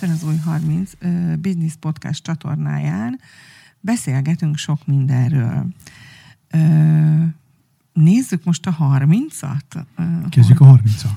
Hétfőn 0.00 0.16
az 0.16 0.24
új 0.24 0.36
30 0.36 0.92
uh, 1.02 1.36
Business 1.36 1.74
Podcast 1.80 2.22
csatornáján 2.22 3.20
beszélgetünk 3.80 4.56
sok 4.56 4.86
mindenről. 4.86 5.66
Nézzük 7.92 8.44
most 8.44 8.66
a 8.66 8.76
30-at. 8.80 9.84
Uh, 9.98 10.28
Kezdjük 10.28 10.60
a 10.60 10.64
30-at. 10.64 11.10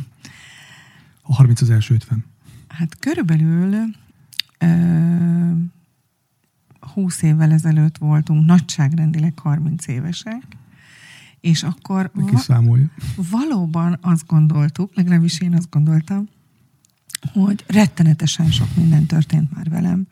A 1.21 1.35
30 1.35 1.61
az 1.61 1.69
első 1.69 1.93
50. 1.93 2.25
Hát 2.67 2.99
körülbelül 2.99 3.75
uh, 4.61 5.57
20 6.79 7.21
évvel 7.21 7.51
ezelőtt 7.51 7.97
voltunk 7.97 8.45
nagyságrendileg 8.45 9.39
30 9.39 9.87
évesek, 9.87 10.43
és 11.39 11.63
akkor 11.63 12.11
va- 12.13 12.45
valóban 13.15 13.97
azt 14.01 14.25
gondoltuk, 14.25 14.95
legalábbis 14.95 15.41
én 15.41 15.55
azt 15.55 15.69
gondoltam, 15.69 16.29
hogy 17.33 17.63
rettenetesen 17.67 18.51
sok 18.51 18.75
minden 18.75 19.05
történt 19.05 19.55
már 19.55 19.69
velem. 19.69 20.07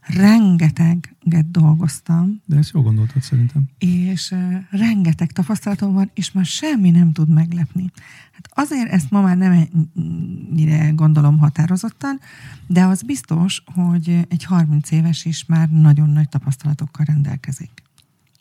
Rengeteget 0.00 1.50
dolgoztam. 1.50 2.42
De 2.44 2.56
ezt 2.56 2.72
jól 2.72 2.82
gondoltad 2.82 3.22
szerintem. 3.22 3.68
És 3.78 4.34
rengeteg 4.70 5.32
tapasztalatom 5.32 5.92
van, 5.92 6.10
és 6.14 6.32
már 6.32 6.44
semmi 6.44 6.90
nem 6.90 7.12
tud 7.12 7.28
meglepni. 7.28 7.90
Hát 8.32 8.68
azért 8.68 8.90
ezt 8.90 9.10
ma 9.10 9.20
már 9.20 9.36
nem 9.36 9.68
ennyire 9.94 10.90
gondolom 10.90 11.38
határozottan, 11.38 12.20
de 12.66 12.84
az 12.84 13.02
biztos, 13.02 13.62
hogy 13.64 14.26
egy 14.28 14.44
30 14.44 14.90
éves 14.90 15.24
is 15.24 15.44
már 15.44 15.68
nagyon 15.68 16.10
nagy 16.10 16.28
tapasztalatokkal 16.28 17.04
rendelkezik. 17.04 17.82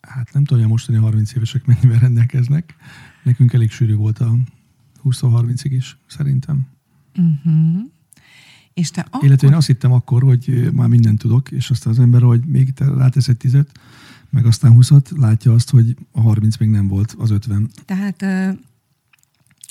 Hát 0.02 0.34
nem 0.34 0.44
tudom, 0.44 0.60
hogy 0.60 0.70
a 0.70 0.74
mostani 0.74 0.98
30 0.98 1.36
évesek 1.36 1.66
mennyivel 1.66 2.00
rendelkeznek. 2.00 2.76
Nekünk 3.24 3.54
elég 3.54 3.72
sűrű 3.72 3.96
volt 3.96 4.20
a 4.20 4.36
20-30-ig 5.04 5.70
is, 5.70 5.98
szerintem. 6.08 6.68
Uh-huh. 7.18 7.94
És 8.76 8.92
te 8.92 9.02
akkor... 9.02 9.24
Illetve 9.24 9.48
én 9.48 9.54
azt 9.54 9.68
hittem 9.68 9.92
akkor, 9.92 10.24
hogy 10.24 10.70
már 10.74 10.88
mindent 10.88 11.20
tudok, 11.20 11.52
és 11.52 11.70
aztán 11.70 11.94
az 11.94 12.00
ember, 12.00 12.22
hogy 12.22 12.42
még 12.46 12.74
te 12.74 12.86
rátesz 12.86 13.28
egy 13.28 13.38
tizet, 13.38 13.80
meg 14.30 14.46
aztán 14.46 14.72
20 14.72 14.90
látja 15.10 15.54
azt, 15.54 15.70
hogy 15.70 15.96
a 16.12 16.22
30 16.22 16.58
még 16.58 16.70
nem 16.70 16.88
volt, 16.88 17.16
az 17.18 17.32
50. 17.32 17.70
Tehát 17.86 18.26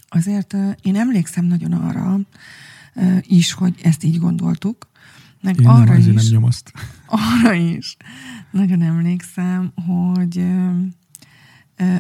azért 0.08 0.56
én 0.82 0.96
emlékszem 0.96 1.44
nagyon 1.44 1.72
arra 1.72 2.20
is, 3.20 3.52
hogy 3.52 3.80
ezt 3.82 4.04
így 4.04 4.18
gondoltuk, 4.18 4.88
meg 5.40 5.60
én 5.60 5.66
arra 5.66 5.84
nem, 5.84 5.98
is, 5.98 6.04
nem 6.04 6.24
nyomaszt. 6.30 6.72
Arra 7.06 7.52
is. 7.52 7.96
Nagyon 8.50 8.82
emlékszem, 8.82 9.72
hogy 9.86 10.44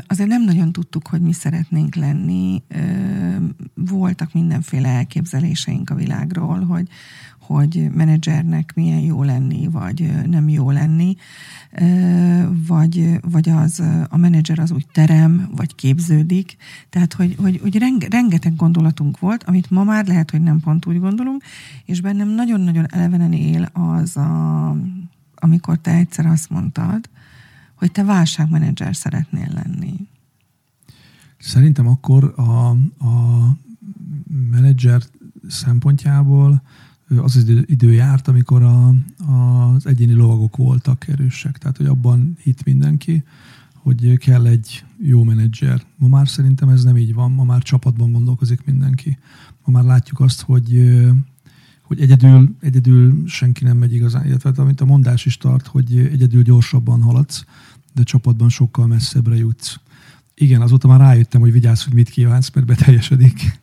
azért 0.06 0.28
nem 0.28 0.44
nagyon 0.44 0.72
tudtuk, 0.72 1.06
hogy 1.08 1.20
mi 1.20 1.32
szeretnénk 1.32 1.94
lenni. 1.94 2.62
Voltak 3.74 4.32
mindenféle 4.32 4.88
elképzeléseink 4.88 5.90
a 5.90 5.94
világról, 5.94 6.64
hogy, 6.64 6.88
hogy 7.46 7.90
menedzsernek 7.94 8.72
milyen 8.74 9.00
jó 9.00 9.22
lenni, 9.22 9.68
vagy 9.68 10.26
nem 10.26 10.48
jó 10.48 10.70
lenni, 10.70 11.16
vagy, 12.66 13.20
vagy 13.30 13.48
az 13.48 13.82
a 14.08 14.16
menedzser 14.16 14.58
az 14.58 14.70
úgy 14.70 14.86
terem, 14.92 15.48
vagy 15.56 15.74
képződik. 15.74 16.56
Tehát, 16.90 17.12
hogy, 17.12 17.36
hogy, 17.40 17.60
hogy 17.62 17.78
renge, 17.78 18.06
rengeteg 18.10 18.56
gondolatunk 18.56 19.18
volt, 19.18 19.44
amit 19.44 19.70
ma 19.70 19.84
már 19.84 20.06
lehet, 20.06 20.30
hogy 20.30 20.42
nem 20.42 20.60
pont 20.60 20.86
úgy 20.86 21.00
gondolunk, 21.00 21.42
és 21.84 22.00
bennem 22.00 22.28
nagyon-nagyon 22.28 22.86
elevenen 22.90 23.32
él 23.32 23.68
az, 23.72 24.16
a, 24.16 24.76
amikor 25.34 25.78
te 25.78 25.90
egyszer 25.90 26.26
azt 26.26 26.50
mondtad, 26.50 27.08
hogy 27.74 27.92
te 27.92 28.04
válságmenedzser 28.04 28.96
szeretnél 28.96 29.48
lenni? 29.54 30.08
Szerintem 31.38 31.86
akkor 31.86 32.34
a, 32.36 32.68
a 33.06 33.56
menedzser 34.50 35.02
szempontjából 35.48 36.62
az 37.08 37.36
az 37.36 37.48
idő 37.66 37.92
járt, 37.92 38.28
amikor 38.28 38.62
a, 38.62 38.94
az 39.26 39.86
egyéni 39.86 40.12
lovagok 40.12 40.56
voltak 40.56 41.08
erősek. 41.08 41.58
Tehát, 41.58 41.76
hogy 41.76 41.86
abban 41.86 42.36
hit 42.42 42.64
mindenki, 42.64 43.24
hogy 43.74 44.18
kell 44.18 44.46
egy 44.46 44.84
jó 44.98 45.22
menedzser. 45.22 45.82
Ma 45.96 46.08
már 46.08 46.28
szerintem 46.28 46.68
ez 46.68 46.84
nem 46.84 46.96
így 46.96 47.14
van, 47.14 47.32
ma 47.32 47.44
már 47.44 47.62
csapatban 47.62 48.12
gondolkozik 48.12 48.64
mindenki. 48.64 49.18
Ma 49.64 49.72
már 49.72 49.84
látjuk 49.84 50.20
azt, 50.20 50.42
hogy 50.42 50.98
hogy 51.82 52.00
egyedül, 52.00 52.56
egyedül 52.60 53.22
senki 53.26 53.64
nem 53.64 53.76
megy 53.76 53.94
igazán, 53.94 54.26
illetve 54.26 54.52
amit 54.56 54.80
a 54.80 54.84
mondás 54.84 55.26
is 55.26 55.36
tart, 55.36 55.66
hogy 55.66 55.96
egyedül 55.96 56.42
gyorsabban 56.42 57.02
haladsz, 57.02 57.44
de 57.94 58.02
csapatban 58.02 58.48
sokkal 58.48 58.86
messzebbre 58.86 59.36
jutsz. 59.36 59.76
Igen, 60.34 60.60
azóta 60.60 60.88
már 60.88 61.00
rájöttem, 61.00 61.40
hogy 61.40 61.52
vigyázz, 61.52 61.84
hogy 61.84 61.94
mit 61.94 62.08
kívánsz, 62.10 62.50
mert 62.54 62.66
beteljesedik. 62.66 63.60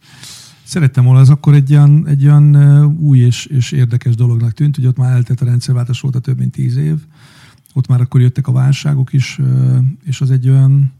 Szerettem 0.63 1.03
volna, 1.03 1.19
ez 1.19 1.29
akkor 1.29 1.53
egy 1.53 1.71
olyan, 1.71 2.07
egy 2.07 2.25
olyan 2.25 2.85
új 2.85 3.19
és, 3.19 3.45
és 3.45 3.71
érdekes 3.71 4.15
dolognak 4.15 4.51
tűnt, 4.51 4.75
hogy 4.75 4.85
ott 4.85 4.97
már 4.97 5.11
eltelt 5.11 5.41
a 5.41 5.45
rendszerváltás 5.45 6.01
volt 6.01 6.15
a 6.15 6.19
több 6.19 6.37
mint 6.37 6.51
tíz 6.51 6.75
év. 6.75 6.97
Ott 7.73 7.87
már 7.87 8.01
akkor 8.01 8.21
jöttek 8.21 8.47
a 8.47 8.51
válságok 8.51 9.13
is, 9.13 9.39
és 10.03 10.21
az 10.21 10.31
egy 10.31 10.49
olyan, 10.49 10.91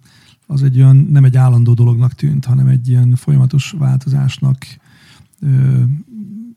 az 0.48 0.64
egy 0.64 0.78
olyan 0.78 0.96
nem 0.96 1.24
egy 1.24 1.38
állandó 1.38 1.74
dolognak 1.74 2.14
tűnt, 2.14 2.46
hanem 2.46 2.68
egy 2.68 2.90
ilyen 2.90 3.16
folyamatos 3.16 3.72
változásnak, 3.78 4.66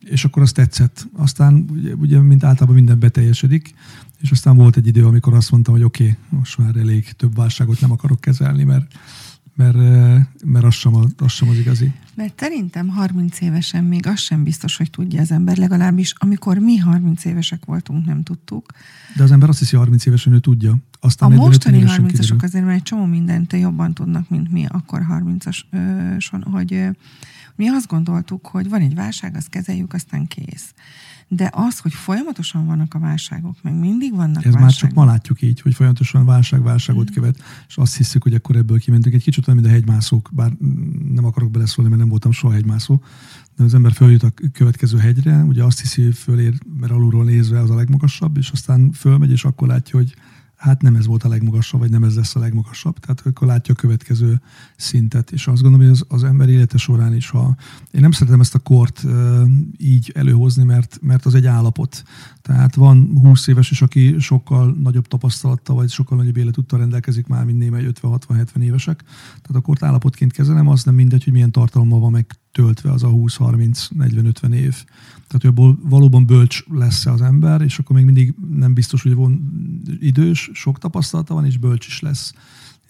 és 0.00 0.24
akkor 0.24 0.42
az 0.42 0.52
tetszett. 0.52 1.08
Aztán 1.16 1.64
ugye, 1.70 1.94
ugye 1.94 2.20
mint 2.20 2.44
általában 2.44 2.74
minden 2.74 2.98
beteljesedik, 2.98 3.74
és 4.24 4.30
aztán 4.30 4.56
volt 4.56 4.76
egy 4.76 4.86
idő, 4.86 5.06
amikor 5.06 5.34
azt 5.34 5.50
mondtam, 5.50 5.74
hogy 5.74 5.82
oké, 5.82 6.02
okay, 6.02 6.16
most 6.28 6.58
már 6.58 6.76
elég 6.76 7.12
több 7.12 7.34
válságot 7.34 7.80
nem 7.80 7.90
akarok 7.90 8.20
kezelni, 8.20 8.64
mert 8.64 8.92
mert, 9.56 9.76
mert 10.44 10.64
az, 10.64 10.74
sem, 10.74 10.94
az 11.16 11.32
sem 11.32 11.48
az 11.48 11.58
igazi. 11.58 11.92
Mert 12.14 12.40
szerintem 12.40 12.88
30 12.88 13.40
évesen 13.40 13.84
még 13.84 14.06
az 14.06 14.20
sem 14.20 14.44
biztos, 14.44 14.76
hogy 14.76 14.90
tudja 14.90 15.20
az 15.20 15.30
ember, 15.30 15.56
legalábbis 15.56 16.14
amikor 16.18 16.58
mi 16.58 16.76
30 16.76 17.24
évesek 17.24 17.64
voltunk, 17.64 18.06
nem 18.06 18.22
tudtuk. 18.22 18.72
De 19.16 19.22
az 19.22 19.32
ember 19.32 19.48
azt 19.48 19.58
hiszi 19.58 19.76
30 19.76 20.06
évesen, 20.06 20.32
ő 20.32 20.38
tudja. 20.38 20.76
Aztán 21.00 21.32
a 21.32 21.34
mostani 21.34 21.82
30-asok 21.86 22.42
azért 22.42 22.64
már 22.64 22.74
egy 22.74 22.82
csomó 22.82 23.04
mindent 23.04 23.52
jobban 23.52 23.94
tudnak, 23.94 24.28
mint 24.28 24.52
mi 24.52 24.66
akkor 24.68 25.06
30-ason, 25.10 26.44
hogy 26.50 26.88
mi 27.56 27.68
azt 27.68 27.86
gondoltuk, 27.86 28.46
hogy 28.46 28.68
van 28.68 28.80
egy 28.80 28.94
válság, 28.94 29.36
azt 29.36 29.48
kezeljük, 29.48 29.92
aztán 29.92 30.26
kész. 30.26 30.74
De 31.28 31.50
az, 31.52 31.78
hogy 31.78 31.92
folyamatosan 31.92 32.66
vannak 32.66 32.94
a 32.94 32.98
válságok, 32.98 33.56
meg 33.62 33.74
mindig 33.74 34.14
vannak 34.14 34.36
Ez 34.36 34.42
válságok. 34.42 34.60
már 34.60 34.72
csak 34.72 34.92
ma 34.92 35.04
látjuk 35.04 35.42
így, 35.42 35.60
hogy 35.60 35.74
folyamatosan 35.74 36.24
válság 36.24 36.62
válságot 36.62 37.10
mm. 37.10 37.14
követ, 37.14 37.42
és 37.68 37.76
azt 37.76 37.96
hiszük, 37.96 38.22
hogy 38.22 38.34
akkor 38.34 38.56
ebből 38.56 38.78
kimentünk. 38.78 39.14
Egy 39.14 39.22
kicsit 39.22 39.48
olyan, 39.48 39.60
mint 39.60 39.72
a 39.72 39.74
hegymászók, 39.74 40.30
bár 40.32 40.52
nem 41.14 41.24
akarok 41.24 41.50
beleszólni, 41.50 41.90
mert 41.90 42.02
nem 42.02 42.10
voltam 42.10 42.32
soha 42.32 42.52
hegymászó, 42.52 43.02
de 43.56 43.64
az 43.64 43.74
ember 43.74 43.92
följut 43.92 44.22
a 44.22 44.32
következő 44.52 44.98
hegyre, 44.98 45.42
ugye 45.42 45.64
azt 45.64 45.80
hiszi, 45.80 46.02
hogy 46.02 46.14
fölér, 46.14 46.54
mert 46.80 46.92
alulról 46.92 47.24
nézve 47.24 47.60
az 47.60 47.70
a 47.70 47.74
legmagasabb, 47.74 48.36
és 48.36 48.50
aztán 48.50 48.92
fölmegy, 48.92 49.30
és 49.30 49.44
akkor 49.44 49.68
látja, 49.68 49.98
hogy 49.98 50.14
hát 50.64 50.82
nem 50.82 50.96
ez 50.96 51.06
volt 51.06 51.22
a 51.22 51.28
legmagasabb, 51.28 51.80
vagy 51.80 51.90
nem 51.90 52.04
ez 52.04 52.14
lesz 52.14 52.36
a 52.36 52.38
legmagasabb. 52.38 52.98
Tehát 52.98 53.22
akkor 53.24 53.46
látja 53.46 53.74
a 53.74 53.76
következő 53.76 54.40
szintet. 54.76 55.30
És 55.30 55.46
azt 55.46 55.62
gondolom, 55.62 55.86
hogy 55.86 55.96
az, 55.96 56.04
az 56.08 56.24
ember 56.24 56.48
élete 56.48 56.76
során 56.76 57.14
is, 57.14 57.28
ha 57.28 57.56
én 57.90 58.00
nem 58.00 58.10
szeretem 58.10 58.40
ezt 58.40 58.54
a 58.54 58.58
kort 58.58 59.04
így 59.76 60.12
előhozni, 60.14 60.64
mert, 60.64 60.98
mert 61.02 61.26
az 61.26 61.34
egy 61.34 61.46
állapot. 61.46 62.04
Tehát 62.42 62.74
van 62.74 63.18
20 63.22 63.46
éves 63.46 63.70
is, 63.70 63.82
aki 63.82 64.18
sokkal 64.18 64.76
nagyobb 64.82 65.06
tapasztalattal, 65.06 65.76
vagy 65.76 65.90
sokkal 65.90 66.18
nagyobb 66.18 66.36
életúttal 66.36 66.78
rendelkezik 66.78 67.26
már, 67.26 67.44
mint 67.44 67.58
némely 67.58 67.86
50-60-70 68.02 68.60
évesek. 68.60 69.02
Tehát 69.26 69.54
a 69.54 69.60
kort 69.60 69.82
állapotként 69.82 70.32
kezelem, 70.32 70.68
az 70.68 70.84
nem 70.84 70.94
mindegy, 70.94 71.24
hogy 71.24 71.32
milyen 71.32 71.52
tartalommal 71.52 72.00
van 72.00 72.16
megtöltve 72.54 72.90
az 72.90 73.02
a 73.02 73.08
20-30-40-50 73.08 74.52
év. 74.52 74.84
Tehát, 75.26 75.42
hogy 75.42 75.46
abból 75.46 75.78
valóban 75.82 76.26
bölcs 76.26 76.64
lesz 76.70 77.06
az 77.06 77.20
ember, 77.22 77.60
és 77.60 77.78
akkor 77.78 77.96
még 77.96 78.04
mindig 78.04 78.34
nem 78.50 78.74
biztos, 78.74 79.02
hogy 79.02 79.14
van 79.14 79.52
idős, 80.00 80.50
sok 80.52 80.78
tapasztalata 80.78 81.34
van, 81.34 81.44
és 81.44 81.58
bölcs 81.58 81.86
is 81.86 82.00
lesz. 82.00 82.32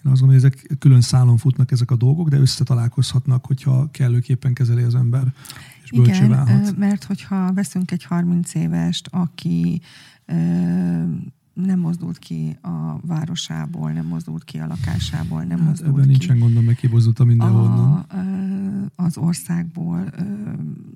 Én 0.05 0.11
azt 0.11 0.19
gondolom, 0.19 0.41
hogy 0.41 0.51
ezek 0.51 0.77
külön 0.79 1.01
szálon 1.01 1.37
futnak 1.37 1.71
ezek 1.71 1.91
a 1.91 1.95
dolgok, 1.95 2.29
de 2.29 2.37
összetalálkozhatnak, 2.37 3.45
hogyha 3.45 3.89
kellőképpen 3.91 4.53
kezeli 4.53 4.83
az 4.83 4.95
ember, 4.95 5.33
és 5.83 5.91
Igen, 5.91 6.29
válhat. 6.29 6.77
mert 6.77 7.03
hogyha 7.03 7.53
veszünk 7.53 7.91
egy 7.91 8.03
30 8.03 8.53
évest, 8.53 9.07
aki 9.11 9.81
nem 11.55 11.79
mozdult 11.79 12.19
ki 12.19 12.57
a 12.61 12.99
városából, 13.07 13.91
nem 13.91 14.05
mozdult 14.05 14.43
ki 14.43 14.57
a 14.57 14.67
lakásából, 14.67 15.43
nem 15.43 15.57
hát 15.57 15.67
mozdult 15.67 15.89
ebben 15.89 16.03
ki. 16.03 16.09
nincsen 16.09 16.39
gondom, 16.39 16.63
meg 16.63 16.75
kibozdult 16.75 17.25
mindenhonnan. 17.25 17.93
A, 17.93 18.05
az 19.05 19.17
országból 19.17 20.09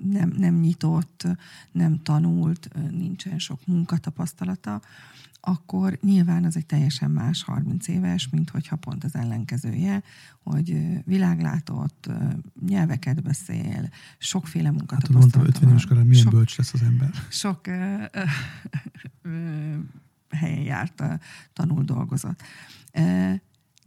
nem, 0.04 0.32
nem 0.36 0.54
nyitott, 0.54 1.26
nem 1.72 2.02
tanult, 2.02 2.68
nincsen 2.90 3.38
sok 3.38 3.66
munkatapasztalata, 3.66 4.80
akkor 5.40 5.98
nyilván 6.02 6.44
az 6.44 6.56
egy 6.56 6.66
teljesen 6.66 7.10
más 7.10 7.42
30 7.42 7.88
éves, 7.88 8.28
mint 8.28 8.50
hogyha 8.50 8.76
pont 8.76 9.04
az 9.04 9.14
ellenkezője, 9.14 10.02
hogy 10.42 10.98
világlátott, 11.04 12.10
nyelveket 12.66 13.22
beszél, 13.22 13.88
sokféle 14.18 14.70
munkatapasztalata 14.70 15.38
Hát 15.38 15.44
mondtam, 15.44 15.64
50 15.64 15.68
éves 15.68 15.86
korán 15.86 16.06
milyen 16.06 16.22
sok, 16.22 16.32
bölcs 16.32 16.56
lesz 16.56 16.72
az 16.72 16.82
ember. 16.82 17.10
Sok 17.28 17.66
ö, 17.66 18.04
ö, 18.12 18.22
ö, 19.22 19.76
helyen 20.30 20.62
járt, 20.62 21.02
tanul, 21.52 21.84
dolgozott. 21.84 22.42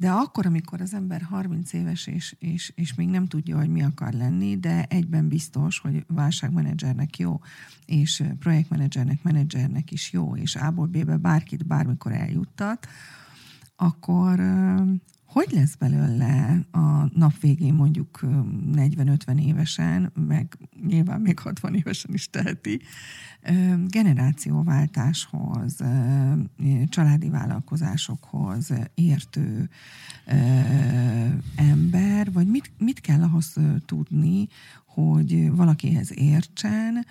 De 0.03 0.11
akkor, 0.11 0.45
amikor 0.45 0.81
az 0.81 0.93
ember 0.93 1.21
30 1.21 1.73
éves, 1.73 2.07
és, 2.07 2.35
és, 2.39 2.71
és 2.75 2.93
még 2.93 3.07
nem 3.07 3.27
tudja, 3.27 3.57
hogy 3.57 3.69
mi 3.69 3.83
akar 3.83 4.13
lenni, 4.13 4.59
de 4.59 4.85
egyben 4.89 5.27
biztos, 5.27 5.79
hogy 5.79 6.05
válságmenedzsernek 6.07 7.17
jó, 7.17 7.39
és 7.85 8.23
projektmenedzsernek, 8.39 9.23
menedzsernek 9.23 9.91
is 9.91 10.11
jó, 10.11 10.35
és 10.35 10.55
A-ból 10.55 10.87
B-be 10.87 11.17
bárkit 11.17 11.65
bármikor 11.67 12.11
eljuttat, 12.11 12.87
akkor 13.75 14.39
hogy 15.33 15.51
lesz 15.51 15.75
belőle 15.75 16.59
a 16.71 17.17
nap 17.17 17.39
végén 17.39 17.73
mondjuk 17.73 18.19
40-50 18.73 19.45
évesen, 19.45 20.11
meg 20.27 20.57
nyilván 20.87 21.21
még 21.21 21.39
60 21.39 21.75
évesen 21.75 22.13
is 22.13 22.29
teheti, 22.29 22.81
generációváltáshoz, 23.87 25.77
családi 26.89 27.29
vállalkozásokhoz 27.29 28.69
értő 28.93 29.69
ember, 31.55 32.31
vagy 32.31 32.47
mit, 32.47 32.71
mit 32.77 33.01
kell 33.01 33.21
ahhoz 33.21 33.55
tudni, 33.85 34.47
hogy 34.93 35.51
valakihez 35.51 36.17
értsen, 36.17 37.05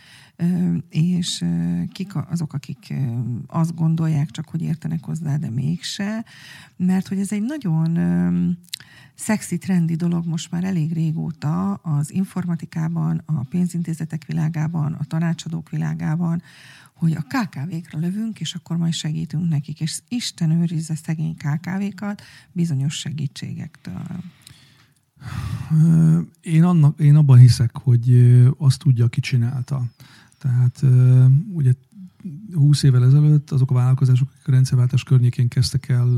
és 0.88 1.44
kik 1.92 2.12
azok, 2.30 2.52
akik 2.52 2.94
azt 3.46 3.74
gondolják 3.74 4.30
csak, 4.30 4.48
hogy 4.48 4.62
értenek 4.62 5.04
hozzá, 5.04 5.36
de 5.36 5.50
mégse, 5.50 6.24
mert 6.76 7.08
hogy 7.08 7.18
ez 7.18 7.32
egy 7.32 7.42
nagyon 7.42 7.98
szexi, 9.14 9.58
trendi 9.58 9.94
dolog 9.94 10.26
most 10.26 10.50
már 10.50 10.64
elég 10.64 10.92
régóta 10.92 11.74
az 11.74 12.12
informatikában, 12.12 13.22
a 13.26 13.42
pénzintézetek 13.42 14.24
világában, 14.26 14.92
a 14.92 15.04
tanácsadók 15.04 15.70
világában, 15.70 16.42
hogy 16.94 17.12
a 17.12 17.26
KKV-kra 17.28 17.98
lövünk, 17.98 18.40
és 18.40 18.54
akkor 18.54 18.76
majd 18.76 18.92
segítünk 18.92 19.48
nekik, 19.48 19.80
és 19.80 20.00
Isten 20.08 20.50
őrizze 20.50 20.94
szegény 20.94 21.36
KKV-kat 21.36 22.22
bizonyos 22.52 22.94
segítségektől. 22.94 24.06
Én, 26.40 26.62
annak, 26.62 27.00
én 27.00 27.16
abban 27.16 27.38
hiszek, 27.38 27.76
hogy 27.76 28.34
azt 28.58 28.78
tudja, 28.78 29.04
aki 29.04 29.20
csinálta. 29.20 29.84
Tehát 30.38 30.84
ugye 31.52 31.72
20 32.52 32.82
évvel 32.82 33.04
ezelőtt 33.04 33.50
azok 33.50 33.70
a 33.70 33.74
vállalkozások, 33.74 34.28
akik 34.34 34.48
a 34.48 34.50
rendszerváltás 34.50 35.02
környékén 35.02 35.48
kezdtek 35.48 35.88
el 35.88 36.08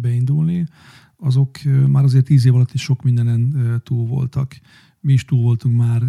beindulni, 0.00 0.66
azok 1.16 1.58
már 1.86 2.04
azért 2.04 2.24
10 2.24 2.46
év 2.46 2.54
alatt 2.54 2.72
is 2.72 2.82
sok 2.82 3.02
mindenen 3.02 3.54
túl 3.84 4.06
voltak. 4.06 4.56
Mi 5.00 5.12
is 5.12 5.24
túl 5.24 5.42
voltunk 5.42 5.76
már 5.76 6.02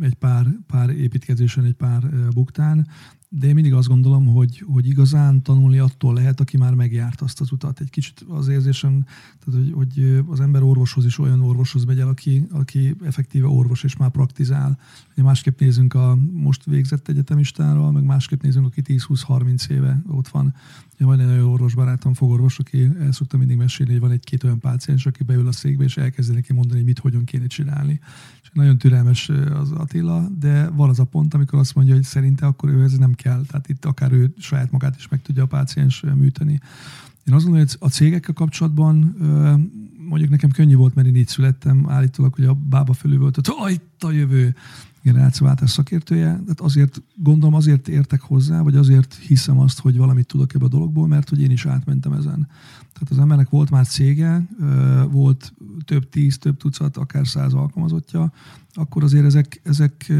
egy 0.00 0.14
pár, 0.14 0.46
pár 0.66 0.90
építkezésen, 0.90 1.64
egy 1.64 1.74
pár 1.74 2.28
buktán, 2.34 2.86
de 3.34 3.46
én 3.46 3.54
mindig 3.54 3.72
azt 3.74 3.88
gondolom, 3.88 4.26
hogy, 4.26 4.64
hogy 4.66 4.86
igazán 4.86 5.42
tanulni 5.42 5.78
attól 5.78 6.14
lehet, 6.14 6.40
aki 6.40 6.56
már 6.56 6.74
megjárt 6.74 7.20
azt 7.20 7.40
az 7.40 7.52
utat. 7.52 7.80
Egy 7.80 7.90
kicsit 7.90 8.24
az 8.28 8.48
érzésem, 8.48 9.04
tehát 9.44 9.60
hogy, 9.60 9.72
hogy 9.72 10.22
az 10.26 10.40
ember 10.40 10.62
orvoshoz 10.62 11.04
is 11.04 11.18
olyan 11.18 11.40
orvoshoz 11.40 11.84
megy 11.84 11.98
el, 11.98 12.08
aki, 12.08 12.46
aki 12.50 12.96
effektíve 13.04 13.46
orvos 13.46 13.82
és 13.82 13.96
már 13.96 14.10
praktizál. 14.10 14.78
Ugye 15.12 15.22
másképp 15.22 15.60
nézünk 15.60 15.94
a 15.94 16.18
most 16.32 16.64
végzett 16.64 17.08
egyetemistára, 17.08 17.90
meg 17.90 18.04
másképp 18.04 18.42
nézünk, 18.42 18.66
aki 18.66 18.82
10-20-30 18.84 19.68
éve 19.68 20.02
ott 20.08 20.28
van. 20.28 20.54
Ugye 20.94 21.04
van 21.04 21.20
egy 21.20 21.26
nagyon 21.26 21.48
orvos 21.48 21.74
barátom, 21.74 22.14
fogorvos, 22.14 22.58
aki 22.58 22.90
el 23.00 23.12
szokta 23.12 23.36
mindig 23.36 23.56
mesélni, 23.56 23.92
hogy 23.92 24.00
van 24.00 24.10
egy-két 24.10 24.44
olyan 24.44 24.58
páciens, 24.58 25.06
aki 25.06 25.22
beül 25.22 25.46
a 25.46 25.52
székbe, 25.52 25.84
és 25.84 25.96
elkezdi 25.96 26.34
neki 26.34 26.52
mondani, 26.52 26.76
hogy 26.76 26.86
mit, 26.86 26.98
hogyan 26.98 27.24
kéne 27.24 27.46
csinálni. 27.46 28.00
És 28.42 28.50
nagyon 28.52 28.78
türelmes 28.78 29.28
az 29.52 29.70
Attila, 29.70 30.28
de 30.38 30.68
van 30.68 30.88
az 30.88 30.98
a 30.98 31.04
pont, 31.04 31.34
amikor 31.34 31.58
azt 31.58 31.74
mondja, 31.74 31.94
hogy 31.94 32.02
szerinte 32.02 32.46
akkor 32.46 32.68
ő 32.68 32.82
ez 32.82 32.92
nem 32.92 33.12
kell. 33.22 33.42
Tehát 33.46 33.68
itt 33.68 33.84
akár 33.84 34.12
ő 34.12 34.34
saját 34.38 34.70
magát 34.70 34.96
is 34.96 35.08
meg 35.08 35.22
tudja 35.22 35.42
a 35.42 35.46
páciens 35.46 36.04
műteni. 36.14 36.60
Én 37.24 37.34
azt 37.34 37.44
gondolom, 37.44 37.66
hogy 37.68 37.76
a 37.88 37.88
cégekkel 37.88 38.34
kapcsolatban 38.34 39.16
mondjuk 40.08 40.30
nekem 40.30 40.50
könnyű 40.50 40.74
volt, 40.74 40.94
mert 40.94 41.08
én 41.08 41.16
így 41.16 41.28
születtem, 41.28 41.88
állítólag, 41.88 42.34
hogy 42.34 42.44
a 42.44 42.54
bába 42.54 42.92
fölül 42.92 43.18
volt, 43.18 43.46
hogy 43.46 43.72
itt 43.72 44.04
a 44.04 44.10
jövő 44.10 44.54
generációváltás 45.02 45.70
szakértője, 45.70 46.24
tehát 46.24 46.60
azért 46.60 47.02
gondolom, 47.16 47.54
azért 47.54 47.88
értek 47.88 48.20
hozzá, 48.20 48.60
vagy 48.60 48.76
azért 48.76 49.14
hiszem 49.14 49.58
azt, 49.58 49.80
hogy 49.80 49.96
valamit 49.96 50.26
tudok 50.26 50.54
ebbe 50.54 50.64
a 50.64 50.68
dologból, 50.68 51.06
mert 51.06 51.28
hogy 51.28 51.42
én 51.42 51.50
is 51.50 51.66
átmentem 51.66 52.12
ezen. 52.12 52.48
Tehát 52.92 53.10
az 53.10 53.18
embernek 53.18 53.48
volt 53.48 53.70
már 53.70 53.86
cége, 53.86 54.48
volt 55.10 55.52
több 55.84 56.08
tíz, 56.08 56.38
több 56.38 56.56
tucat, 56.56 56.96
akár 56.96 57.26
száz 57.26 57.52
alkalmazottja, 57.54 58.32
akkor 58.72 59.02
azért 59.02 59.24
ezek, 59.24 59.60
ezek, 59.64 60.12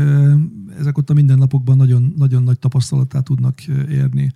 ezek 0.79 0.99
ott 0.99 1.11
a 1.11 1.15
mindennapokban 1.15 1.77
nagyon, 1.77 2.15
nagyon 2.17 2.43
nagy 2.43 2.59
tapasztalatát 2.59 3.25
tudnak 3.25 3.67
érni. 3.89 4.33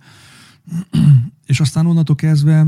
És 1.45 1.59
aztán 1.59 1.85
onnantól 1.85 2.15
kezdve 2.15 2.67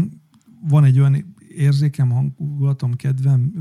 van 0.67 0.83
egy 0.83 0.99
olyan 0.99 1.25
érzékem, 1.59 2.09
hangulatom, 2.09 2.95
kedvem, 2.95 3.53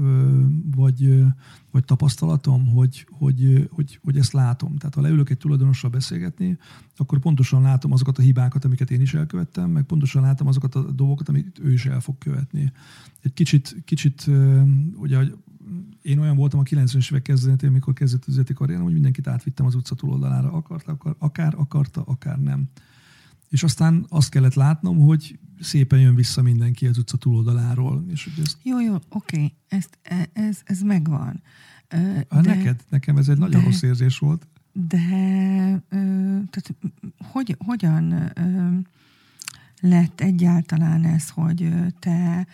vagy, 0.76 1.24
vagy 1.70 1.84
tapasztalatom, 1.84 2.66
hogy, 2.66 3.06
hogy, 3.10 3.68
hogy, 3.70 3.98
hogy 4.02 4.18
ezt 4.18 4.32
látom. 4.32 4.76
Tehát 4.76 4.94
ha 4.94 5.00
leülök 5.00 5.30
egy 5.30 5.38
tulajdonossal 5.38 5.90
beszélgetni, 5.90 6.58
akkor 6.96 7.18
pontosan 7.18 7.62
látom 7.62 7.92
azokat 7.92 8.18
a 8.18 8.22
hibákat, 8.22 8.64
amiket 8.64 8.90
én 8.90 9.00
is 9.00 9.14
elkövettem, 9.14 9.70
meg 9.70 9.84
pontosan 9.84 10.22
látom 10.22 10.46
azokat 10.46 10.74
a 10.74 10.92
dolgokat, 10.92 11.28
amit 11.28 11.58
ő 11.62 11.72
is 11.72 11.86
el 11.86 12.00
fog 12.00 12.18
követni. 12.18 12.72
Egy 13.20 13.32
kicsit, 13.32 13.76
kicsit 13.84 14.30
ugye, 14.94 15.18
én 16.02 16.18
olyan 16.18 16.36
voltam 16.36 16.60
a 16.60 16.62
90-es 16.62 17.10
évek 17.10 17.22
kezdetén, 17.22 17.68
amikor 17.68 17.92
kezdett 17.92 18.28
üzleti 18.28 18.52
karrierem, 18.52 18.84
hogy 18.84 18.92
mindenkit 18.92 19.26
átvittem 19.26 19.66
az 19.66 19.74
utca 19.74 19.94
túloldalára, 19.94 20.52
akarta, 20.52 20.92
akar, 20.92 21.14
akár 21.18 21.54
akarta, 21.56 22.02
akár 22.02 22.40
nem. 22.40 22.68
És 23.48 23.62
aztán 23.62 24.06
azt 24.08 24.30
kellett 24.30 24.54
látnom, 24.54 24.98
hogy 24.98 25.38
szépen 25.60 26.00
jön 26.00 26.14
vissza 26.14 26.42
mindenki 26.42 26.86
az 26.86 26.98
utca 26.98 27.16
túloldaláról. 27.16 28.04
És 28.10 28.24
hogy 28.24 28.44
ezt... 28.44 28.56
Jó, 28.62 28.80
jó, 28.80 28.96
oké, 29.08 29.52
ezt, 29.68 29.98
e, 30.02 30.28
ez, 30.32 30.60
ez 30.64 30.80
megvan. 30.80 31.42
De, 31.88 32.26
neked, 32.28 32.84
nekem 32.88 33.16
ez 33.16 33.28
egy 33.28 33.38
nagyon 33.38 33.60
de, 33.60 33.66
rossz 33.66 33.82
érzés 33.82 34.18
volt. 34.18 34.46
De 34.72 34.98
tehát, 36.50 36.74
hogy, 37.18 37.56
hogyan 37.58 38.32
lett 39.80 40.20
egyáltalán 40.20 41.04
ez, 41.04 41.28
hogy 41.28 41.72
te 41.98 42.46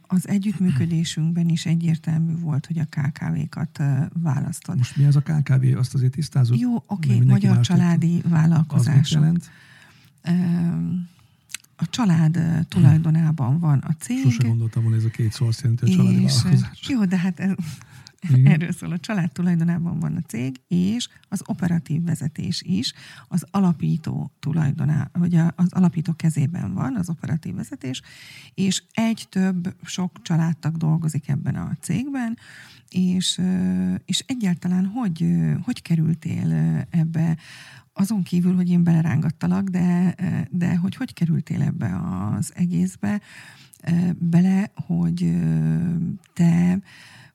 az 0.00 0.28
együttműködésünkben 0.28 1.48
is 1.48 1.66
egyértelmű 1.66 2.38
volt, 2.38 2.66
hogy 2.66 2.78
a 2.78 2.84
KKV-kat 2.84 3.82
választod. 4.22 4.76
Most 4.76 4.96
mi 4.96 5.04
az 5.04 5.16
a 5.16 5.20
KKV? 5.20 5.76
Azt 5.76 5.94
azért 5.94 6.12
tisztázunk. 6.12 6.60
Jó, 6.60 6.74
oké, 6.74 7.14
okay, 7.14 7.26
magyar 7.26 7.60
családi 7.60 8.22
vállalkozások. 8.28 9.22
Az 9.22 9.50
a 11.76 11.88
család 11.90 12.38
tulajdonában 12.68 13.58
van 13.58 13.78
a 13.78 13.92
cég. 13.98 14.22
Sose 14.22 14.48
gondoltam 14.48 14.82
volna, 14.82 14.96
ez 14.96 15.04
a 15.04 15.08
két 15.08 15.32
szó 15.32 15.46
azt 15.46 15.60
jelenti, 15.60 15.84
a 15.84 15.88
családi 15.88 16.24
vállalkozás. 16.24 16.88
Jó, 16.88 17.04
de 17.04 17.16
hát 17.16 17.40
ez, 17.40 17.54
igen. 18.28 18.52
Erről 18.52 18.72
szól, 18.72 18.92
a 18.92 18.98
család 18.98 19.32
tulajdonában 19.32 19.98
van 19.98 20.16
a 20.16 20.20
cég, 20.20 20.60
és 20.68 21.08
az 21.28 21.42
operatív 21.46 22.02
vezetés 22.02 22.62
is. 22.62 22.92
Az 23.28 23.46
alapító 23.50 24.32
tulajdoná, 24.40 25.10
vagy 25.12 25.34
az 25.34 25.72
alapító 25.72 26.12
kezében 26.12 26.74
van 26.74 26.96
az 26.96 27.08
operatív 27.08 27.54
vezetés, 27.54 28.02
és 28.54 28.82
egy 28.92 29.26
több 29.28 29.74
sok 29.84 30.22
családtag 30.22 30.76
dolgozik 30.76 31.28
ebben 31.28 31.54
a 31.54 31.76
cégben, 31.80 32.38
és, 32.88 33.40
és 34.04 34.24
egyáltalán 34.26 34.86
hogy, 34.86 35.26
hogy 35.62 35.82
kerültél 35.82 36.52
ebbe? 36.90 37.36
Azon 37.92 38.22
kívül, 38.22 38.54
hogy 38.54 38.70
én 38.70 38.84
belerángattalak, 38.84 39.68
de, 39.68 40.14
de 40.50 40.76
hogy 40.76 40.94
hogy 40.96 41.12
kerültél 41.12 41.62
ebbe 41.62 42.00
az 42.36 42.52
egészbe? 42.54 43.20
Bele, 44.18 44.70
hogy 44.74 45.32
te 46.32 46.78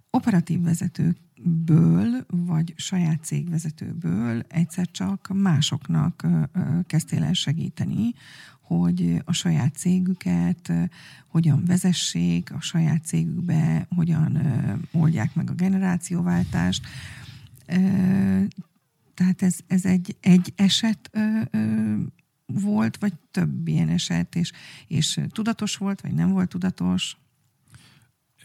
operatív 0.10 0.62
vezetőből, 0.62 2.26
vagy 2.28 2.74
saját 2.78 3.24
cégvezetőből 3.24 4.46
egyszer 4.48 4.92
csak 4.92 5.30
másoknak 5.34 6.28
kezdtél 6.86 7.24
el 7.24 7.34
segíteni, 7.34 8.14
hogy 8.62 9.22
a 9.26 9.34
saját 9.34 9.76
cégüket 9.76 10.72
hogyan 11.28 11.64
vezessék, 11.66 12.54
a 12.54 12.62
saját 12.62 13.06
cégükbe 13.06 13.88
hogyan 13.96 14.42
oldják 14.92 15.36
meg 15.36 15.50
a 15.50 15.54
generációváltást. 15.54 16.86
Tehát 19.14 19.42
ez, 19.42 19.56
ez 19.68 19.86
egy, 19.86 20.16
egy 20.20 20.54
eset 20.56 21.12
volt, 22.46 22.98
vagy 22.98 23.14
több 23.32 23.68
ilyen 23.68 23.90
eset, 23.90 24.36
és, 24.36 24.52
és 24.88 25.20
tudatos 25.32 25.76
volt, 25.76 26.02
vagy 26.02 26.14
nem 26.14 26.32
volt 26.32 26.50
tudatos? 26.50 27.18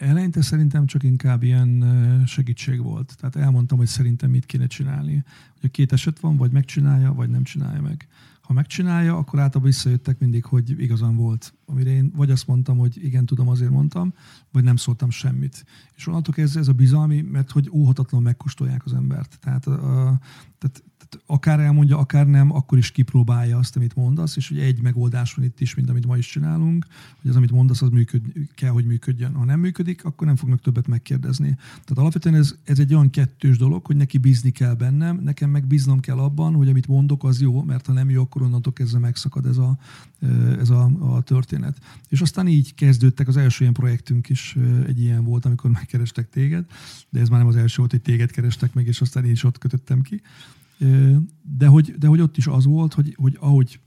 Eleinte 0.02 0.42
szerintem 0.42 0.86
csak 0.86 1.02
inkább 1.02 1.42
ilyen 1.42 1.84
segítség 2.26 2.82
volt. 2.82 3.16
Tehát 3.20 3.36
elmondtam, 3.36 3.78
hogy 3.78 3.86
szerintem 3.86 4.30
mit 4.30 4.46
kéne 4.46 4.66
csinálni. 4.66 5.12
Hogy 5.52 5.62
a 5.62 5.68
két 5.68 5.92
eset 5.92 6.20
van, 6.20 6.36
vagy 6.36 6.50
megcsinálja, 6.50 7.12
vagy 7.12 7.30
nem 7.30 7.42
csinálja 7.42 7.80
meg. 7.80 8.08
Ha 8.40 8.52
megcsinálja, 8.52 9.16
akkor 9.16 9.38
általában 9.38 9.70
visszajöttek 9.70 10.18
mindig, 10.18 10.44
hogy 10.44 10.80
igazán 10.80 11.16
volt. 11.16 11.54
Amire 11.66 11.90
én 11.90 12.12
vagy 12.16 12.30
azt 12.30 12.46
mondtam, 12.46 12.78
hogy 12.78 13.04
igen, 13.04 13.26
tudom, 13.26 13.48
azért 13.48 13.70
mondtam, 13.70 14.14
vagy 14.52 14.64
nem 14.64 14.76
szóltam 14.76 15.10
semmit. 15.10 15.64
És 15.94 16.06
onnantól 16.06 16.34
kezdve 16.34 16.60
ez 16.60 16.68
a 16.68 16.72
bizalmi, 16.72 17.20
mert 17.20 17.50
hogy 17.50 17.68
óhatatlanul 17.72 18.26
megkóstolják 18.26 18.84
az 18.84 18.92
embert. 18.92 19.38
Tehát, 19.40 19.66
a, 19.66 20.18
tehát 20.58 20.82
akár 21.26 21.60
elmondja, 21.60 21.98
akár 21.98 22.26
nem, 22.26 22.54
akkor 22.54 22.78
is 22.78 22.90
kipróbálja 22.90 23.58
azt, 23.58 23.76
amit 23.76 23.94
mondasz, 23.94 24.36
és 24.36 24.50
ugye 24.50 24.62
egy 24.62 24.82
megoldás 24.82 25.34
van 25.34 25.44
itt 25.44 25.60
is, 25.60 25.74
mint 25.74 25.90
amit 25.90 26.06
ma 26.06 26.16
is 26.16 26.26
csinálunk, 26.26 26.86
hogy 27.20 27.30
az, 27.30 27.36
amit 27.36 27.50
mondasz, 27.50 27.82
az 27.82 27.88
működ, 27.88 28.22
kell, 28.54 28.70
hogy 28.70 28.84
működjön. 28.84 29.34
Ha 29.34 29.44
nem 29.44 29.60
működik, 29.60 30.04
akkor 30.04 30.26
nem 30.26 30.36
fognak 30.36 30.60
többet 30.60 30.86
megkérdezni. 30.86 31.54
Tehát 31.70 31.98
alapvetően 31.98 32.34
ez, 32.34 32.54
ez 32.64 32.78
egy 32.78 32.94
olyan 32.94 33.10
kettős 33.10 33.58
dolog, 33.58 33.86
hogy 33.86 33.96
neki 33.96 34.18
bízni 34.18 34.50
kell 34.50 34.74
bennem, 34.74 35.20
nekem 35.22 35.50
meg 35.50 35.66
bíznom 35.66 36.00
kell 36.00 36.18
abban, 36.18 36.54
hogy 36.54 36.68
amit 36.68 36.86
mondok, 36.86 37.24
az 37.24 37.40
jó, 37.40 37.62
mert 37.62 37.86
ha 37.86 37.92
nem 37.92 38.10
jó, 38.10 38.22
akkor 38.22 38.42
onnantól 38.42 38.72
kezdve 38.72 38.98
megszakad 38.98 39.46
ez 39.46 39.56
a, 39.56 39.78
ez 40.58 40.70
a, 40.70 40.90
a 40.98 41.22
történet. 41.22 41.78
És 42.08 42.20
aztán 42.20 42.48
így 42.48 42.74
kezdődtek, 42.74 43.28
az 43.28 43.36
első 43.36 43.60
ilyen 43.60 43.72
projektünk 43.72 44.28
is 44.28 44.56
egy 44.86 45.00
ilyen 45.00 45.24
volt, 45.24 45.44
amikor 45.44 45.70
megkerestek 45.70 46.30
téged, 46.30 46.64
de 47.10 47.20
ez 47.20 47.28
már 47.28 47.38
nem 47.38 47.48
az 47.48 47.56
első 47.56 47.76
volt, 47.76 47.90
hogy 47.90 48.02
téged 48.02 48.30
kerestek 48.30 48.74
meg, 48.74 48.86
és 48.86 49.00
aztán 49.00 49.24
én 49.24 49.30
is 49.30 49.44
ott 49.44 49.58
kötöttem 49.58 50.02
ki. 50.02 50.22
De 51.58 51.66
hogy, 51.66 51.94
de 51.98 52.06
hogy 52.06 52.20
ott 52.20 52.36
is 52.36 52.46
az 52.46 52.64
volt, 52.64 52.94
hogy, 52.94 53.14
hogy 53.20 53.36
ahogy 53.40 53.80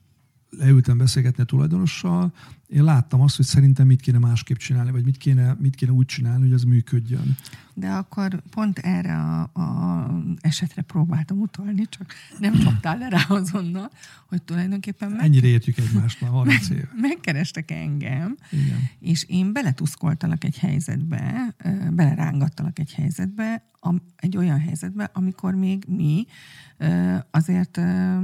leültem 0.50 0.98
beszélgetni 0.98 1.44
a 1.44 1.46
tulajdonossal, 1.46 2.34
én 2.68 2.84
láttam 2.84 3.22
azt, 3.22 3.36
hogy 3.36 3.46
szerintem 3.46 3.88
mit 3.88 4.02
kéne 4.02 4.18
másképp 4.18 4.58
csinálni, 4.58 4.92
vagy 4.92 5.06
mit 5.06 5.18
kéne, 5.18 5.56
mit 5.60 5.76
kéne 5.76 5.92
úgy 5.92 6.06
csinálni, 6.06 6.42
hogy 6.42 6.54
az 6.54 6.64
működjön. 6.64 7.38
De 7.74 7.90
akkor 7.90 8.42
pont 8.50 8.80
erre 8.80 9.18
a, 9.18 9.42
a 9.42 10.22
esetre 10.40 10.82
próbáltam 10.82 11.40
utalni, 11.40 11.86
csak 11.90 12.14
nem 12.40 12.60
csaptál 12.60 12.98
le 12.98 13.10
rá 13.10 13.26
azonnal, 13.28 13.92
hogy 14.28 14.42
tulajdonképpen 14.42 15.12
meg... 15.12 15.26
Ennyire 15.26 15.48
értjük 15.48 15.78
egymást 15.78 16.22
már 16.22 16.32
30 16.32 16.70
éve. 16.70 16.90
Megkerestek 16.96 17.72
engem, 17.72 18.36
Igen. 18.52 18.90
és 19.00 19.24
én 19.24 19.54
beletuszkoltalak 19.54 20.44
egy 20.44 20.58
helyzetbe, 20.58 21.56
belerángattalak 21.92 22.80
egy 22.80 22.94
helyzetbe, 22.94 23.64
egy 24.16 24.38
olyan 24.38 24.60
helyzetbe, 24.60 25.10
amikor 25.14 25.56
még 25.56 25.86
mi 25.88 26.26
azért 27.32 27.80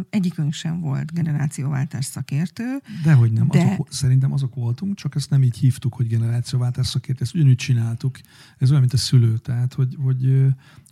egyikünk 0.10 0.54
sem 0.54 0.80
volt 0.80 1.14
generációváltás 1.14 2.06
szakértő. 2.06 2.82
Dehogy 3.04 3.32
nem, 3.32 3.48
de... 3.48 3.62
azok, 3.62 3.88
szerintem 3.92 4.31
azok 4.34 4.56
voltunk, 4.56 4.96
csak 4.96 5.16
ezt 5.16 5.30
nem 5.30 5.44
így 5.44 5.58
hívtuk, 5.58 5.94
hogy 5.94 6.08
generációváltás 6.08 6.88
szakértő, 6.88 7.24
ezt 7.24 7.36
ugyanúgy 7.36 7.56
csináltuk. 7.56 8.20
Ez 8.58 8.70
olyan, 8.70 8.82
mint 8.82 8.94
a 8.94 8.98
szülő, 8.98 9.38
tehát 9.38 9.74
hogy, 9.74 9.98
hogy 10.04 10.46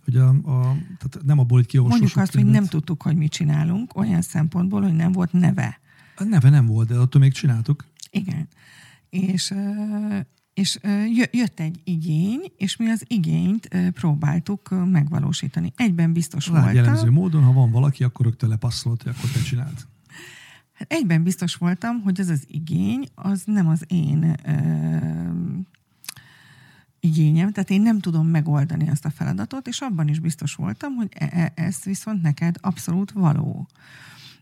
hogy 0.04 0.16
a, 0.16 0.28
a, 0.28 0.76
tehát 0.98 1.18
nem 1.24 1.38
abból, 1.38 1.58
hogy 1.58 1.66
kiolvasok. 1.66 2.00
Mondjuk 2.00 2.22
azt, 2.22 2.34
hogy 2.34 2.46
nem 2.46 2.66
tudtuk, 2.66 3.02
hogy 3.02 3.16
mit 3.16 3.30
csinálunk, 3.30 3.96
olyan 3.96 4.22
szempontból, 4.22 4.82
hogy 4.82 4.94
nem 4.94 5.12
volt 5.12 5.32
neve. 5.32 5.80
A 6.16 6.24
neve 6.24 6.50
nem 6.50 6.66
volt, 6.66 6.88
de 6.88 6.96
attól 6.96 7.20
még 7.20 7.32
csináltuk. 7.32 7.84
Igen. 8.10 8.48
És, 9.08 9.54
és 10.54 10.78
jött 11.30 11.60
egy 11.60 11.80
igény, 11.84 12.40
és 12.56 12.76
mi 12.76 12.88
az 12.88 13.04
igényt 13.06 13.68
próbáltuk 13.92 14.90
megvalósítani. 14.90 15.72
Egyben 15.76 16.12
biztos 16.12 16.46
Lát, 16.46 16.56
voltam. 16.56 16.74
jellemző 16.74 17.10
módon, 17.10 17.42
ha 17.42 17.52
van 17.52 17.70
valaki, 17.70 18.04
akkor 18.04 18.26
rögtön 18.26 18.48
lepasszolt, 18.48 19.02
akkor 19.02 19.30
te 19.30 19.42
csináld. 19.42 19.86
Hát 20.80 20.92
egyben 20.92 21.22
biztos 21.22 21.54
voltam, 21.54 22.00
hogy 22.00 22.20
ez 22.20 22.28
az 22.28 22.44
igény, 22.46 23.08
az 23.14 23.42
nem 23.44 23.68
az 23.68 23.84
én 23.88 24.36
ö, 24.44 24.54
igényem, 27.00 27.52
tehát 27.52 27.70
én 27.70 27.80
nem 27.80 27.98
tudom 27.98 28.26
megoldani 28.26 28.88
ezt 28.88 29.04
a 29.04 29.10
feladatot, 29.10 29.66
és 29.68 29.80
abban 29.80 30.08
is 30.08 30.18
biztos 30.18 30.54
voltam, 30.54 30.94
hogy 30.94 31.08
e- 31.10 31.30
e- 31.32 31.52
ez 31.54 31.82
viszont 31.84 32.22
neked 32.22 32.56
abszolút 32.60 33.12
való 33.12 33.68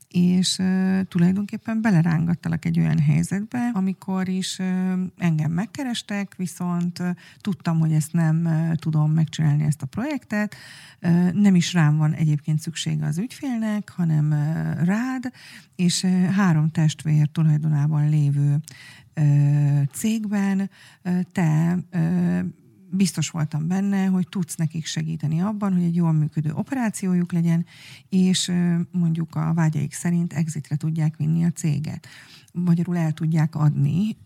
és 0.09 0.59
uh, 0.59 1.01
tulajdonképpen 1.09 1.81
belerángattalak 1.81 2.65
egy 2.65 2.79
olyan 2.79 2.99
helyzetbe, 2.99 3.71
amikor 3.75 4.29
is 4.29 4.59
uh, 4.59 4.67
engem 5.17 5.51
megkerestek, 5.51 6.35
viszont 6.37 6.99
uh, 6.99 7.09
tudtam, 7.41 7.79
hogy 7.79 7.93
ezt 7.93 8.13
nem 8.13 8.49
tudom 8.75 9.13
megcsinálni 9.13 9.63
ezt 9.65 9.83
a 9.83 9.87
projektet, 9.87 10.55
nem 11.33 11.55
is 11.55 11.73
rám 11.73 11.97
van 11.97 12.13
egyébként 12.13 12.61
szüksége 12.61 13.07
az 13.07 13.19
ügyfélnek, 13.19 13.91
hanem 13.91 14.33
rád, 14.85 15.33
és 15.77 16.05
három 16.31 16.71
testvér 16.71 17.29
tulajdonában 17.29 18.09
lévő 18.09 18.57
cégben 19.93 20.71
te 21.33 21.79
biztos 22.91 23.31
voltam 23.31 23.69
benne, 23.69 24.07
hogy 24.07 24.29
tudsz 24.29 24.57
nekik 24.57 24.87
segíteni 24.87 25.41
abban, 25.41 25.73
hogy 25.73 25.83
egy 25.83 25.95
jól 25.95 26.13
működő 26.13 26.53
operációjuk 26.53 27.33
legyen, 27.33 27.67
és 28.09 28.53
mondjuk 28.91 29.35
a 29.35 29.55
vágyaik 29.55 29.93
szerint 29.93 30.33
exitre 30.33 30.77
tudják 30.77 31.17
vinni 31.17 31.45
a 31.45 31.51
céget. 31.51 32.07
Magyarul 32.53 32.97
el 32.97 33.13
tudják 33.13 33.55
adni 33.55 34.17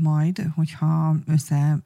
majd, 0.00 0.50
hogyha 0.54 1.16
össze 1.26 1.82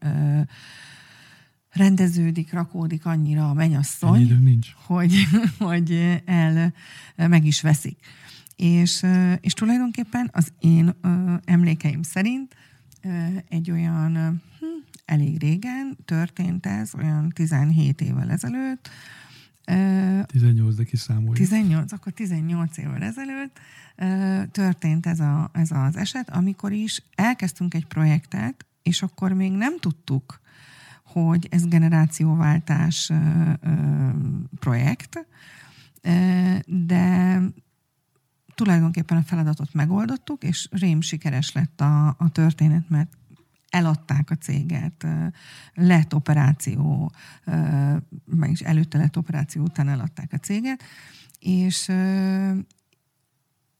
rendeződik, 1.70 2.52
rakódik 2.52 3.06
annyira 3.06 3.50
a 3.50 3.54
menyasszony, 3.54 4.38
nincs. 4.42 4.72
hogy, 4.74 5.14
hogy 5.58 6.20
el 6.24 6.72
meg 7.16 7.44
is 7.44 7.60
veszik. 7.60 7.98
És, 8.56 9.06
és 9.40 9.52
tulajdonképpen 9.52 10.30
az 10.32 10.52
én 10.58 10.94
emlékeim 11.44 12.02
szerint 12.02 12.56
egy 13.48 13.70
olyan 13.70 14.42
elég 15.12 15.40
régen 15.40 15.96
történt 16.04 16.66
ez, 16.66 16.94
olyan 16.94 17.28
17 17.28 18.00
évvel 18.00 18.30
ezelőtt. 18.30 18.90
18, 20.26 20.76
de 20.76 20.84
kiszámoljuk. 20.84 21.36
18, 21.36 21.92
akkor 21.92 22.12
18 22.12 22.78
évvel 22.78 23.02
ezelőtt 23.02 23.60
történt 24.50 25.06
ez, 25.06 25.20
a, 25.20 25.50
ez 25.52 25.70
az 25.70 25.96
eset, 25.96 26.30
amikor 26.30 26.72
is 26.72 27.02
elkezdtünk 27.14 27.74
egy 27.74 27.86
projektet, 27.86 28.66
és 28.82 29.02
akkor 29.02 29.32
még 29.32 29.52
nem 29.52 29.78
tudtuk, 29.78 30.40
hogy 31.04 31.48
ez 31.50 31.68
generációváltás 31.68 33.12
projekt, 34.58 35.26
de 36.66 37.38
tulajdonképpen 38.54 39.16
a 39.16 39.22
feladatot 39.22 39.74
megoldottuk, 39.74 40.42
és 40.42 40.68
rém 40.70 41.00
sikeres 41.00 41.52
lett 41.52 41.80
a, 41.80 42.06
a 42.08 42.28
történet, 42.32 42.88
mert 42.88 43.16
eladták 43.72 44.30
a 44.30 44.36
céget, 44.36 45.06
lett 45.74 46.14
operáció, 46.14 47.12
is 48.42 48.60
előtte 48.60 48.98
lett 48.98 49.16
operáció, 49.16 49.62
után 49.62 49.88
eladták 49.88 50.32
a 50.32 50.38
céget, 50.38 50.82
és 51.38 51.90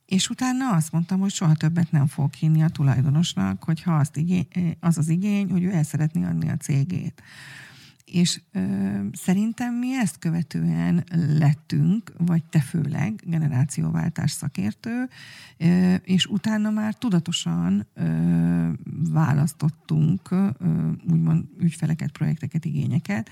és 0.07 0.29
utána 0.29 0.69
azt 0.75 0.93
mondtam, 0.93 1.21
hogy 1.21 1.31
soha 1.31 1.55
többet 1.55 1.91
nem 1.91 2.07
fog 2.07 2.33
hinni 2.35 2.63
a 2.63 2.69
tulajdonosnak, 2.69 3.65
hogyha 3.65 3.97
azt 3.97 4.17
igény, 4.17 4.47
az 4.81 4.99
az 4.99 5.09
igény, 5.09 5.51
hogy 5.51 5.63
ő 5.63 5.73
el 5.75 5.83
szeretné 5.83 6.25
adni 6.25 6.51
a 6.51 6.57
cégét. 6.57 7.23
És 8.13 8.41
ö, 8.53 8.61
szerintem 9.13 9.75
mi 9.75 9.99
ezt 9.99 10.19
követően 10.19 11.05
lettünk, 11.39 12.13
vagy 12.19 12.45
te 12.45 12.61
főleg, 12.61 13.23
generációváltás 13.27 14.31
szakértő, 14.31 15.09
ö, 15.57 15.95
és 15.95 16.27
utána 16.27 16.71
már 16.71 16.95
tudatosan 16.95 17.87
ö, 17.95 18.71
választottunk 19.11 20.31
ö, 20.31 20.49
úgymond 21.11 21.45
ügyfeleket, 21.59 22.11
projekteket, 22.11 22.65
igényeket, 22.65 23.31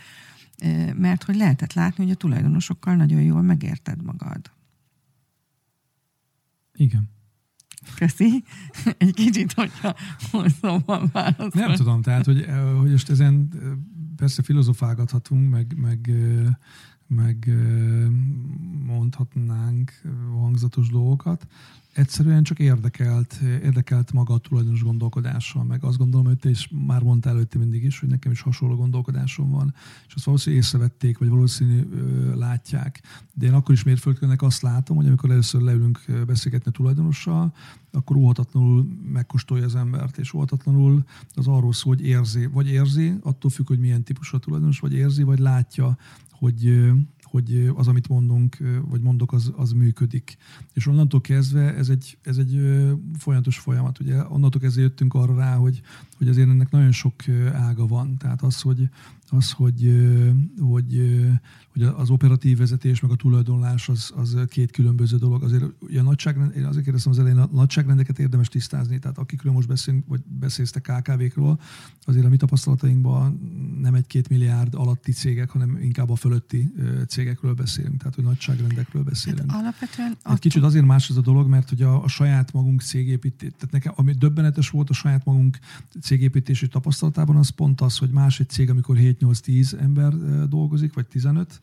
ö, 0.62 0.92
mert 0.92 1.22
hogy 1.22 1.36
lehetett 1.36 1.72
látni, 1.72 2.04
hogy 2.04 2.12
a 2.12 2.16
tulajdonosokkal 2.16 2.94
nagyon 2.94 3.22
jól 3.22 3.42
megérted 3.42 4.02
magad. 4.02 4.50
Igen. 6.72 7.10
Köszi. 7.94 8.44
Egy 8.98 9.14
kicsit, 9.14 9.52
hogyha 9.52 9.94
hosszabban 10.30 11.10
válaszol. 11.12 11.50
Nem 11.52 11.74
tudom, 11.74 12.02
tehát, 12.02 12.24
hogy, 12.24 12.46
hogy 12.80 12.90
most 12.90 13.10
ezen 13.10 13.48
persze 14.20 14.42
filozofálgathatunk, 14.42 15.50
meg, 15.50 15.74
meg, 15.76 16.10
meg 17.06 17.50
mondhatnánk 18.86 20.00
hangzatos 20.32 20.88
dolgokat. 20.88 21.46
Egyszerűen 21.92 22.42
csak 22.42 22.58
érdekelt, 22.58 23.40
érdekelt 23.42 24.12
maga 24.12 24.34
a 24.34 24.38
tulajdonos 24.38 24.82
gondolkodással, 24.82 25.64
meg 25.64 25.84
azt 25.84 25.98
gondolom, 25.98 26.26
hogy 26.26 26.38
te 26.38 26.48
is 26.48 26.68
már 26.86 27.02
mondtál 27.02 27.34
előtte 27.34 27.58
mindig 27.58 27.84
is, 27.84 27.98
hogy 27.98 28.08
nekem 28.08 28.32
is 28.32 28.40
hasonló 28.40 28.76
gondolkodásom 28.76 29.50
van, 29.50 29.74
és 30.06 30.14
azt 30.14 30.24
valószínűleg 30.24 30.64
észrevették, 30.64 31.18
vagy 31.18 31.28
valószínű 31.28 31.82
látják. 32.34 33.02
De 33.34 33.46
én 33.46 33.52
akkor 33.52 33.74
is 33.74 33.82
mérföldkönnek 33.82 34.42
azt 34.42 34.62
látom, 34.62 34.96
hogy 34.96 35.06
amikor 35.06 35.30
először 35.30 35.60
leülünk 35.60 36.04
beszélgetni 36.26 36.70
a 36.70 36.74
tulajdonossal, 36.74 37.54
akkor 37.90 38.16
óhatatlanul 38.16 38.86
megkóstolja 39.12 39.64
az 39.64 39.74
embert, 39.74 40.18
és 40.18 40.32
óhatatlanul 40.32 41.04
az 41.34 41.46
arról 41.46 41.72
szól, 41.72 41.94
hogy 41.94 42.06
érzi, 42.06 42.46
vagy 42.46 42.68
érzi, 42.68 43.14
attól 43.22 43.50
függ, 43.50 43.66
hogy 43.66 43.78
milyen 43.78 44.02
típusú 44.02 44.36
a 44.36 44.40
tulajdonos, 44.40 44.78
vagy 44.78 44.92
érzi, 44.92 45.22
vagy 45.22 45.38
látja, 45.38 45.98
hogy, 46.30 46.90
hogy 47.30 47.70
az, 47.74 47.88
amit 47.88 48.08
mondunk, 48.08 48.56
vagy 48.88 49.00
mondok, 49.00 49.32
az, 49.32 49.52
az 49.56 49.72
működik. 49.72 50.36
És 50.72 50.86
onnantól 50.86 51.20
kezdve 51.20 51.74
ez 51.74 51.88
egy, 51.88 52.18
ez 52.22 52.36
egy 52.36 52.60
folyamatos 53.18 53.58
folyamat. 53.58 54.00
Ugye 54.00 54.24
onnantól 54.28 54.60
kezdve 54.60 54.82
jöttünk 54.82 55.14
arra 55.14 55.34
rá, 55.34 55.54
hogy, 55.54 55.80
hogy 56.18 56.28
azért 56.28 56.48
ennek 56.48 56.70
nagyon 56.70 56.92
sok 56.92 57.14
ága 57.52 57.86
van. 57.86 58.16
Tehát 58.16 58.42
az, 58.42 58.60
hogy, 58.60 58.88
az, 59.32 59.50
hogy, 59.50 59.96
hogy, 60.58 61.00
hogy 61.72 61.82
az 61.82 62.10
operatív 62.10 62.58
vezetés 62.58 63.00
meg 63.00 63.10
a 63.10 63.14
tulajdonlás 63.14 63.88
az, 63.88 64.12
az 64.16 64.36
két 64.48 64.70
különböző 64.70 65.16
dolog. 65.16 65.42
Azért 65.42 65.62
a 65.62 66.02
nagyságrend, 66.02 66.56
én 66.56 66.64
azért 66.64 66.84
kérdeztem 66.84 67.12
az 67.12 67.18
elején, 67.18 67.38
a 67.38 67.48
nagyságrendeket 67.52 68.18
érdemes 68.18 68.48
tisztázni, 68.48 68.98
tehát 68.98 69.18
akikről 69.18 69.52
most 69.52 69.68
beszélünk, 69.68 70.04
vagy 70.08 70.20
beszéltek 70.26 70.82
KKV-król, 70.82 71.60
azért 72.04 72.24
a 72.24 72.28
mi 72.28 72.36
tapasztalatainkban 72.36 73.40
nem 73.80 73.94
egy-két 73.94 74.28
milliárd 74.28 74.74
alatti 74.74 75.12
cégek, 75.12 75.50
hanem 75.50 75.78
inkább 75.82 76.10
a 76.10 76.16
fölötti 76.16 76.72
cégekről 77.08 77.54
beszélünk, 77.54 77.96
tehát 77.98 78.14
hogy 78.14 78.24
nagyságrendekről 78.24 79.02
beszélünk. 79.02 79.50
Hát 79.50 79.60
alapvetően 79.60 80.16
egy 80.24 80.38
kicsit 80.38 80.62
azért 80.62 80.84
más 80.84 81.10
ez 81.10 81.16
a 81.16 81.20
dolog, 81.20 81.48
mert 81.48 81.68
hogy 81.68 81.82
a, 81.82 82.02
a 82.02 82.08
saját 82.08 82.52
magunk 82.52 82.82
cégépítés, 82.82 83.50
tehát 83.56 83.72
nekem, 83.72 83.92
ami 83.96 84.12
döbbenetes 84.12 84.70
volt 84.70 84.90
a 84.90 84.92
saját 84.92 85.24
magunk 85.24 85.58
cégépítési 86.00 86.68
tapasztalatában, 86.68 87.36
az 87.36 87.48
pont 87.48 87.80
az, 87.80 87.98
hogy 87.98 88.10
más 88.10 88.40
egy 88.40 88.48
cég, 88.48 88.70
amikor 88.70 88.96
7-8-10 89.20 89.80
ember 89.80 90.12
dolgozik, 90.48 90.94
vagy 90.94 91.06
15, 91.06 91.60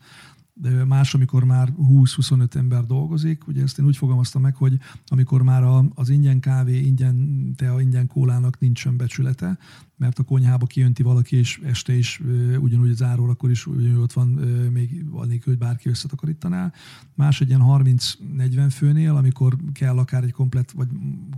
de 0.60 0.84
más, 0.84 1.14
amikor 1.14 1.44
már 1.44 1.72
20-25 1.88 2.54
ember 2.54 2.86
dolgozik. 2.86 3.46
Ugye 3.46 3.62
ezt 3.62 3.78
én 3.78 3.86
úgy 3.86 3.96
fogalmaztam 3.96 4.42
meg, 4.42 4.56
hogy 4.56 4.78
amikor 5.06 5.42
már 5.42 5.62
az 5.94 6.08
ingyen 6.08 6.40
kávé, 6.40 6.80
ingyen 6.80 7.52
tea, 7.56 7.80
ingyen 7.80 8.06
kólának 8.06 8.58
nincsen 8.58 8.96
becsülete, 8.96 9.58
mert 9.98 10.18
a 10.18 10.22
konyhába 10.22 10.66
kijönti 10.66 11.02
valaki, 11.02 11.36
és 11.36 11.60
este 11.64 11.94
is 11.94 12.22
ugyanúgy 12.60 12.90
az 12.90 13.02
áról, 13.02 13.30
akkor 13.30 13.50
is 13.50 13.66
ugyanúgy 13.66 14.00
ott 14.00 14.12
van 14.12 14.26
még 14.72 15.04
annélkül, 15.10 15.52
hogy 15.52 15.58
bárki 15.58 15.88
összetakarítaná. 15.88 16.72
Más 17.14 17.40
egy 17.40 17.48
ilyen 17.48 17.62
30-40 17.64 18.68
főnél, 18.70 19.16
amikor 19.16 19.56
kell 19.72 19.98
akár 19.98 20.24
egy 20.24 20.32
komplet, 20.32 20.70
vagy 20.70 20.88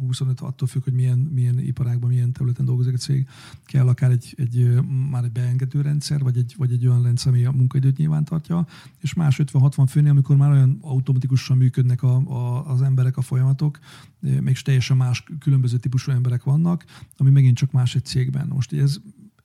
25, 0.01 0.41
attól 0.41 0.69
függ, 0.69 0.85
hogy 0.85 0.93
milyen, 0.93 1.19
milyen 1.19 1.59
iparágban, 1.59 2.09
milyen 2.11 2.33
területen 2.33 2.65
dolgozik 2.65 2.95
a 2.95 2.97
cég, 2.97 3.29
kell 3.65 3.89
akár 3.89 4.11
egy, 4.11 4.35
egy 4.37 4.81
már 5.11 5.25
egy 5.25 5.33
beengedő 5.33 5.81
rendszer, 5.81 6.21
vagy 6.21 6.37
egy, 6.37 6.55
vagy 6.57 6.73
egy 6.73 6.87
olyan 6.87 7.03
rendszer, 7.03 7.33
ami 7.33 7.45
a 7.45 7.53
munkaidőt 7.53 7.97
nyilván 7.97 8.25
tartja, 8.25 8.67
és 8.99 9.15
más 9.15 9.41
50-60 9.43 9.85
főnél, 9.89 10.11
amikor 10.11 10.37
már 10.37 10.51
olyan 10.51 10.79
automatikusan 10.81 11.57
működnek 11.57 12.03
a, 12.03 12.17
a, 12.17 12.71
az 12.71 12.83
emberek, 12.83 13.17
a 13.17 13.23
folyamatok, 13.23 13.79
még 14.21 14.59
teljesen 14.59 14.97
más 14.97 15.25
különböző 15.39 15.77
típusú 15.77 16.11
emberek 16.13 16.43
vannak, 16.43 16.85
ami 17.17 17.31
megint 17.31 17.57
csak 17.57 17.73
más 17.73 17.95
egy 17.95 18.05
cégben. 18.05 18.50
Most 18.55 18.73
ez 18.73 19.01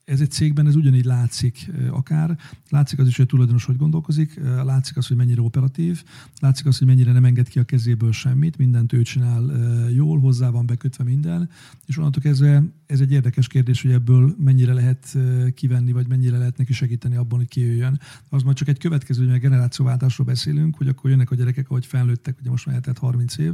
ez 0.06 0.22
egy 0.22 0.32
cégben 0.32 0.68
ez 0.68 0.76
ugyanígy 0.76 1.06
látszik 1.06 1.72
akár. 1.90 2.38
Látszik 2.70 3.00
az 3.00 3.08
is, 3.08 3.16
hogy 3.16 3.26
a 3.26 3.28
tulajdonos 3.28 3.66
hogy 3.66 3.78
gondolkozik, 3.78 4.40
látszik 4.64 4.98
az, 4.98 5.08
hogy 5.08 5.18
mennyire 5.18 5.42
operatív, 5.42 6.04
látszik 6.40 6.66
az, 6.66 6.78
hogy 6.78 6.88
mennyire 6.88 7.12
nem 7.12 7.26
enged 7.26 7.48
ki 7.48 7.60
a 7.60 7.64
kezéből 7.64 8.12
semmit, 8.12 8.58
mindent 8.58 8.94
ő 8.94 9.02
csinál 9.02 9.52
jól, 9.94 10.20
hozzá 10.20 10.50
van 10.50 10.66
bekötve 10.66 11.04
minden, 11.04 11.50
és 11.86 11.98
onnantól 11.98 12.22
kezdve 12.22 12.64
ez 12.86 13.00
egy 13.00 13.12
érdekes 13.12 13.48
kérdés, 13.48 13.82
hogy 13.82 13.92
ebből 13.92 14.36
mennyire 14.38 14.74
lehet 14.74 15.18
kivenni, 15.54 15.92
vagy 15.92 16.08
mennyire 16.08 16.38
lehet 16.38 16.58
neki 16.58 16.74
segíteni 16.74 17.16
abban, 17.16 17.40
hogy 17.40 17.48
kijöjjön. 17.48 18.00
Az 18.30 18.44
majd 18.44 18.56
csak 18.56 18.68
egy 18.68 18.80
következő, 18.80 19.26
hogy 19.26 19.36
a 19.36 19.40
generációváltásról 19.40 20.28
beszélünk, 20.28 20.76
hogy 20.76 20.88
akkor 20.88 21.10
jönnek 21.10 21.32
a 21.32 21.36
gyerekek, 21.36 21.70
ahogy 21.70 21.86
felnőttek, 21.86 22.38
ugye 22.40 22.50
most 22.50 22.66
már 22.66 22.76
eltelt 22.76 22.98
30 22.98 23.38
év, 23.38 23.54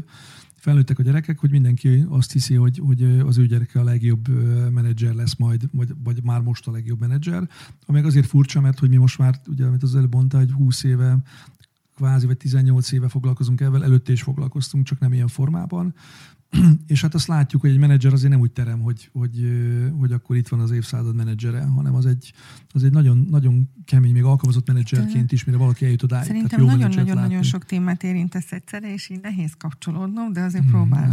felnőttek 0.62 1.00
a 1.00 1.03
gyerekek, 1.03 1.39
hogy 1.39 1.51
mindenki 1.51 2.06
azt 2.10 2.32
hiszi, 2.32 2.56
hogy, 2.56 2.82
hogy 2.86 3.03
az 3.03 3.38
ő 3.38 3.46
gyereke 3.46 3.80
a 3.80 3.84
legjobb 3.84 4.27
menedzser 4.72 5.13
lesz 5.13 5.36
majd, 5.36 5.70
vagy, 5.72 5.94
vagy 6.03 6.24
már 6.24 6.41
most 6.41 6.68
a 6.68 6.72
legjobb 6.72 7.00
menedzser. 7.00 7.50
Ami 7.86 8.00
azért 8.01 8.25
furcsa, 8.25 8.62
mert 8.62 8.80
hogy 8.80 8.89
mi 8.89 8.96
most 8.96 9.18
már, 9.18 9.41
ugye, 9.48 9.65
amit 9.65 9.84
az 9.84 9.96
előbb 9.96 10.13
mondta, 10.13 10.39
egy 10.39 10.51
20 10.51 10.84
éve 10.84 11.18
kvázi, 11.96 12.25
vagy 12.25 12.38
18 12.38 12.91
éve 12.91 13.08
foglalkozunk 13.08 13.62
ezzel, 13.62 13.84
előtte 13.84 14.12
is 14.12 14.22
foglalkoztunk, 14.22 14.86
csak 14.86 15.00
nem 15.00 15.13
ilyen 15.13 15.27
formában. 15.27 15.94
és 16.88 17.01
hát 17.01 17.13
azt 17.13 17.27
látjuk, 17.27 17.62
hogy 17.62 17.70
egy 17.70 17.77
menedzser 17.77 18.13
azért 18.13 18.31
nem 18.31 18.39
úgy 18.39 18.51
terem, 18.51 18.79
hogy, 18.79 19.10
hogy, 19.13 19.51
hogy 20.00 20.12
akkor 20.12 20.36
itt 20.36 20.48
van 20.48 20.60
az 20.60 20.72
évszázad 20.72 21.15
menedzsere, 21.15 21.63
hanem 21.63 21.96
az 21.96 22.05
egy, 22.05 22.34
az 22.74 22.84
egy 22.84 22.91
nagyon, 22.91 23.27
nagyon 23.29 23.70
kemény, 23.86 24.12
még 24.12 24.24
alkalmazott 24.24 24.67
menedzserként 24.67 25.31
is, 25.31 25.43
mire 25.43 25.58
valaki 25.58 25.86
eljut 25.86 26.03
odáig. 26.03 26.25
Szerintem 26.25 26.65
nagyon-nagyon 26.65 27.43
sok 27.43 27.65
témát 27.65 28.03
érintesz 28.03 28.51
egyszerre, 28.51 28.93
és 28.93 29.10
így 29.10 29.20
nehéz 29.22 29.53
kapcsolódnom, 29.58 30.34
de 30.34 30.41
azért 30.41 30.63
hmm, 30.63 30.72
próbálom. 30.72 31.12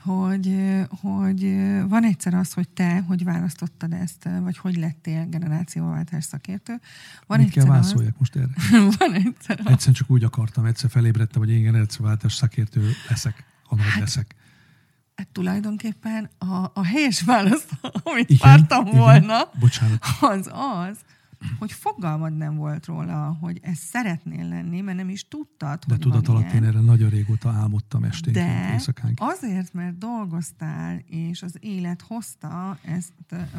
Hogy, 0.00 0.54
hogy 0.88 1.40
van 1.88 2.04
egyszer 2.04 2.34
az, 2.34 2.52
hogy 2.52 2.68
te, 2.68 3.00
hogy 3.00 3.24
választottad 3.24 3.92
ezt, 3.92 4.28
vagy 4.42 4.58
hogy 4.58 4.76
lettél 4.76 5.26
generációváltás 5.26 6.24
szakértő. 6.24 6.80
Van 7.26 7.38
Mit 7.38 7.50
kell 7.50 7.64
válaszoljak 7.64 8.12
az... 8.12 8.18
most 8.18 8.36
erre? 8.36 8.52
van 8.98 9.12
egyszer. 9.12 9.60
Egyszer 9.64 9.92
csak 9.92 10.10
úgy 10.10 10.24
akartam, 10.24 10.64
egyszer 10.64 10.90
felébredtem, 10.90 11.42
hogy 11.42 11.50
én 11.50 11.62
generációváltás 11.62 12.34
szakértő 12.34 12.90
leszek 13.08 13.54
ha 13.68 13.76
nagy 13.76 13.86
hát, 13.86 14.00
leszek. 14.00 14.34
Hát 15.14 15.28
tulajdonképpen 15.28 16.30
a, 16.38 16.70
a 16.74 16.84
helyes 16.84 17.22
válasz, 17.22 17.66
amit 18.02 18.30
igen, 18.30 18.48
vártam 18.48 18.86
igen, 18.86 18.98
volna, 18.98 19.50
bocsánat. 19.60 20.04
az 20.20 20.50
az, 20.52 20.98
hogy 21.58 21.72
fogalmad 21.72 22.36
nem 22.36 22.56
volt 22.56 22.86
róla, 22.86 23.36
hogy 23.40 23.58
ezt 23.62 23.82
szeretnél 23.82 24.48
lenni, 24.48 24.80
mert 24.80 24.96
nem 24.96 25.08
is 25.08 25.28
tudtad, 25.28 25.78
De 25.78 25.94
hogy 25.94 25.98
tudat 25.98 26.28
alatt 26.28 26.52
én 26.52 26.64
erre 26.64 26.80
nagyon 26.80 27.10
régóta 27.10 27.50
álmodtam 27.50 28.04
esténként, 28.04 28.46
De 28.46 28.72
éjszakánként. 28.72 29.32
azért, 29.32 29.72
mert 29.72 29.98
dolgoztál, 29.98 30.98
és 31.06 31.42
az 31.42 31.56
élet 31.60 32.02
hozta 32.02 32.78
ezt, 32.82 33.12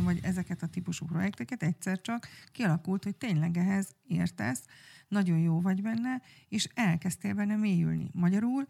vagy 0.04 0.20
ezeket 0.22 0.64
a 0.64 0.68
típusú 0.68 1.06
projekteket, 1.06 1.64
egyszer 1.64 2.02
csak 2.02 2.28
kialakult, 2.52 3.04
hogy 3.04 3.16
tényleg 3.16 3.58
ehhez 3.58 3.88
értesz, 4.08 4.64
nagyon 5.08 5.38
jó 5.38 5.62
vagy 5.62 5.82
benne, 5.82 6.22
és 6.50 6.68
elkezdtél 6.74 7.34
benne 7.34 7.56
mélyülni. 7.56 8.10
Magyarul 8.14 8.68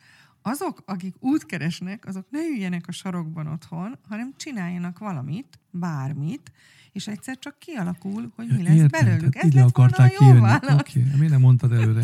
azok, 0.48 0.82
akik 0.86 1.16
út 1.20 1.46
keresnek, 1.46 2.06
azok 2.06 2.26
ne 2.30 2.40
üljenek 2.40 2.88
a 2.88 2.92
sarokban 2.92 3.48
otthon, 3.48 3.98
hanem 4.10 4.34
csináljanak 4.38 5.00
valamit, 5.00 5.60
bármit, 5.72 6.52
és 6.92 7.08
egyszer 7.08 7.40
csak 7.40 7.60
kialakul, 7.60 8.32
hogy 8.36 8.48
mi 8.48 8.64
lesz 8.64 8.76
Értem, 8.76 9.06
belőlük. 9.06 9.36
Ez 9.36 9.46
ide 9.46 9.64
akarták 9.64 10.14
kijönni. 10.14 10.40
Oké, 10.40 10.70
okay. 10.72 11.04
miért 11.18 11.32
nem 11.32 11.42
mondtad 11.42 11.72
előre? 11.72 12.02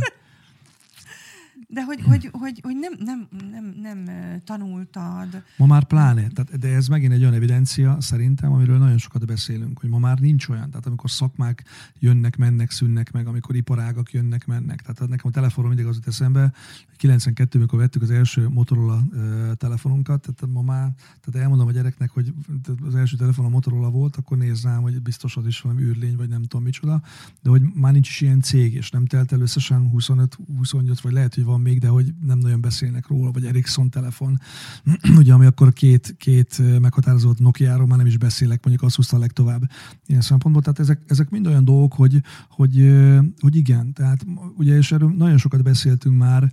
De 1.74 1.84
hogy, 1.84 2.02
hogy, 2.02 2.30
hogy, 2.32 2.60
hogy 2.64 2.76
nem, 2.76 2.94
nem, 3.00 3.28
nem, 3.52 3.74
nem 3.82 4.10
tanultad. 4.44 5.44
Ma 5.58 5.66
már 5.66 5.84
pláne, 5.84 6.28
tehát, 6.28 6.60
de 6.60 6.68
ez 6.68 6.88
megint 6.88 7.14
egy 7.14 7.22
olyan 7.22 7.34
evidencia 7.34 8.02
szerintem, 8.02 8.52
amiről 8.54 8.78
nagyon 8.78 8.98
sokat 8.98 9.26
beszélünk, 9.26 9.80
hogy 9.80 9.90
ma 9.90 9.98
már 9.98 10.20
nincs 10.20 10.48
olyan. 10.48 10.70
Tehát 10.70 10.86
amikor 10.86 11.10
szakmák 11.10 11.64
jönnek, 12.00 12.38
mennek, 12.38 12.72
szűnnek 12.72 13.12
meg, 13.12 13.28
amikor 13.28 13.56
iparágak 13.56 14.12
jönnek, 14.12 14.46
mennek. 14.46 14.82
Tehát 14.82 15.10
nekem 15.10 15.28
a 15.28 15.34
telefonon 15.34 15.70
mindig 15.70 15.88
az 15.88 15.96
jut 15.96 16.08
eszembe, 16.08 16.54
92 17.04 17.58
amikor 17.58 17.80
vettük 17.80 18.02
az 18.02 18.12
első 18.12 18.48
Motorola 18.48 19.04
telefonunkat, 19.58 20.22
tehát 20.22 20.54
ma 20.54 20.62
már, 20.62 20.92
tehát 21.22 21.44
elmondom 21.44 21.68
a 21.68 21.72
gyereknek, 21.72 22.10
hogy 22.10 22.34
az 22.86 22.96
első 22.96 23.18
telefon 23.18 23.46
a 23.46 23.50
Motorola 23.50 23.90
volt, 23.90 24.16
akkor 24.16 24.38
nézz 24.38 24.64
rám, 24.64 24.82
hogy 24.82 25.02
biztos 25.02 25.38
az 25.38 25.46
is 25.46 25.62
valami 25.62 25.82
űrlény, 25.82 26.16
vagy 26.16 26.30
nem 26.30 26.42
tudom 26.42 26.64
micsoda, 26.64 27.02
de 27.42 27.50
hogy 27.50 27.62
már 27.74 27.92
nincs 27.92 28.10
is 28.10 28.22
ilyen 28.22 28.42
cég, 28.42 28.74
és 28.74 28.90
nem 28.90 29.06
telt 29.06 29.32
el 29.32 29.42
összesen 29.42 29.92
25-28, 29.94 30.98
vagy 31.02 31.14
lehet, 31.14 31.34
hogy 31.34 31.44
van 31.44 31.62
még, 31.64 31.80
de 31.80 31.88
hogy 31.88 32.14
nem 32.26 32.38
nagyon 32.38 32.62
beszélnek 32.62 33.08
róla, 33.08 33.32
vagy 33.32 33.46
Ericsson 33.46 33.90
telefon, 33.90 34.40
ugye, 35.20 35.34
ami 35.34 35.46
akkor 35.46 35.74
két, 35.74 36.16
két 36.18 36.80
meghatározott 36.80 37.40
Nokia-ról 37.40 37.88
már 37.88 37.98
nem 37.98 38.08
is 38.08 38.18
beszélek, 38.18 38.66
mondjuk 38.66 38.88
azt 38.88 38.96
húzta 38.96 39.16
a 39.16 39.20
legtovább 39.20 39.70
ilyen 40.06 40.22
szempontból. 40.22 40.62
Tehát 40.64 40.80
ezek, 40.80 41.02
ezek 41.08 41.30
mind 41.30 41.48
olyan 41.48 41.66
dolgok, 41.66 41.94
hogy, 41.94 42.22
hogy, 42.50 43.02
hogy 43.40 43.56
igen, 43.56 43.94
tehát 43.94 44.26
ugye, 44.58 44.78
és 44.78 44.92
erről 44.92 45.14
nagyon 45.18 45.38
sokat 45.38 45.64
beszéltünk 45.64 46.18
már, 46.18 46.52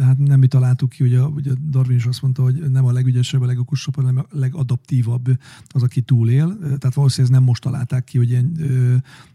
de 0.00 0.06
hát 0.06 0.18
nem 0.18 0.38
mi 0.38 0.46
találtuk 0.46 0.88
ki, 0.88 1.04
ugye, 1.04 1.22
ugye 1.22 1.50
Darwin 1.70 1.96
is 1.96 2.04
azt 2.04 2.22
mondta, 2.22 2.42
hogy 2.42 2.70
nem 2.70 2.84
a 2.84 2.92
legügyesebb, 2.92 3.40
a 3.40 3.46
legokosabb, 3.46 3.94
hanem 3.94 4.16
a 4.16 4.24
legadaptívabb 4.30 5.38
az, 5.68 5.82
aki 5.82 6.00
túlél. 6.00 6.58
Tehát 6.58 6.94
valószínűleg 6.94 7.36
nem 7.36 7.44
most 7.44 7.62
találták 7.62 8.04
ki, 8.04 8.18
hogy 8.18 8.30
ilyen, 8.30 8.56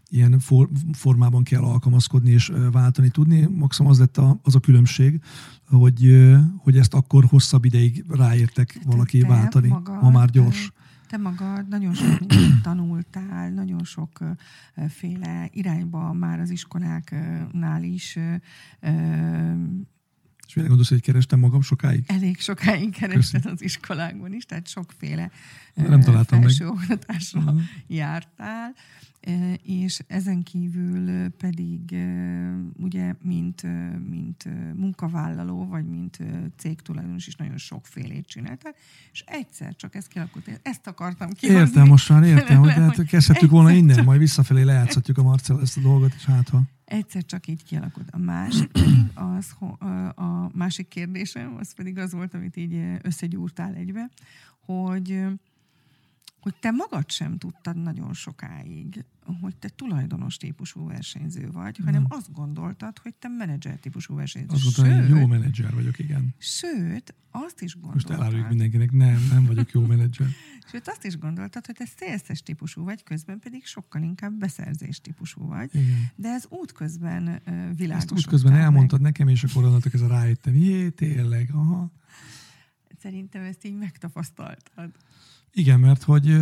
ilyen 0.08 0.38
for, 0.38 0.68
formában 0.92 1.42
kell 1.42 1.62
alkalmazkodni 1.62 2.30
és 2.30 2.52
váltani 2.72 3.08
tudni. 3.08 3.46
Maximum 3.46 3.90
az 3.90 3.98
lett 3.98 4.16
a, 4.16 4.40
az 4.42 4.54
a 4.54 4.60
különbség, 4.60 5.20
hogy, 5.68 6.26
hogy 6.56 6.76
ezt 6.76 6.94
akkor 6.94 7.24
hosszabb 7.24 7.64
ideig 7.64 8.04
ráértek 8.08 8.78
valaki 8.84 9.18
Te 9.18 9.26
váltani, 9.26 9.68
magad, 9.68 9.96
ha 9.96 10.10
már 10.10 10.30
gyors. 10.30 10.72
Te 11.08 11.16
magad 11.16 11.68
nagyon 11.68 11.94
sok 11.94 12.18
tanultál, 12.62 13.50
nagyon 13.50 13.84
sokféle 13.84 15.48
irányba 15.52 16.12
már 16.12 16.40
az 16.40 16.50
iskoláknál 16.50 17.82
is 17.82 18.18
és 20.46 20.54
mire 20.54 20.66
gondolsz, 20.66 20.90
hogy 20.90 21.00
kerestem 21.00 21.38
magam 21.38 21.60
sokáig? 21.60 22.04
Elég 22.06 22.40
sokáig 22.40 22.90
kerested 22.90 23.40
Köszön. 23.40 23.52
az 23.52 23.62
iskolákban 23.62 24.32
is, 24.32 24.44
tehát 24.44 24.68
sokféle 24.68 25.30
nem 25.74 26.00
találtam 26.00 26.40
felsőoktatásra 26.40 27.40
uh-huh. 27.40 27.60
jártál, 27.86 28.74
és 29.62 30.00
ezen 30.06 30.42
kívül 30.42 31.28
pedig 31.28 31.96
ugye, 32.76 33.14
mint, 33.22 33.62
mint 34.08 34.48
munkavállaló, 34.74 35.66
vagy 35.66 35.84
mint 35.84 36.18
cégtulajdonos 36.56 37.26
is 37.26 37.34
nagyon 37.34 37.56
sokfélét 37.56 38.26
csináltál, 38.26 38.74
és 39.12 39.24
egyszer 39.26 39.76
csak 39.76 39.94
ez 39.94 40.06
kialakult. 40.06 40.60
Ezt 40.62 40.86
akartam 40.86 41.32
kihozni. 41.32 41.60
Értem, 41.60 41.86
most 41.86 42.08
már 42.08 42.22
értem, 42.22 42.58
hogy 42.58 42.70
hát 42.82 43.06
kezdhetjük 43.06 43.50
volna 43.50 43.70
innen, 43.70 44.04
majd 44.04 44.18
visszafelé 44.18 44.62
lejátszhatjuk 44.62 45.18
a 45.18 45.22
Marcel 45.22 45.60
ezt 45.60 45.76
a 45.76 45.80
dolgot, 45.80 46.14
és 46.16 46.24
hát 46.24 46.48
ha... 46.48 46.62
Egyszer 46.86 47.24
csak 47.24 47.46
így 47.46 47.64
kialakult. 47.64 48.10
A 48.10 48.18
másik 48.18 48.70
pedig 48.70 49.10
az, 49.14 49.56
a 50.14 50.50
másik 50.52 50.88
kérdésem, 50.88 51.56
az 51.56 51.74
pedig 51.74 51.98
az 51.98 52.12
volt, 52.12 52.34
amit 52.34 52.56
így 52.56 52.98
összegyúrtál 53.02 53.74
egybe, 53.74 54.10
hogy 54.64 55.24
hogy 56.46 56.54
te 56.60 56.70
magad 56.70 57.10
sem 57.10 57.38
tudtad 57.38 57.76
nagyon 57.82 58.14
sokáig, 58.14 59.04
hogy 59.40 59.56
te 59.56 59.68
tulajdonos 59.68 60.36
típusú 60.36 60.86
versenyző 60.86 61.50
vagy, 61.52 61.78
hanem 61.84 62.04
hmm. 62.04 62.18
azt 62.18 62.32
gondoltad, 62.32 62.98
hogy 62.98 63.14
te 63.14 63.28
menedzser 63.28 63.78
típusú 63.78 64.14
versenyző. 64.14 64.54
Azt 64.54 64.76
gondoltam, 64.76 65.08
hogy 65.08 65.20
jó 65.20 65.26
menedzser 65.26 65.74
vagyok, 65.74 65.98
igen. 65.98 66.34
Sőt, 66.38 67.14
azt 67.30 67.60
is 67.62 67.74
gondoltad. 67.74 68.08
Most 68.08 68.20
eláruljuk 68.20 68.48
mindenkinek, 68.48 68.92
nem, 68.92 69.26
nem 69.30 69.44
vagyok 69.44 69.70
jó 69.70 69.80
menedzser. 69.80 70.26
Sőt, 70.70 70.88
azt 70.88 71.04
is 71.04 71.18
gondoltad, 71.18 71.66
hogy 71.66 71.74
te 71.74 71.86
szélszes 71.96 72.42
típusú 72.42 72.84
vagy, 72.84 73.02
közben 73.02 73.38
pedig 73.38 73.64
sokkal 73.64 74.02
inkább 74.02 74.32
beszerzés 74.32 75.00
típusú 75.00 75.46
vagy. 75.46 75.74
Igen. 75.74 76.10
De 76.16 76.28
ez 76.28 76.46
útközben 76.48 77.24
világosodtál 77.76 77.96
Ezt 77.96 78.12
útközben 78.12 78.52
elmondtad 78.52 79.00
meg. 79.00 79.12
nekem, 79.12 79.28
és 79.28 79.44
akkor 79.44 79.64
onnantól 79.64 79.92
ez 79.94 80.00
a 80.00 80.08
rájöttem. 80.08 80.54
Jé, 80.54 80.88
tényleg, 80.88 81.50
aha. 81.52 81.92
Szerintem 83.06 83.42
ezt 83.42 83.64
így 83.64 83.74
megtapasztaltad. 83.74 84.90
Igen, 85.52 85.80
mert 85.80 86.02
hogy 86.02 86.38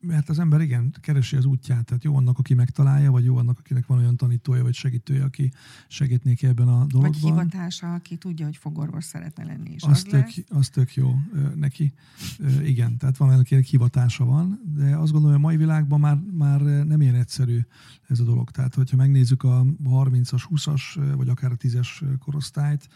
mert 0.00 0.28
az 0.28 0.38
ember 0.38 0.60
igen, 0.60 0.94
keresi 1.00 1.36
az 1.36 1.44
útját, 1.44 1.84
tehát 1.84 2.04
jó 2.04 2.16
annak, 2.16 2.38
aki 2.38 2.54
megtalálja, 2.54 3.10
vagy 3.10 3.24
jó 3.24 3.36
annak, 3.36 3.58
akinek 3.58 3.86
van 3.86 3.98
olyan 3.98 4.16
tanítója, 4.16 4.62
vagy 4.62 4.74
segítője, 4.74 5.24
aki 5.24 5.52
segít 5.88 6.24
neki 6.24 6.46
ebben 6.46 6.68
a 6.68 6.84
dologban. 6.86 7.00
Vagy 7.00 7.16
hivatása, 7.16 7.94
aki 7.94 8.16
tudja, 8.16 8.44
hogy 8.44 8.56
fogorvos 8.56 9.04
szeretne 9.04 9.44
lenni, 9.44 9.70
és 9.70 9.82
az, 9.82 9.90
az, 9.90 10.02
tök, 10.02 10.28
az 10.48 10.68
tök 10.68 10.94
jó 10.94 11.14
neki. 11.54 11.92
Igen, 12.62 12.96
tehát 12.96 13.16
van 13.16 13.38
akinek 13.38 13.64
hivatása 13.64 14.24
van, 14.24 14.60
de 14.74 14.96
azt 14.96 15.12
gondolom, 15.12 15.36
hogy 15.36 15.44
a 15.44 15.46
mai 15.46 15.56
világban 15.56 16.00
már, 16.00 16.18
már 16.32 16.60
nem 16.60 17.00
ilyen 17.00 17.14
egyszerű 17.14 17.60
ez 18.08 18.20
a 18.20 18.24
dolog. 18.24 18.50
Tehát, 18.50 18.74
hogyha 18.74 18.96
megnézzük 18.96 19.42
a 19.42 19.64
30-as, 19.84 20.42
20-as, 20.50 21.12
vagy 21.16 21.28
akár 21.28 21.52
a 21.52 21.56
10-es 21.56 21.88
korosztályt, 22.18 22.88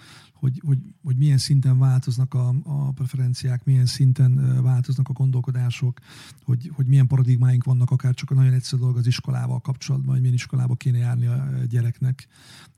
hogy, 0.42 0.60
hogy, 0.64 0.78
hogy 1.02 1.16
milyen 1.16 1.38
szinten 1.38 1.78
változnak 1.78 2.34
a, 2.34 2.54
a 2.62 2.92
preferenciák, 2.92 3.64
milyen 3.64 3.86
szinten 3.86 4.62
változnak 4.62 5.08
a 5.08 5.12
gondolkodások, 5.12 6.00
hogy, 6.44 6.70
hogy 6.74 6.86
milyen 6.92 7.06
paradigmáink 7.06 7.64
vannak, 7.64 7.90
akár 7.90 8.14
csak 8.14 8.30
a 8.30 8.34
nagyon 8.34 8.52
egyszerű 8.52 8.80
dolog 8.80 8.96
az 8.96 9.06
iskolával 9.06 9.60
kapcsolatban, 9.60 10.10
hogy 10.10 10.20
milyen 10.20 10.34
iskolába 10.34 10.74
kéne 10.74 10.98
járni 10.98 11.26
a 11.26 11.48
gyereknek, 11.68 12.26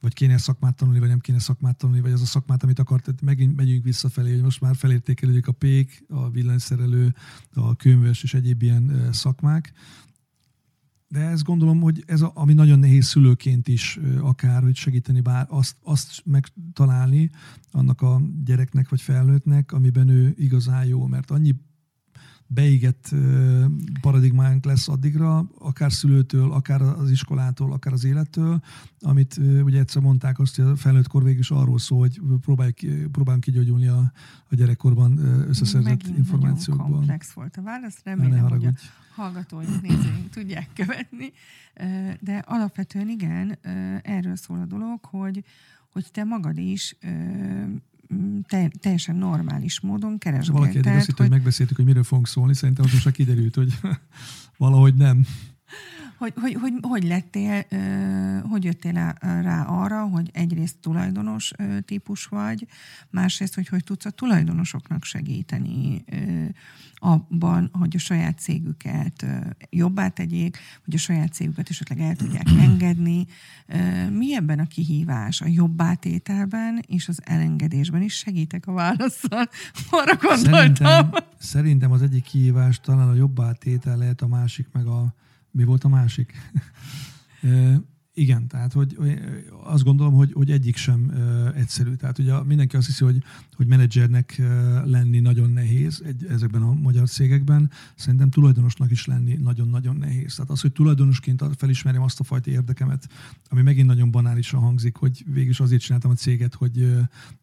vagy 0.00 0.12
kéne 0.12 0.38
szakmát 0.38 0.76
tanulni, 0.76 0.98
vagy 1.00 1.08
nem 1.08 1.18
kéne 1.18 1.38
szakmát 1.38 1.76
tanulni, 1.76 2.00
vagy 2.00 2.12
az 2.12 2.20
a 2.22 2.24
szakmát, 2.24 2.62
amit 2.62 2.78
akart, 2.78 3.20
megint 3.20 3.56
megyünk 3.56 3.84
visszafelé, 3.84 4.32
hogy 4.32 4.42
most 4.42 4.60
már 4.60 4.76
felértékelődik 4.76 5.46
a 5.46 5.52
pék, 5.52 6.04
a 6.08 6.30
villanyszerelő, 6.30 7.14
a 7.54 7.76
könyves 7.76 8.22
és 8.22 8.34
egyéb 8.34 8.62
ilyen 8.62 9.08
szakmák, 9.12 9.72
de 11.08 11.20
ezt 11.20 11.44
gondolom, 11.44 11.80
hogy 11.80 12.02
ez 12.06 12.20
a, 12.20 12.30
ami 12.34 12.52
nagyon 12.52 12.78
nehéz 12.78 13.06
szülőként 13.06 13.68
is 13.68 13.98
akár, 14.20 14.62
hogy 14.62 14.76
segíteni 14.76 15.20
bár 15.20 15.46
azt, 15.48 15.76
azt 15.82 16.22
megtalálni 16.24 17.30
annak 17.70 18.00
a 18.00 18.20
gyereknek 18.44 18.88
vagy 18.88 19.00
felnőttnek, 19.00 19.72
amiben 19.72 20.08
ő 20.08 20.34
igazán 20.36 20.84
jó, 20.86 21.06
mert 21.06 21.30
annyi 21.30 21.54
beégett 22.46 23.14
paradigmánk 24.00 24.64
lesz 24.64 24.88
addigra, 24.88 25.46
akár 25.58 25.92
szülőtől, 25.92 26.52
akár 26.52 26.82
az 26.82 27.10
iskolától, 27.10 27.72
akár 27.72 27.92
az 27.92 28.04
élettől, 28.04 28.62
amit 29.00 29.36
ugye 29.64 29.78
egyszer 29.78 30.02
mondták 30.02 30.38
azt, 30.38 30.56
hogy 30.56 30.64
a 30.64 30.76
felnőtt 30.76 31.08
kor 31.08 31.22
végül 31.22 31.38
is 31.38 31.50
arról 31.50 31.78
szól, 31.78 31.98
hogy 31.98 32.20
próbáljuk, 32.40 32.76
próbálunk 33.12 33.44
kigyógyulni 33.44 33.86
a, 33.86 34.12
a 34.50 34.54
gyerekkorban 34.54 35.18
összeszerzett 35.48 35.98
Megint 35.98 36.18
információkból. 36.18 36.96
komplex 36.96 37.32
volt 37.32 37.56
a 37.56 37.62
válasz, 37.62 37.98
remélem, 38.04 38.48
hogy 38.48 38.66
a 38.66 38.72
hallgatóink, 39.14 39.82
nézőink 39.82 40.28
tudják 40.30 40.68
követni, 40.74 41.32
de 42.20 42.44
alapvetően 42.46 43.08
igen, 43.08 43.58
erről 44.02 44.36
szól 44.36 44.60
a 44.60 44.66
dolog, 44.66 45.04
hogy, 45.04 45.44
hogy 45.92 46.06
te 46.12 46.24
magad 46.24 46.58
is 46.58 46.96
te, 48.46 48.70
teljesen 48.80 49.16
normális 49.16 49.80
módon 49.80 50.18
keresgélted. 50.18 50.60
Valaki 50.60 50.78
eddig 50.78 50.92
azt 50.92 51.06
hitt, 51.06 51.16
hogy... 51.16 51.26
hogy 51.26 51.36
megbeszéltük, 51.36 51.76
hogy 51.76 51.84
miről 51.84 52.02
fogunk 52.02 52.26
szólni, 52.26 52.54
szerintem 52.54 52.84
az 52.84 52.92
most 52.92 53.04
már 53.04 53.14
kiderült, 53.14 53.54
hogy 53.54 53.78
valahogy 54.56 54.94
nem 54.94 55.26
hogy, 56.18 56.32
hogy, 56.40 56.54
hogy, 56.54 56.72
hogy 56.80 57.04
lettél, 57.04 57.64
hogy 58.48 58.64
jöttél 58.64 59.16
rá 59.20 59.62
arra, 59.62 60.06
hogy 60.06 60.30
egyrészt 60.32 60.78
tulajdonos 60.78 61.52
típus 61.84 62.24
vagy, 62.24 62.66
másrészt, 63.10 63.54
hogy 63.54 63.68
hogy 63.68 63.84
tudsz 63.84 64.04
a 64.04 64.10
tulajdonosoknak 64.10 65.04
segíteni 65.04 66.04
abban, 67.04 67.70
hogy 67.72 67.96
a 67.96 67.98
saját 67.98 68.38
cégüket 68.38 69.26
jobbá 69.70 70.08
tegyék, 70.08 70.58
hogy 70.84 70.94
a 70.94 70.98
saját 70.98 71.32
cégüket 71.32 71.68
esetleg 71.68 72.00
el 72.00 72.16
tudják 72.16 72.48
engedni. 72.68 73.26
Mi 74.10 74.34
ebben 74.34 74.58
a 74.58 74.66
kihívás? 74.66 75.40
A 75.40 75.46
jobbátételben 75.48 76.82
és 76.86 77.08
az 77.08 77.20
elengedésben 77.24 78.02
is 78.02 78.14
segítek 78.14 78.66
a 78.66 78.72
válaszsal. 78.72 79.48
Arra 79.90 80.16
gondoltam. 80.16 80.44
Szerintem, 80.44 81.10
szerintem 81.38 81.92
az 81.92 82.02
egyik 82.02 82.22
kihívás 82.22 82.80
talán 82.80 83.08
a 83.08 83.14
jobbátétel 83.14 83.96
lehet, 83.96 84.22
a 84.22 84.26
másik 84.26 84.66
meg 84.72 84.86
a 84.86 85.14
mi 85.54 85.64
volt 85.64 85.84
a 85.84 85.88
másik? 85.88 86.32
Igen, 88.14 88.46
tehát 88.46 88.72
hogy, 88.72 88.96
azt 89.64 89.84
gondolom, 89.84 90.14
hogy, 90.14 90.32
hogy 90.32 90.50
egyik 90.50 90.76
sem 90.76 91.10
uh, 91.14 91.56
egyszerű. 91.56 91.94
Tehát 91.94 92.18
ugye 92.18 92.42
mindenki 92.42 92.76
azt 92.76 92.86
hiszi, 92.86 93.04
hogy, 93.04 93.22
hogy 93.56 93.66
menedzsernek 93.66 94.42
lenni 94.84 95.20
nagyon 95.20 95.50
nehéz 95.50 96.02
egy, 96.04 96.24
ezekben 96.24 96.62
a 96.62 96.72
magyar 96.72 97.08
cégekben. 97.08 97.70
Szerintem 97.94 98.30
tulajdonosnak 98.30 98.90
is 98.90 99.06
lenni 99.06 99.34
nagyon-nagyon 99.34 99.96
nehéz. 99.96 100.34
Tehát 100.34 100.50
az, 100.50 100.60
hogy 100.60 100.72
tulajdonosként 100.72 101.44
felismerjem 101.56 102.02
azt 102.02 102.20
a 102.20 102.24
fajta 102.24 102.50
érdekemet, 102.50 103.08
ami 103.48 103.62
megint 103.62 103.86
nagyon 103.86 104.10
banálisan 104.10 104.60
hangzik, 104.60 104.96
hogy 104.96 105.24
végül 105.32 105.54
azért 105.58 105.82
csináltam 105.82 106.10
a 106.10 106.14
céget, 106.14 106.54
hogy 106.54 106.96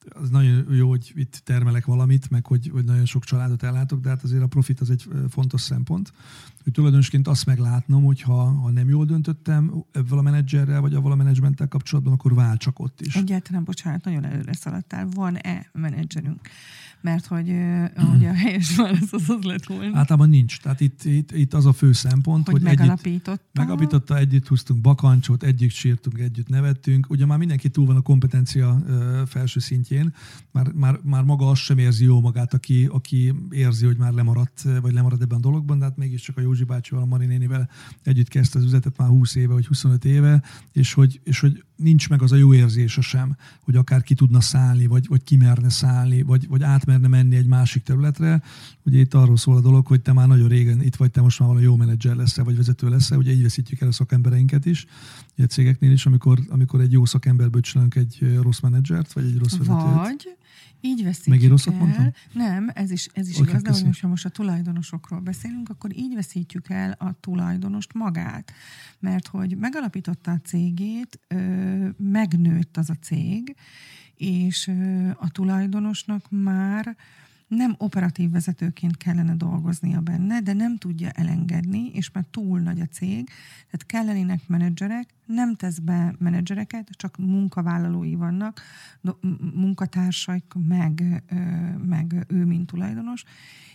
az 0.10 0.30
nagyon 0.30 0.74
jó, 0.74 0.89
hogy 0.89 1.12
itt 1.15 1.41
termelek 1.43 1.86
valamit, 1.86 2.30
meg 2.30 2.45
hogy, 2.45 2.69
hogy 2.74 2.86
nagyon 2.86 3.06
sok 3.06 3.24
családot 3.24 3.63
ellátok, 3.63 4.00
de 4.00 4.10
hát 4.10 4.24
azért 4.24 4.43
a 4.43 4.47
profit 4.47 4.80
az 4.80 4.89
egy 4.89 5.08
fontos 5.30 5.62
szempont. 5.62 6.13
Hogy 6.63 6.74
tulajdonosként 6.74 7.28
azt 7.28 7.45
meglátnom, 7.45 8.04
hogy 8.04 8.21
ha, 8.21 8.43
ha 8.43 8.71
nem 8.71 8.89
jól 8.89 9.06
döntöttem 9.06 9.84
ebből 9.91 10.17
a 10.17 10.21
menedzserrel, 10.21 10.82
vagy 10.82 10.93
avval 10.93 11.12
a 11.12 11.15
menedzsmenttel 11.15 11.67
kapcsolatban, 11.67 12.13
akkor 12.13 12.34
váltsak 12.34 12.80
ott 12.80 13.02
is. 13.02 13.15
Egyáltalán, 13.15 13.63
bocsánat, 13.63 14.04
nagyon 14.04 14.26
előre 14.26 14.54
szaladtál. 14.54 15.08
Van-e 15.13 15.69
menedzserünk? 16.02 16.50
Mert 17.02 17.26
hogy 17.26 17.48
ugye 18.16 18.30
a 18.30 18.34
helyes 18.34 18.76
válasz 18.76 19.14
az 19.14 19.30
az 19.30 19.44
lett 19.44 19.66
volna. 19.66 19.98
Általában 19.98 20.30
nincs. 20.30 20.60
Tehát 20.60 20.80
itt, 20.80 21.04
itt, 21.04 21.32
itt 21.32 21.54
az 21.54 21.66
a 21.66 21.74
fő 21.74 21.92
szempont, 21.92 22.46
hogy, 22.46 22.54
hogy 22.54 22.64
megalapította. 22.64 23.32
Együtt, 23.32 23.54
megalapította, 23.54 24.18
együtt 24.18 24.48
húztunk 24.48 24.82
bakancsot, 24.82 25.44
együtt 25.44 25.72
sírtunk, 25.72 26.20
együtt 26.20 26.48
nevettünk. 26.48 27.10
Ugye 27.10 27.26
már 27.26 27.38
mindenki 27.38 27.70
túl 27.70 27.86
van 27.86 27.96
a 27.96 28.02
kompetencia 28.02 28.84
felső 29.26 29.60
szintjén, 29.60 30.14
már, 30.52 30.72
már, 30.72 31.00
már 31.04 31.24
maga 31.24 31.50
az 31.50 31.58
sem 31.58 31.78
érzi 31.78 32.04
jó 32.04 32.22
magát, 32.22 32.54
aki, 32.54 32.86
aki 32.92 33.34
érzi, 33.50 33.86
hogy 33.86 33.98
már 33.98 34.14
lemaradt, 34.14 34.62
vagy 34.82 34.94
lemarad 34.94 35.22
ebben 35.22 35.38
a 35.38 35.42
dologban, 35.42 35.80
de 35.80 35.86
hát 35.86 35.98
mégiscsak 35.98 36.38
a 36.38 36.42
Józsi 36.42 36.64
bácsival, 36.64 37.04
a 37.04 37.06
Mari 37.06 37.26
nénivel 37.26 37.70
együtt 38.04 38.28
kezdte 38.28 38.60
az 38.60 38.66
üzletet 38.66 38.98
már 38.98 39.08
20 39.08 39.36
éve, 39.36 39.54
vagy 39.54 39.68
25 39.68 40.06
éve, 40.06 40.44
és 40.72 40.94
hogy, 40.94 41.22
és 41.24 41.40
hogy 41.40 41.64
nincs 41.76 42.10
meg 42.10 42.22
az 42.22 42.32
a 42.32 42.36
jó 42.36 42.54
érzése 42.54 43.02
sem, 43.02 43.36
hogy 43.62 43.76
akár 43.76 44.02
ki 44.04 44.14
tudna 44.14 44.42
szállni, 44.42 44.88
vagy, 44.88 45.08
vagy 45.08 45.24
ki 45.24 45.36
merne 45.36 45.70
szállni, 45.70 46.22
vagy, 46.22 46.48
vagy 46.48 46.64
átmerne 46.92 47.18
menni 47.18 47.36
egy 47.36 47.48
másik 47.48 47.84
területre. 47.84 48.42
Ugye 48.84 49.00
itt 49.00 49.14
arról 49.14 49.38
szól 49.38 49.56
a 49.56 49.62
dolog, 49.62 49.88
hogy 49.88 50.02
te 50.02 50.14
már 50.14 50.28
nagyon 50.28 50.48
régen 50.48 50.82
itt 50.82 50.96
vagy, 50.96 51.12
te 51.12 51.22
most 51.22 51.40
már 51.40 51.48
valami 51.48 51.66
jó 51.66 51.76
menedzser 51.76 52.16
leszel, 52.16 52.44
vagy 52.44 52.56
vezető 52.56 52.90
leszel, 52.90 53.18
ugye 53.18 53.32
így 53.32 53.42
veszítjük 53.42 53.82
el 53.82 53.88
a 53.88 53.92
szakembereinket 53.92 54.66
is, 54.66 54.86
a 55.38 55.44
cégeknél 55.44 55.92
is, 55.92 56.06
amikor, 56.06 56.40
amikor 56.50 56.82
egy 56.82 56.92
jó 56.92 57.06
szakemberből 57.06 57.62
csinálunk 57.62 57.96
egy 57.96 58.40
rossz 58.42 58.60
menedzsert, 58.60 59.14
vagy 59.14 59.26
egy 59.26 59.38
rossz 59.38 59.58
vezetőt. 59.58 59.94
Vagy 59.94 60.36
így 60.82 61.04
veszítjük 61.04 61.34
Megint 61.34 61.52
rosszat 61.52 61.74
el. 61.74 61.80
Mondtam? 61.80 62.12
Nem, 62.34 62.70
ez 62.74 62.92
is, 62.92 63.08
ez 63.14 63.30
is 63.30 63.36
okay, 63.36 63.50
igaz, 63.50 63.62
de 63.62 63.72
hogy 63.72 63.86
most, 63.86 64.02
ha 64.02 64.08
most 64.08 64.26
a 64.26 64.30
tulajdonosokról 64.30 65.20
beszélünk, 65.20 65.70
akkor 65.70 65.98
így 65.98 66.14
veszítjük 66.14 66.70
el 66.70 66.96
a 67.00 67.20
tulajdonost 67.20 67.94
magát. 67.94 68.52
Mert 69.00 69.28
hogy 69.28 69.58
megalapította 69.58 70.32
a 70.32 70.40
cégét, 70.44 71.20
megnőtt 71.98 72.78
az 72.78 72.90
a 72.90 72.96
cég, 73.02 73.56
és 74.22 74.72
a 75.18 75.32
tulajdonosnak 75.32 76.26
már 76.30 76.96
nem 77.56 77.76
operatív 77.78 78.32
vezetőként 78.32 78.98
kellene 78.98 79.36
dolgoznia 79.36 80.00
benne, 80.00 80.42
de 80.42 80.54
nem 80.54 80.78
tudja 80.78 81.10
elengedni, 81.10 81.90
és 81.94 82.12
már 82.12 82.26
túl 82.32 82.60
nagy 82.60 82.80
a 82.80 82.86
cég, 82.86 83.30
tehát 83.66 83.86
kellenének 83.86 84.48
menedzserek, 84.48 85.14
nem 85.26 85.56
tesz 85.56 85.80
be 85.80 86.16
menedzsereket, 86.20 86.90
csak 86.90 87.18
munkavállalói 87.18 88.16
vannak, 88.16 88.62
munkatársak, 89.56 90.44
meg, 90.68 91.24
meg 91.86 92.26
ő, 92.28 92.46
mint 92.46 92.66
tulajdonos, 92.66 93.24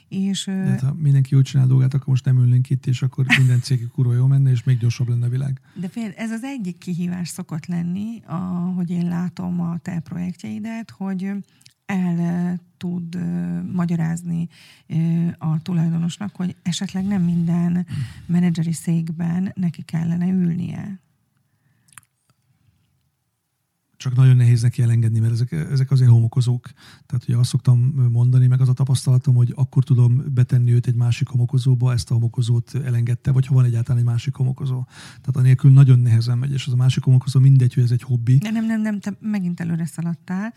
és, 0.08 0.44
De 0.44 0.78
ha 0.80 0.94
mindenki 0.94 1.36
úgy 1.36 1.42
csinál 1.44 1.66
dolgát, 1.66 1.94
akkor 1.94 2.06
most 2.06 2.24
nem 2.24 2.38
ülnénk 2.38 2.70
itt, 2.70 2.86
és 2.86 3.02
akkor 3.02 3.26
minden 3.38 3.60
cég 3.60 3.88
kurva 3.88 4.14
jó 4.14 4.26
menne, 4.26 4.50
és 4.50 4.64
még 4.64 4.78
gyorsabb 4.78 5.08
lenne 5.08 5.26
a 5.26 5.28
világ. 5.28 5.60
De 5.74 5.88
fél, 5.88 6.12
ez 6.16 6.30
az 6.30 6.42
egyik 6.42 6.78
kihívás 6.78 7.28
szokott 7.28 7.66
lenni, 7.66 8.22
ahogy 8.26 8.90
én 8.90 9.08
látom 9.08 9.60
a 9.60 9.78
te 9.78 10.00
projektjeidet, 10.00 10.90
hogy 10.90 11.32
el 11.86 12.60
tud 12.76 13.18
magyarázni 13.72 14.48
a 15.38 15.62
tulajdonosnak, 15.62 16.36
hogy 16.36 16.56
esetleg 16.62 17.04
nem 17.04 17.22
minden 17.22 17.86
menedzseri 18.26 18.72
székben 18.72 19.52
neki 19.54 19.82
kellene 19.82 20.28
ülnie. 20.28 21.00
Csak 24.06 24.16
nagyon 24.16 24.36
nehéz 24.36 24.62
neki 24.62 24.82
elengedni, 24.82 25.18
mert 25.18 25.32
ezek, 25.32 25.52
ezek 25.52 25.90
azért 25.90 26.10
homokozók. 26.10 26.70
Tehát 27.06 27.28
ugye 27.28 27.36
azt 27.36 27.48
szoktam 27.48 27.78
mondani, 28.10 28.46
meg 28.46 28.60
az 28.60 28.68
a 28.68 28.72
tapasztalatom, 28.72 29.34
hogy 29.34 29.52
akkor 29.56 29.84
tudom 29.84 30.24
betenni 30.34 30.72
őt 30.72 30.86
egy 30.86 30.94
másik 30.94 31.28
homokozóba, 31.28 31.92
ezt 31.92 32.10
a 32.10 32.14
homokozót 32.14 32.74
elengedte, 32.84 33.32
vagy 33.32 33.46
ha 33.46 33.54
van 33.54 33.64
egyáltalán 33.64 34.00
egy 34.00 34.06
másik 34.06 34.34
homokozó. 34.34 34.84
Tehát 35.06 35.36
anélkül 35.36 35.72
nagyon 35.72 35.98
nehezen 35.98 36.38
megy, 36.38 36.52
és 36.52 36.66
az 36.66 36.72
a 36.72 36.76
másik 36.76 37.02
homokozó 37.02 37.40
mindegy, 37.40 37.74
hogy 37.74 37.82
ez 37.82 37.90
egy 37.90 38.02
hobbi. 38.02 38.38
Nem, 38.42 38.52
nem, 38.52 38.66
nem, 38.66 38.80
nem 38.80 39.00
te 39.00 39.16
megint 39.20 39.60
előre 39.60 39.86
szaladtál. 39.86 40.54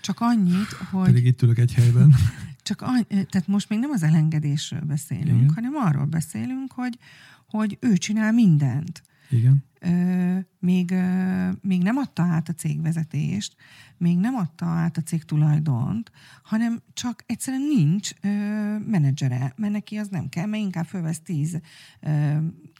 Csak 0.00 0.20
annyit, 0.20 0.72
hogy... 0.90 1.04
Pedig 1.04 1.24
itt 1.24 1.42
ülök 1.42 1.58
egy 1.58 1.74
helyben. 1.74 2.14
Csak 2.62 2.82
annyi, 2.82 3.04
tehát 3.08 3.46
most 3.46 3.68
még 3.68 3.78
nem 3.78 3.90
az 3.90 4.02
elengedésről 4.02 4.80
beszélünk, 4.80 5.40
Igen. 5.40 5.54
hanem 5.54 5.74
arról 5.74 6.04
beszélünk, 6.04 6.72
hogy, 6.72 6.98
hogy 7.46 7.78
ő 7.80 7.96
csinál 7.96 8.32
mindent. 8.32 9.02
Igen. 9.30 9.64
Ö, 9.80 10.38
még, 10.58 10.90
ö, 10.90 11.48
még 11.62 11.82
nem 11.82 11.96
adta 11.96 12.22
át 12.22 12.48
a 12.48 12.52
cégvezetést, 12.52 13.56
még 13.96 14.18
nem 14.18 14.34
adta 14.34 14.66
át 14.66 14.96
a 14.96 15.02
cég 15.02 15.24
tulajdont, 15.24 16.10
hanem 16.42 16.82
csak 16.92 17.24
egyszerűen 17.26 17.62
nincs 17.62 18.10
ö, 18.20 18.28
menedzsere, 18.78 19.52
mert 19.56 19.72
neki 19.72 19.96
az 19.96 20.08
nem 20.08 20.28
kell, 20.28 20.46
mert 20.46 20.62
inkább 20.62 20.86
fölvesz 20.86 21.20
10 21.20 21.60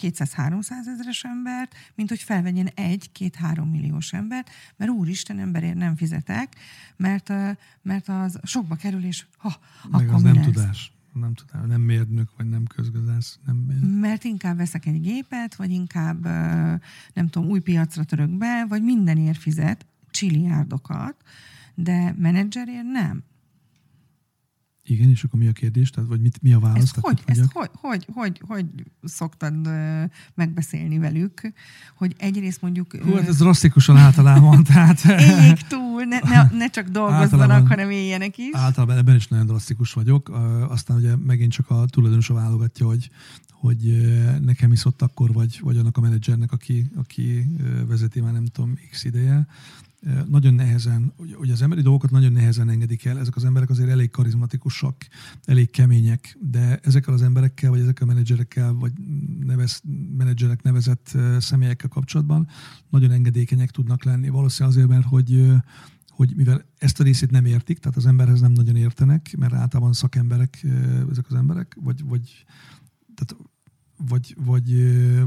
200-300 0.01 0.71
ezeres 0.87 1.25
embert, 1.25 1.75
mint 1.95 2.09
hogy 2.09 2.23
felvegyen 2.23 2.67
egy, 2.75 3.13
két, 3.13 3.35
három 3.35 3.69
milliós 3.69 4.13
embert, 4.13 4.51
mert 4.77 4.91
úristen 4.91 5.39
emberért 5.39 5.75
nem 5.77 5.97
fizetek, 5.97 6.55
mert, 6.97 7.33
mert 7.83 8.09
az 8.09 8.39
sokba 8.43 8.75
kerül, 8.75 9.05
és 9.05 9.27
ha, 9.37 9.61
Meg 9.91 10.01
akkor 10.01 10.15
az 10.15 10.23
nem 10.23 10.35
lesz? 10.35 10.45
tudás 10.45 10.93
nem 11.13 11.35
tudom, 11.35 11.67
nem 11.67 11.81
mérnök, 11.81 12.29
vagy 12.37 12.49
nem 12.49 12.65
közgazdász. 12.65 13.39
Nem 13.47 13.57
mérnök. 13.57 14.01
Mert 14.01 14.25
inkább 14.25 14.57
veszek 14.57 14.87
egy 14.87 15.01
gépet, 15.01 15.55
vagy 15.55 15.71
inkább, 15.71 16.25
nem 17.13 17.29
tudom, 17.29 17.49
új 17.49 17.61
piacra 17.61 18.05
török 18.05 18.31
be, 18.31 18.67
vagy 18.69 18.83
mindenért 18.83 19.39
fizet 19.39 19.87
csiliárdokat, 20.11 21.17
de 21.75 22.15
menedzserért 22.19 22.85
nem. 22.85 23.23
Igen, 24.91 25.11
és 25.11 25.25
akkor 25.25 25.41
mi 25.41 25.47
a 25.47 25.53
kérdés? 25.53 25.91
Tehát, 25.91 26.09
vagy 26.09 26.21
mit, 26.21 26.43
mi 26.43 26.53
a 26.53 26.59
válasz? 26.59 26.83
Ezt, 26.83 26.99
hogy, 27.01 27.23
ezt 27.25 27.53
hogy, 27.53 27.71
hogy, 27.73 28.07
hogy, 28.13 28.43
hogy 28.47 28.67
szoktad 29.03 29.55
megbeszélni 30.35 30.99
velük, 30.99 31.53
hogy 31.97 32.15
egyrészt 32.19 32.63
mondjuk... 32.63 32.97
Hú, 32.97 33.15
hát 33.15 33.29
ez 33.29 33.37
drasztikusan 33.37 33.97
általában, 33.97 34.65
tehát... 34.73 35.05
Éljék 35.05 35.61
túl, 35.61 36.03
ne, 36.05 36.19
ne, 36.19 36.43
ne 36.59 36.69
csak 36.69 36.89
dolgozzanak, 36.89 37.69
hanem 37.69 37.91
éljenek 37.91 38.39
is. 38.39 38.51
Általában 38.53 38.97
ebben 38.97 39.17
is 39.17 39.29
nagyon 39.29 39.47
drasztikus 39.47 39.93
vagyok. 39.93 40.29
Aztán 40.69 40.97
ugye 40.97 41.17
megint 41.17 41.53
csak 41.53 41.71
a 41.71 41.85
tulajdonosa 41.87 42.35
válogatja, 42.35 42.87
hogy 42.87 43.11
hogy 43.51 44.09
nekem 44.41 44.73
is 44.73 44.85
ott 44.85 45.03
akkor, 45.03 45.33
vagy, 45.33 45.61
vagy 45.63 45.77
annak 45.77 45.97
a 45.97 46.01
menedzsernek, 46.01 46.53
aki, 46.53 46.91
aki 46.97 47.47
vezeti 47.87 48.21
már 48.21 48.33
nem 48.33 48.47
tudom 48.47 48.79
x 48.91 49.05
ideje, 49.05 49.47
nagyon 50.29 50.55
nehezen, 50.55 51.13
ugye 51.17 51.53
az 51.53 51.63
emberi 51.63 51.81
dolgokat 51.81 52.11
nagyon 52.11 52.33
nehezen 52.33 52.69
engedik 52.69 53.05
el, 53.05 53.19
ezek 53.19 53.37
az 53.37 53.45
emberek 53.45 53.71
azért 53.71 53.91
elég 53.91 54.11
karizmatikusak, 54.11 55.07
elég 55.45 55.71
kemények, 55.71 56.39
de 56.41 56.79
ezekkel 56.83 57.15
az 57.15 57.23
emberekkel, 57.23 57.71
vagy 57.71 57.81
ezekkel 57.81 58.09
a 58.09 58.11
menedzserekkel, 58.11 58.73
vagy 58.73 58.93
nevez, 59.41 59.83
menedzserek 60.17 60.63
nevezett 60.63 61.17
személyekkel 61.39 61.89
kapcsolatban 61.89 62.49
nagyon 62.89 63.11
engedékenyek 63.11 63.71
tudnak 63.71 64.05
lenni. 64.05 64.29
Valószínűleg 64.29 64.77
azért, 64.77 64.91
mert 64.91 65.07
hogy 65.07 65.61
hogy 66.09 66.33
mivel 66.37 66.65
ezt 66.79 67.01
a 67.01 67.03
részét 67.03 67.31
nem 67.31 67.45
értik, 67.45 67.79
tehát 67.79 67.97
az 67.97 68.07
emberhez 68.07 68.41
nem 68.41 68.53
nagyon 68.53 68.77
értenek, 68.77 69.35
mert 69.39 69.53
általában 69.53 69.93
szakemberek 69.93 70.67
ezek 71.11 71.25
az 71.29 71.35
emberek, 71.35 71.77
vagy, 71.81 72.05
vagy 72.05 72.45
tehát 73.15 73.50
vagy, 74.09 74.37
vagy, 74.45 74.73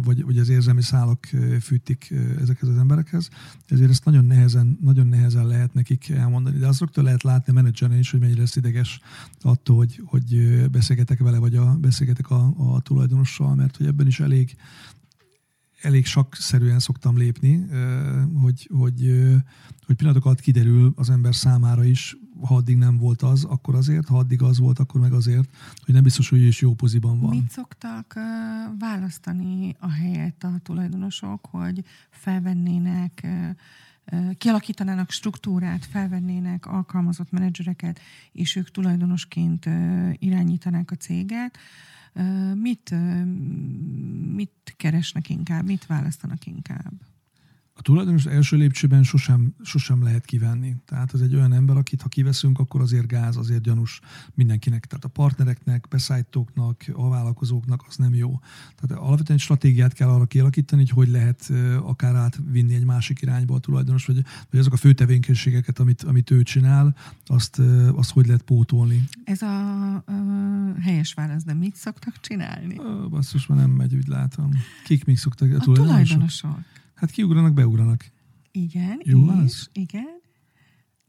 vagy, 0.04 0.24
vagy 0.24 0.38
az 0.38 0.50
érzelmi 0.50 0.82
szálak 0.82 1.30
fűtik 1.62 2.14
ezekhez 2.42 2.70
az 2.70 2.78
emberekhez. 2.78 3.30
Ezért 3.68 3.90
ezt 3.90 4.06
nagyon 4.06 4.26
nehezen, 4.26 4.78
nagyon 4.82 5.08
nehezen 5.08 5.48
lehet 5.48 5.74
nekik 5.74 6.10
elmondani. 6.10 6.58
De 6.58 6.68
azt 6.68 6.80
rögtön 6.80 7.04
lehet 7.04 7.24
látni 7.24 7.52
a 7.52 7.56
menedzseren 7.56 7.98
is, 7.98 8.12
hogy 8.12 8.20
mennyire 8.20 8.40
lesz 8.40 8.56
ideges 8.56 9.00
attól, 9.42 9.76
hogy, 9.76 10.02
hogy 10.06 10.62
beszélgetek 10.72 11.20
vele, 11.20 11.38
vagy 11.38 11.56
a, 11.56 11.76
beszélgetek 11.76 12.30
a, 12.30 12.54
a 12.58 12.82
tulajdonossal, 12.82 13.56
mert 13.56 13.78
hogy 13.78 13.86
ebben 13.86 14.08
is 14.08 14.20
elég, 14.20 14.56
elég 15.82 16.06
sakszerűen 16.06 16.80
szoktam 16.80 17.18
lépni, 17.18 17.66
hogy, 18.42 18.70
hogy, 18.74 19.26
hogy 19.86 19.96
pillanatok 19.96 20.26
alatt 20.26 20.40
kiderül 20.40 20.94
az 20.96 21.10
ember 21.10 21.36
számára 21.36 21.84
is, 21.84 22.18
ha 22.48 22.56
addig 22.56 22.78
nem 22.78 22.98
volt 22.98 23.22
az, 23.22 23.44
akkor 23.44 23.76
azért, 23.76 24.08
ha 24.08 24.18
addig 24.18 24.42
az 24.42 24.60
volt, 24.60 24.80
akkor 24.80 25.02
meg 25.02 25.14
azért, 25.14 25.50
hogy 25.86 25.94
nem 25.94 26.04
biztos, 26.04 26.30
hogy 26.30 26.42
is 26.42 26.62
jó 26.62 26.74
poziban 26.74 27.20
van. 27.20 27.30
Mit 27.30 27.50
szoktak 27.50 28.20
választani 28.80 29.76
a 29.80 29.90
helyet 29.90 30.44
a 30.44 30.60
tulajdonosok, 30.64 31.46
hogy 31.46 31.84
felvennének 32.10 33.28
kialakítanának 34.38 35.12
struktúrát, 35.12 35.86
felvennének 35.86 36.66
alkalmazott 36.66 37.32
menedzsereket, 37.32 38.00
és 38.32 38.56
ők 38.56 38.72
tulajdonosként 38.72 39.70
irányítanák 40.14 40.92
a 40.92 40.96
céget. 40.96 41.58
Mit, 42.54 42.96
mit 44.34 44.74
keresnek 44.78 45.30
inkább, 45.30 45.66
mit 45.66 45.86
választanak 45.86 46.46
inkább? 46.46 46.94
A 47.76 47.82
tulajdonos 47.82 48.26
első 48.26 48.58
lépcsőben 48.58 49.04
sosem, 49.04 49.56
sosem 49.62 50.04
lehet 50.04 50.26
kivenni. 50.26 50.76
Tehát 50.86 51.12
az 51.12 51.22
egy 51.22 51.36
olyan 51.36 51.54
ember, 51.54 51.78
akit 51.78 52.02
ha 52.02 52.08
kiveszünk, 52.08 52.60
akkor 52.60 52.82
azért 52.82 53.08
gáz, 53.08 53.38
azért 53.38 53.62
gyanús 53.62 54.00
mindenkinek. 54.34 54.86
Tehát 54.86 55.06
a 55.06 55.08
partnereknek, 55.08 55.88
beszállítóknak, 55.90 56.84
a 56.94 57.10
vállalkozóknak 57.10 57.84
az 57.88 57.96
nem 57.96 58.14
jó. 58.14 58.40
Tehát 58.76 59.04
alapvetően 59.04 59.38
egy 59.38 59.44
stratégiát 59.44 59.94
kell 59.94 60.10
arra 60.10 60.26
kialakítani, 60.26 60.82
hogy 60.82 60.92
hogy 61.04 61.10
lehet 61.10 61.52
akár 61.82 62.16
átvinni 62.16 62.74
egy 62.74 62.86
másik 62.86 63.22
irányba 63.22 63.56
a 63.56 63.60
tulajdonos, 63.60 64.06
vagy, 64.06 64.24
vagy 64.50 64.60
azok 64.60 64.74
a 64.74 64.78
fő 64.78 64.94
tevékenységeket, 64.94 65.80
amit, 65.80 66.04
amit 66.04 66.32
ő 66.32 66.44
csinál, 66.44 66.96
azt, 67.26 67.62
azt 67.96 68.12
hogy 68.12 68.26
lehet 68.26 68.42
pótolni. 68.42 69.04
Ez 69.24 69.42
a, 69.42 69.94
a 69.96 70.02
helyes 70.82 71.14
válasz, 71.14 71.44
de 71.44 71.54
mit 71.54 71.76
szoktak 71.76 72.20
csinálni? 72.20 72.76
Basszus, 73.10 73.48
már 73.48 73.58
nem 73.58 73.70
megy, 73.70 73.96
úgy 73.96 74.08
látom. 74.08 74.50
Kik 74.84 75.06
még 75.06 75.18
szoktak? 75.18 75.52
A, 75.52 75.56
a 75.56 75.60
tulajdonosok? 75.60 76.06
tulajdonosok. 76.06 76.82
Hát 77.04 77.12
kiugranak, 77.12 77.54
beugranak. 77.54 78.06
Igen, 78.52 79.02
Jó 79.04 79.26
és, 79.26 79.32
az? 79.44 79.70
igen. 79.74 80.22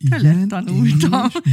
Igen, 0.04 0.48
tanultam. 0.48 0.84
És, 0.84 1.02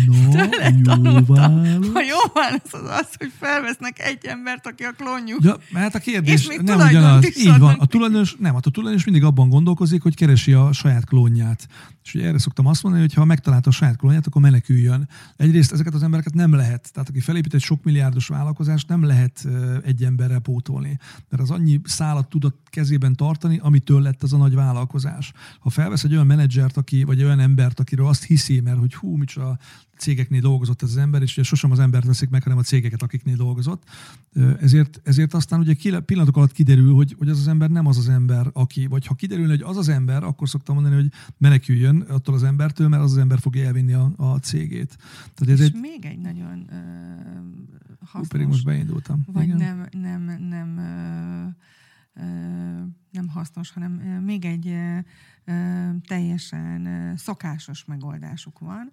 no, 0.07 0.43
jó 0.43 0.81
tanultam. 0.83 1.59
A 1.93 2.01
jó 2.09 2.31
válasz 2.33 2.73
az 2.73 2.89
az, 2.99 3.07
hogy 3.17 3.31
felvesznek 3.39 3.99
egy 3.99 4.25
embert, 4.25 4.67
aki 4.67 4.83
a 4.83 4.91
klónjuk. 4.91 5.43
Ja, 5.43 5.57
mert 5.71 5.95
a 5.95 5.99
kérdés 5.99 6.47
nem 6.61 6.79
ugyanaz. 6.79 7.37
Így 7.37 7.57
van. 7.57 7.75
A 7.79 7.85
tulajdonos, 7.85 8.35
nem, 8.39 8.53
hát 8.53 8.65
a 8.65 8.69
tulajdonos 8.69 9.05
mindig 9.05 9.23
abban 9.23 9.49
gondolkozik, 9.49 10.01
hogy 10.01 10.15
keresi 10.15 10.53
a 10.53 10.71
saját 10.73 11.05
klónját. 11.05 11.67
És 12.03 12.13
ugye 12.13 12.27
erre 12.27 12.39
szoktam 12.39 12.65
azt 12.65 12.83
mondani, 12.83 13.03
hogy 13.03 13.13
ha 13.13 13.25
megtalálta 13.25 13.69
a 13.69 13.73
saját 13.73 13.97
klónját, 13.97 14.27
akkor 14.27 14.41
meneküljön. 14.41 15.09
Egyrészt 15.35 15.71
ezeket 15.71 15.93
az 15.93 16.03
embereket 16.03 16.33
nem 16.33 16.53
lehet. 16.53 16.89
Tehát 16.93 17.09
aki 17.09 17.19
felépít 17.19 17.53
egy 17.53 17.61
sok 17.61 17.83
milliárdos 17.83 18.27
vállalkozást, 18.27 18.87
nem 18.87 19.03
lehet 19.03 19.47
egy 19.83 20.03
emberre 20.03 20.39
pótolni. 20.39 20.99
Mert 21.29 21.43
az 21.43 21.51
annyi 21.51 21.81
szálat 21.83 22.29
tudott 22.29 22.67
kezében 22.69 23.15
tartani, 23.15 23.59
amitől 23.63 24.01
lett 24.01 24.23
az 24.23 24.33
a 24.33 24.37
nagy 24.37 24.55
vállalkozás. 24.55 25.31
Ha 25.59 25.69
felvesz 25.69 26.03
egy 26.03 26.13
olyan 26.13 26.25
menedzsert, 26.25 26.77
aki, 26.77 27.03
vagy 27.03 27.23
olyan 27.23 27.39
embert, 27.39 27.79
akiről 27.79 28.07
azt 28.07 28.23
hiszi, 28.45 28.59
mert 28.59 28.79
hogy 28.79 28.93
hú, 28.93 29.15
micsoda 29.15 29.57
cégeknél 29.97 30.41
dolgozott 30.41 30.81
ez 30.81 30.89
az 30.89 30.97
ember, 30.97 31.21
és 31.21 31.31
ugye 31.31 31.43
sosem 31.43 31.71
az 31.71 31.79
embert 31.79 32.05
veszik 32.05 32.29
meg, 32.29 32.43
hanem 32.43 32.57
a 32.57 32.61
cégeket, 32.61 33.01
akiknél 33.01 33.35
dolgozott. 33.35 33.83
Ezért, 34.59 35.01
ezért 35.03 35.33
aztán 35.33 35.59
ugye 35.59 35.99
pillanatok 35.99 36.37
alatt 36.37 36.51
kiderül, 36.51 36.93
hogy, 36.93 37.15
hogy 37.17 37.29
az 37.29 37.39
az 37.39 37.47
ember 37.47 37.69
nem 37.69 37.85
az 37.85 37.97
az 37.97 38.09
ember, 38.09 38.49
aki, 38.53 38.87
vagy 38.87 39.05
ha 39.05 39.13
kiderül, 39.13 39.47
hogy 39.47 39.61
az 39.61 39.77
az 39.77 39.89
ember, 39.89 40.23
akkor 40.23 40.49
szoktam 40.49 40.75
mondani, 40.75 40.95
hogy 40.95 41.11
meneküljön 41.37 42.01
attól 42.01 42.35
az 42.35 42.43
embertől, 42.43 42.87
mert 42.87 43.03
az 43.03 43.11
az 43.11 43.17
ember 43.17 43.39
fogja 43.39 43.65
elvinni 43.65 43.93
a, 43.93 44.11
a 44.17 44.37
cégét. 44.37 44.97
Tehát 45.33 45.53
ez 45.53 45.59
és 45.59 45.65
egy... 45.65 45.79
még 45.79 46.05
egy 46.05 46.19
nagyon 46.19 46.65
uh, 46.69 46.77
hasznos... 47.99 48.21
Hú, 48.21 48.27
pedig 48.27 48.47
most 48.47 48.65
beindultam. 48.65 49.23
Vagy 49.33 49.43
Igen. 49.43 49.57
nem, 49.57 49.87
nem, 49.91 50.47
nem 50.49 50.77
uh, 50.77 51.53
nem 53.11 53.27
hasznos, 53.27 53.71
hanem 53.71 53.91
még 54.25 54.45
egy 54.45 54.75
teljesen 56.07 57.13
szokásos 57.17 57.85
megoldásuk 57.85 58.59
van, 58.59 58.91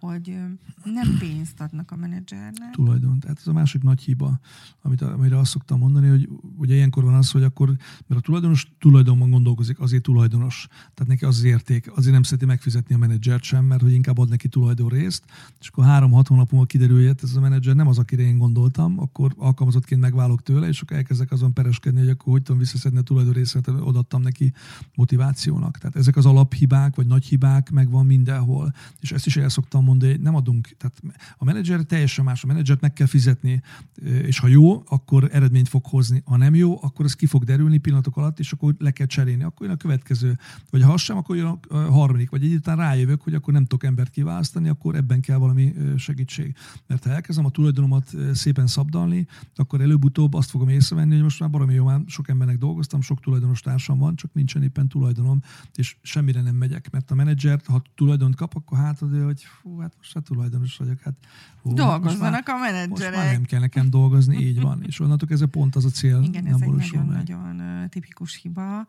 hogy 0.00 0.38
nem 0.84 1.16
pénzt 1.18 1.60
adnak 1.60 1.90
a 1.90 1.96
menedzsernek. 1.96 2.70
Tulajdon. 2.72 3.20
Tehát 3.20 3.38
ez 3.38 3.46
a 3.46 3.52
másik 3.52 3.82
nagy 3.82 4.00
hiba, 4.00 4.40
amit, 4.82 5.02
amire 5.02 5.38
azt 5.38 5.50
szoktam 5.50 5.78
mondani, 5.78 6.08
hogy 6.08 6.28
ugye 6.56 6.74
ilyenkor 6.74 7.04
van 7.04 7.14
az, 7.14 7.30
hogy 7.30 7.42
akkor, 7.42 7.66
mert 8.06 8.20
a 8.20 8.24
tulajdonos 8.24 8.72
tulajdonban 8.78 9.30
gondolkozik, 9.30 9.80
azért 9.80 10.02
tulajdonos. 10.02 10.66
Tehát 10.68 11.06
neki 11.06 11.24
az 11.24 11.36
az 11.36 11.44
érték, 11.44 11.90
azért 11.96 12.12
nem 12.12 12.22
szereti 12.22 12.46
megfizetni 12.46 12.94
a 12.94 12.98
menedzsert 12.98 13.42
sem, 13.42 13.64
mert 13.64 13.82
hogy 13.82 13.92
inkább 13.92 14.18
ad 14.18 14.28
neki 14.28 14.48
tulajdon 14.48 14.88
részt, 14.88 15.24
és 15.60 15.68
akkor 15.68 15.84
három-hat 15.84 16.28
hónap 16.28 16.50
múlva 16.50 16.66
kiderül, 16.66 17.06
hogy 17.06 17.16
ez 17.22 17.36
a 17.36 17.40
menedzser 17.40 17.74
nem 17.74 17.88
az, 17.88 17.98
akire 17.98 18.22
én 18.22 18.38
gondoltam, 18.38 19.00
akkor 19.00 19.34
alkalmazottként 19.36 20.00
megválok 20.00 20.42
tőle, 20.42 20.68
és 20.68 20.80
akkor 20.80 20.96
elkezdek 20.96 21.30
azon 21.30 21.52
pereskedni, 21.52 21.98
hogy 21.98 22.08
akkor 22.08 22.32
hogy 22.32 22.42
tudom 22.42 22.60
visszaszedni 22.60 22.98
a 22.98 23.02
tulajdon 23.02 23.32
részt, 23.32 23.56
odaadtam 23.66 24.22
neki 24.22 24.52
motivációnak. 24.94 25.78
Tehát 25.78 25.96
ezek 25.96 26.16
az 26.16 26.26
alaphibák, 26.26 26.94
vagy 26.94 27.06
nagy 27.06 27.24
hibák 27.24 27.70
megvan 27.70 28.06
mindenhol. 28.06 28.72
És 29.00 29.12
ezt 29.12 29.26
is 29.26 29.36
el 29.36 29.48
szoktam 29.48 29.84
mondani, 29.88 30.16
nem 30.16 30.34
adunk, 30.34 30.68
tehát 30.76 31.02
a 31.36 31.44
menedzser 31.44 31.82
teljesen 31.82 32.24
más, 32.24 32.44
a 32.44 32.46
menedzsert 32.46 32.80
meg 32.80 32.92
kell 32.92 33.06
fizetni, 33.06 33.62
és 34.02 34.38
ha 34.38 34.46
jó, 34.46 34.82
akkor 34.86 35.28
eredményt 35.32 35.68
fog 35.68 35.86
hozni. 35.86 36.22
Ha 36.24 36.36
nem 36.36 36.54
jó, 36.54 36.78
akkor 36.82 37.04
ez 37.04 37.14
ki 37.14 37.26
fog 37.26 37.44
derülni 37.44 37.78
pillanatok 37.78 38.16
alatt, 38.16 38.38
és 38.38 38.52
akkor 38.52 38.74
le 38.78 38.90
kell 38.90 39.06
cserélni. 39.06 39.42
Akkor 39.42 39.66
jön 39.66 39.74
a 39.74 39.78
következő. 39.78 40.38
Vagy 40.70 40.82
ha 40.82 40.92
az 40.92 41.00
sem, 41.00 41.16
akkor 41.16 41.36
jön 41.36 41.58
a 41.68 41.76
harmadik. 41.76 42.30
Vagy 42.30 42.44
egyáltalán 42.44 42.78
rájövök, 42.78 43.22
hogy 43.22 43.34
akkor 43.34 43.52
nem 43.52 43.62
tudok 43.62 43.84
embert 43.84 44.10
kiválasztani, 44.10 44.68
akkor 44.68 44.94
ebben 44.94 45.20
kell 45.20 45.36
valami 45.36 45.74
segítség. 45.96 46.54
Mert 46.86 47.04
ha 47.04 47.10
elkezdem 47.10 47.44
a 47.44 47.50
tulajdonomat 47.50 48.16
szépen 48.32 48.66
szabdalni, 48.66 49.26
akkor 49.54 49.80
előbb-utóbb 49.80 50.34
azt 50.34 50.50
fogom 50.50 50.68
észrevenni, 50.68 51.14
hogy 51.14 51.22
most 51.22 51.40
már 51.40 51.50
baromi 51.50 51.74
jó, 51.74 51.84
már 51.84 52.00
sok 52.06 52.28
embernek 52.28 52.58
dolgoztam, 52.58 53.00
sok 53.00 53.20
tulajdonos 53.20 53.60
társam 53.60 53.98
van, 53.98 54.16
csak 54.16 54.32
nincsen 54.34 54.62
éppen 54.62 54.88
tulajdonom, 54.88 55.42
és 55.74 55.96
semmire 56.02 56.42
nem 56.42 56.54
megyek, 56.54 56.90
mert 56.90 57.10
a 57.10 57.14
menedzser, 57.14 57.60
ha 57.64 57.82
tulajdont 57.94 58.34
kap, 58.34 58.54
akkor 58.54 58.78
hát 58.78 58.98
hogy 58.98 59.42
fú, 59.42 59.77
hát 59.82 59.94
most 59.96 60.16
a 60.16 60.20
tulajdonos 60.20 60.76
vagyok. 60.76 61.00
Hát, 61.00 61.14
ó, 61.62 61.72
Dolgozzanak 61.72 62.46
már, 62.46 62.56
a 62.56 62.58
menedzserek. 62.58 63.14
Most 63.14 63.24
már 63.24 63.32
nem 63.32 63.42
kell 63.42 63.60
nekem 63.60 63.90
dolgozni, 63.90 64.36
így 64.36 64.60
van. 64.60 64.82
És 64.82 65.00
onnantól 65.00 65.28
ez 65.30 65.40
a 65.40 65.46
pont 65.46 65.76
az 65.76 65.84
a 65.84 65.90
cél. 65.90 66.22
Igen, 66.22 66.46
ez 66.46 66.60
egy 66.60 66.72
nagyon-nagyon 66.72 67.88
tipikus 67.88 68.40
hiba, 68.42 68.86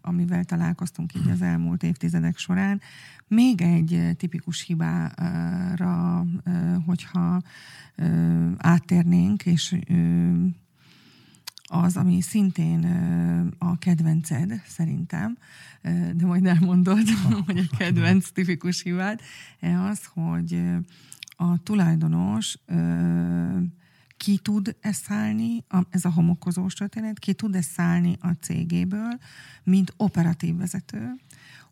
amivel 0.00 0.44
találkoztunk 0.44 1.14
így 1.14 1.30
az 1.30 1.42
elmúlt 1.42 1.82
évtizedek 1.82 2.38
során. 2.38 2.80
Még 3.26 3.60
egy 3.60 4.16
tipikus 4.16 4.62
hibára, 4.62 6.26
hogyha 6.86 7.42
áttérnénk, 8.56 9.46
és 9.46 9.78
az, 11.72 11.96
ami 11.96 12.20
szintén 12.20 12.84
a 13.58 13.78
kedvenced, 13.78 14.62
szerintem, 14.66 15.36
de 16.14 16.26
majd 16.26 16.46
elmondod, 16.46 17.08
hogy 17.46 17.58
a 17.58 17.76
kedvenc 17.76 18.30
tipikus 18.30 18.82
hibád, 18.82 19.20
e 19.60 19.80
az, 19.80 20.04
hogy 20.12 20.62
a 21.36 21.62
tulajdonos 21.62 22.58
ki 24.16 24.38
tud 24.38 24.76
e 24.80 24.92
szállni, 24.92 25.64
ez 25.90 26.04
a 26.04 26.10
homokozós 26.10 26.74
történet, 26.74 27.18
ki 27.18 27.32
tud 27.32 27.54
e 27.54 27.60
szállni 27.60 28.16
a 28.20 28.28
cégéből, 28.28 29.18
mint 29.62 29.94
operatív 29.96 30.56
vezető, 30.56 31.14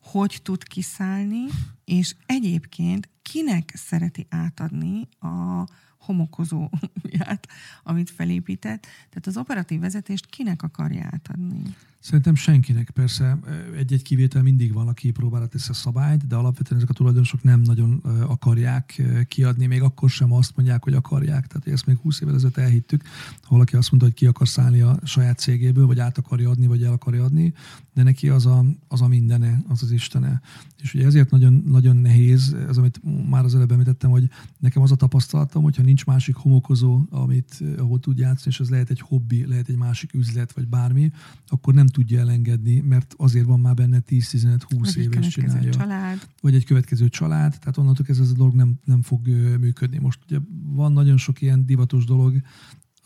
hogy 0.02 0.40
tud 0.42 0.62
kiszállni, 0.62 1.44
és 1.84 2.14
egyébként 2.26 3.08
kinek 3.22 3.72
szereti 3.74 4.26
átadni 4.30 5.08
a 5.20 5.64
homokozóját, 5.98 7.48
amit 7.82 8.10
felépített. 8.10 8.80
Tehát 8.82 9.26
az 9.26 9.36
operatív 9.36 9.80
vezetést 9.80 10.26
kinek 10.26 10.62
akarja 10.62 11.08
átadni? 11.12 11.62
Szerintem 12.00 12.34
senkinek. 12.34 12.90
Persze 12.90 13.38
egy-egy 13.76 14.02
kivétel 14.02 14.42
mindig 14.42 14.72
van, 14.72 14.88
aki 14.88 15.10
próbálja 15.10 15.46
teszi 15.46 15.70
a 15.70 15.74
szabályt, 15.74 16.26
de 16.26 16.36
alapvetően 16.36 16.80
ezek 16.80 16.90
a 16.90 16.92
tulajdonosok 16.92 17.42
nem 17.42 17.60
nagyon 17.60 18.02
akarják 18.28 19.02
kiadni, 19.28 19.66
még 19.66 19.82
akkor 19.82 20.10
sem 20.10 20.32
azt 20.32 20.56
mondják, 20.56 20.82
hogy 20.82 20.94
akarják. 20.94 21.46
Tehát 21.46 21.66
ezt 21.66 21.86
még 21.86 21.96
20 21.96 22.20
évvel 22.20 22.34
ezelőtt 22.34 22.56
elhittük, 22.56 23.02
ha 23.42 23.48
valaki 23.48 23.76
azt 23.76 23.90
mondta, 23.90 24.08
hogy 24.08 24.18
ki 24.18 24.26
akar 24.26 24.48
szállni 24.48 24.80
a 24.80 24.98
saját 25.04 25.38
cégéből, 25.38 25.86
vagy 25.86 25.98
át 25.98 26.18
akarja 26.18 26.50
adni, 26.50 26.66
vagy 26.66 26.82
el 26.82 26.92
akarja 26.92 27.24
adni, 27.24 27.52
de 27.94 28.02
neki 28.02 28.28
az 28.28 28.46
a, 28.46 28.64
az 28.88 29.00
a 29.00 29.08
mindene, 29.08 29.62
az 29.68 29.82
az 29.82 29.90
Istene. 29.90 30.40
És 30.82 30.94
ugye 30.94 31.06
ezért 31.06 31.30
nagyon, 31.30 31.62
nagyon 31.66 31.96
nehéz, 31.96 32.56
ez 32.68 32.76
amit 32.76 33.00
már 33.28 33.44
az 33.44 33.54
előbb 33.54 33.72
említettem, 33.72 34.10
hogy 34.10 34.28
nekem 34.58 34.82
az 34.82 34.92
a 34.92 34.96
tapasztalatom, 34.96 35.62
hogyha 35.62 35.82
nincs 35.88 36.04
másik 36.06 36.34
homokozó, 36.34 37.00
amit, 37.10 37.64
ahol 37.78 38.00
tud 38.00 38.18
játszani, 38.18 38.50
és 38.54 38.60
ez 38.60 38.70
lehet 38.70 38.90
egy 38.90 39.00
hobbi, 39.00 39.46
lehet 39.46 39.68
egy 39.68 39.76
másik 39.76 40.14
üzlet, 40.14 40.52
vagy 40.52 40.68
bármi, 40.68 41.12
akkor 41.46 41.74
nem 41.74 41.86
tudja 41.86 42.20
elengedni, 42.20 42.80
mert 42.80 43.14
azért 43.16 43.46
van 43.46 43.60
már 43.60 43.74
benne 43.74 44.02
10-15-20 44.08 44.96
éves 44.96 45.28
csinálja. 45.28 45.70
Család. 45.70 46.28
Vagy 46.40 46.54
egy 46.54 46.64
következő 46.64 47.08
család, 47.08 47.58
tehát 47.58 47.76
onnantól 47.76 48.06
ez, 48.08 48.18
ez 48.18 48.30
a 48.30 48.34
dolog 48.34 48.54
nem, 48.54 48.78
nem 48.84 49.02
fog 49.02 49.26
működni. 49.60 49.98
Most 49.98 50.18
ugye 50.28 50.38
van 50.62 50.92
nagyon 50.92 51.16
sok 51.16 51.40
ilyen 51.40 51.66
divatos 51.66 52.04
dolog, 52.04 52.40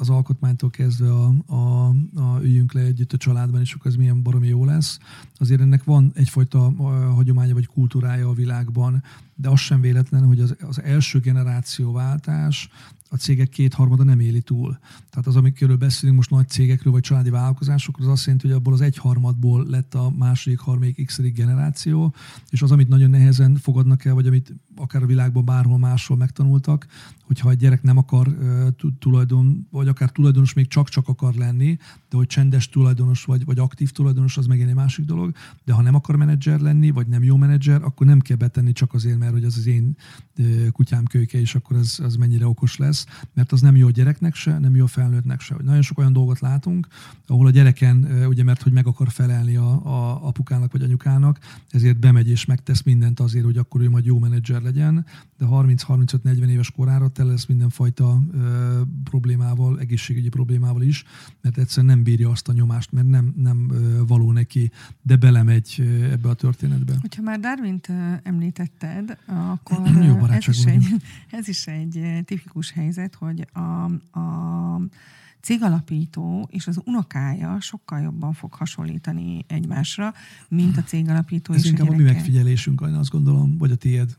az 0.03 0.11
alkotmánytól 0.11 0.71
kezdve 0.71 1.13
a, 1.13 1.35
a, 1.47 1.89
a 2.15 2.41
üljünk 2.41 2.73
le 2.73 2.81
együtt 2.81 3.13
a 3.13 3.17
családban, 3.17 3.61
és 3.61 3.73
akkor 3.73 3.91
ez 3.91 3.97
milyen 3.97 4.23
baromi 4.23 4.49
jó 4.49 4.65
lesz. 4.65 4.99
Azért 5.37 5.61
ennek 5.61 5.85
van 5.85 6.13
egyfajta 6.15 6.73
hagyománya 7.15 7.55
vagy 7.55 7.67
kultúrája 7.67 8.29
a 8.29 8.35
világban, 8.35 9.03
de 9.35 9.49
az 9.49 9.61
sem 9.61 9.81
véletlen, 9.81 10.27
hogy 10.27 10.41
az, 10.41 10.57
az 10.61 10.83
első 10.83 11.19
generációváltás 11.19 12.69
a 13.09 13.17
cégek 13.17 13.49
kétharmada 13.49 14.03
nem 14.03 14.21
éli 14.21 14.41
túl. 14.41 14.79
Tehát 15.11 15.27
az, 15.27 15.37
amikről 15.37 15.77
beszélünk 15.77 16.17
most 16.17 16.31
nagy 16.31 16.49
cégekről 16.49 16.93
vagy 16.93 17.03
családi 17.03 17.31
vállalkozásokról, 17.31 18.07
az 18.07 18.13
azt 18.13 18.25
jelenti, 18.25 18.47
hogy 18.47 18.57
abból 18.57 18.73
az 18.73 18.81
egyharmadból 18.81 19.67
lett 19.69 19.95
a 19.95 20.11
második, 20.11 20.59
harmadik, 20.59 21.07
x 21.07 21.21
generáció, 21.21 22.15
és 22.51 22.63
az, 22.63 22.71
amit 22.71 22.89
nagyon 22.89 23.11
nehezen 23.11 23.57
fogadnak 23.57 24.05
el, 24.05 24.15
vagy 24.15 24.27
amit 24.27 24.55
akár 24.77 25.03
a 25.03 25.07
világban 25.07 25.45
bárhol 25.45 25.79
máshol 25.79 26.17
megtanultak, 26.17 26.87
hogyha 27.27 27.51
egy 27.51 27.57
gyerek 27.57 27.83
nem 27.83 27.97
akar 27.97 28.37
tulajdon, 28.99 29.67
vagy 29.71 29.89
akár 29.89 30.11
tulajdonos 30.11 30.53
még 30.53 30.69
csak-csak 30.69 31.09
akar 31.09 31.35
lenni, 31.35 31.79
de 32.11 32.17
hogy 32.17 32.27
csendes 32.27 32.69
tulajdonos 32.69 33.25
vagy, 33.25 33.45
vagy 33.45 33.59
aktív 33.59 33.91
tulajdonos, 33.91 34.37
az 34.37 34.47
megint 34.47 34.69
egy 34.69 34.75
másik 34.75 35.05
dolog, 35.05 35.35
de 35.65 35.73
ha 35.73 35.83
nem 35.83 35.95
akar 35.95 36.17
menedzser 36.17 36.61
lenni, 36.61 36.91
vagy 36.91 37.07
nem 37.07 37.23
jó 37.23 37.37
menedzser, 37.37 37.83
akkor 37.83 38.07
nem 38.07 38.21
kell 38.21 38.37
betenni 38.37 38.73
csak 38.73 38.95
azért, 38.95 39.19
mert 39.19 39.33
hogy 39.33 39.45
az 39.45 39.57
az 39.57 39.67
én 39.67 39.97
kutyám 40.73 41.05
kölyke, 41.05 41.41
és 41.41 41.55
akkor 41.55 41.77
az, 41.77 42.01
az 42.03 42.17
mennyire 42.17 42.47
okos 42.47 42.77
lesz, 42.77 43.07
mert 43.35 43.53
az 43.53 43.61
nem 43.61 43.77
jó 43.77 43.87
a 43.87 43.91
gyereknek 43.91 44.35
se, 44.35 44.59
nem 44.59 44.77
jó 44.77 44.85
a 44.85 44.87
felnőttnek 44.87 45.41
se. 45.41 45.57
Nagyon 45.63 45.83
sok 45.83 45.99
olyan 45.99 46.13
dolgot 46.13 46.41
látunk, 46.41 46.87
ahol 47.27 47.47
a 47.47 47.51
gyereken, 47.51 48.27
ugye 48.29 48.45
mert 48.45 48.63
hogy 48.63 48.73
meg 48.73 48.87
akar 48.87 49.11
felelni 49.11 49.57
a, 49.57 49.71
a 49.71 50.27
apukának 50.27 50.73
vagy 50.73 50.83
anyukának, 50.83 51.39
ezért 51.71 51.99
bemegy 51.99 52.29
és 52.29 52.45
megtesz 52.45 52.83
mindent 52.83 53.21
azért, 53.21 53.45
hogy 53.45 53.57
akkor 53.57 53.81
ő 53.81 53.91
majd 53.91 54.05
jó 54.05 54.19
menedzser 54.19 54.63
legyen, 54.63 55.07
de 55.39 55.47
30-35-40 55.51 56.47
éves 56.47 56.71
korára 56.71 57.09
tele 57.13 57.31
lesz 57.31 57.47
mindenfajta 57.47 58.23
ö, 58.33 58.81
problémával, 59.05 59.81
egészségügyi 59.81 60.29
problémával 60.29 60.83
is, 60.83 61.05
mert 61.41 61.59
egyszerűen 61.59 61.95
nem 61.95 62.03
bírja 62.05 62.31
azt 62.31 62.49
a 62.49 62.53
nyomást, 62.53 62.93
mert 62.93 63.09
nem, 63.09 63.35
nem 63.37 63.71
ö, 63.71 64.07
való 64.07 64.33
neki, 64.33 64.71
de 65.03 65.17
belemegy 65.17 65.75
ö, 65.79 66.11
ebbe 66.11 66.29
a 66.29 66.35
történetbe. 66.35 66.97
Hogyha 67.01 67.23
már 67.23 67.41
Darwint 67.41 67.89
említetted, 68.23 69.19
akkor 69.27 69.81
Jó 70.07 70.27
ez, 70.27 70.49
is 70.49 70.65
egy, 70.65 70.85
ez 71.39 71.49
is 71.49 71.67
egy 71.67 72.23
tipikus 72.25 72.71
helyzet, 72.71 73.15
hogy 73.15 73.47
a, 73.53 73.85
a 74.19 74.81
cégalapító 75.43 76.49
és 76.51 76.67
az 76.67 76.81
unokája 76.85 77.61
sokkal 77.61 78.01
jobban 78.01 78.33
fog 78.33 78.55
hasonlítani 78.55 79.45
egymásra, 79.49 80.15
mint 80.49 80.77
a 80.77 80.83
cégalapító 80.83 81.53
Ez 81.53 81.65
és 81.65 81.71
inkább 81.71 81.89
a, 81.89 81.93
a 81.93 81.97
mi 81.97 82.03
megfigyelésünk, 82.03 82.81
azt 82.81 83.11
gondolom, 83.11 83.57
vagy 83.59 83.71
a 83.71 83.77
tiéd, 83.77 84.17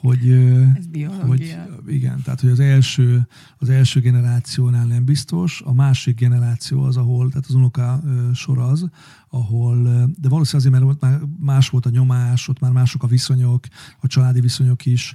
hogy, 0.00 0.30
Ez 0.76 0.86
hogy 1.26 1.58
igen, 1.86 2.22
tehát 2.22 2.40
hogy 2.40 2.50
az 2.50 2.60
első, 2.60 3.28
az 3.58 3.68
első 3.68 4.00
generációnál 4.00 4.86
nem 4.86 5.04
biztos, 5.04 5.62
a 5.64 5.72
másik 5.72 6.18
generáció 6.18 6.82
az, 6.82 6.96
ahol, 6.96 7.28
tehát 7.28 7.46
az 7.48 7.54
unoka 7.54 8.02
sor 8.34 8.58
az, 8.58 8.88
ahol, 9.34 9.82
de 10.20 10.28
valószínűleg 10.28 10.54
azért, 10.54 10.72
mert 10.72 10.84
ott 10.84 11.00
már 11.00 11.20
más 11.38 11.68
volt 11.68 11.86
a 11.86 11.90
nyomás, 11.90 12.48
ott 12.48 12.60
már 12.60 12.72
mások 12.72 13.02
a 13.02 13.06
viszonyok, 13.06 13.66
a 14.00 14.06
családi 14.06 14.40
viszonyok 14.40 14.86
is, 14.86 15.14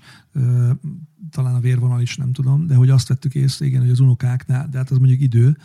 talán 1.32 1.56
a 1.56 1.60
vérvonal 1.60 2.02
is, 2.02 2.18
nem 2.18 2.32
tudom, 2.32 2.68
de 2.68 2.76
hogy 2.76 2.90
azt 2.90 3.08
vettük 3.08 3.36
észre, 3.36 3.66
igen, 3.66 3.82
hogy 3.82 3.90
az 3.90 4.00
unokáknál, 4.00 4.68
de 4.72 4.78
hát 4.78 4.92
az 4.92 4.98
mondjuk 4.98 5.22
idő, 5.22 5.58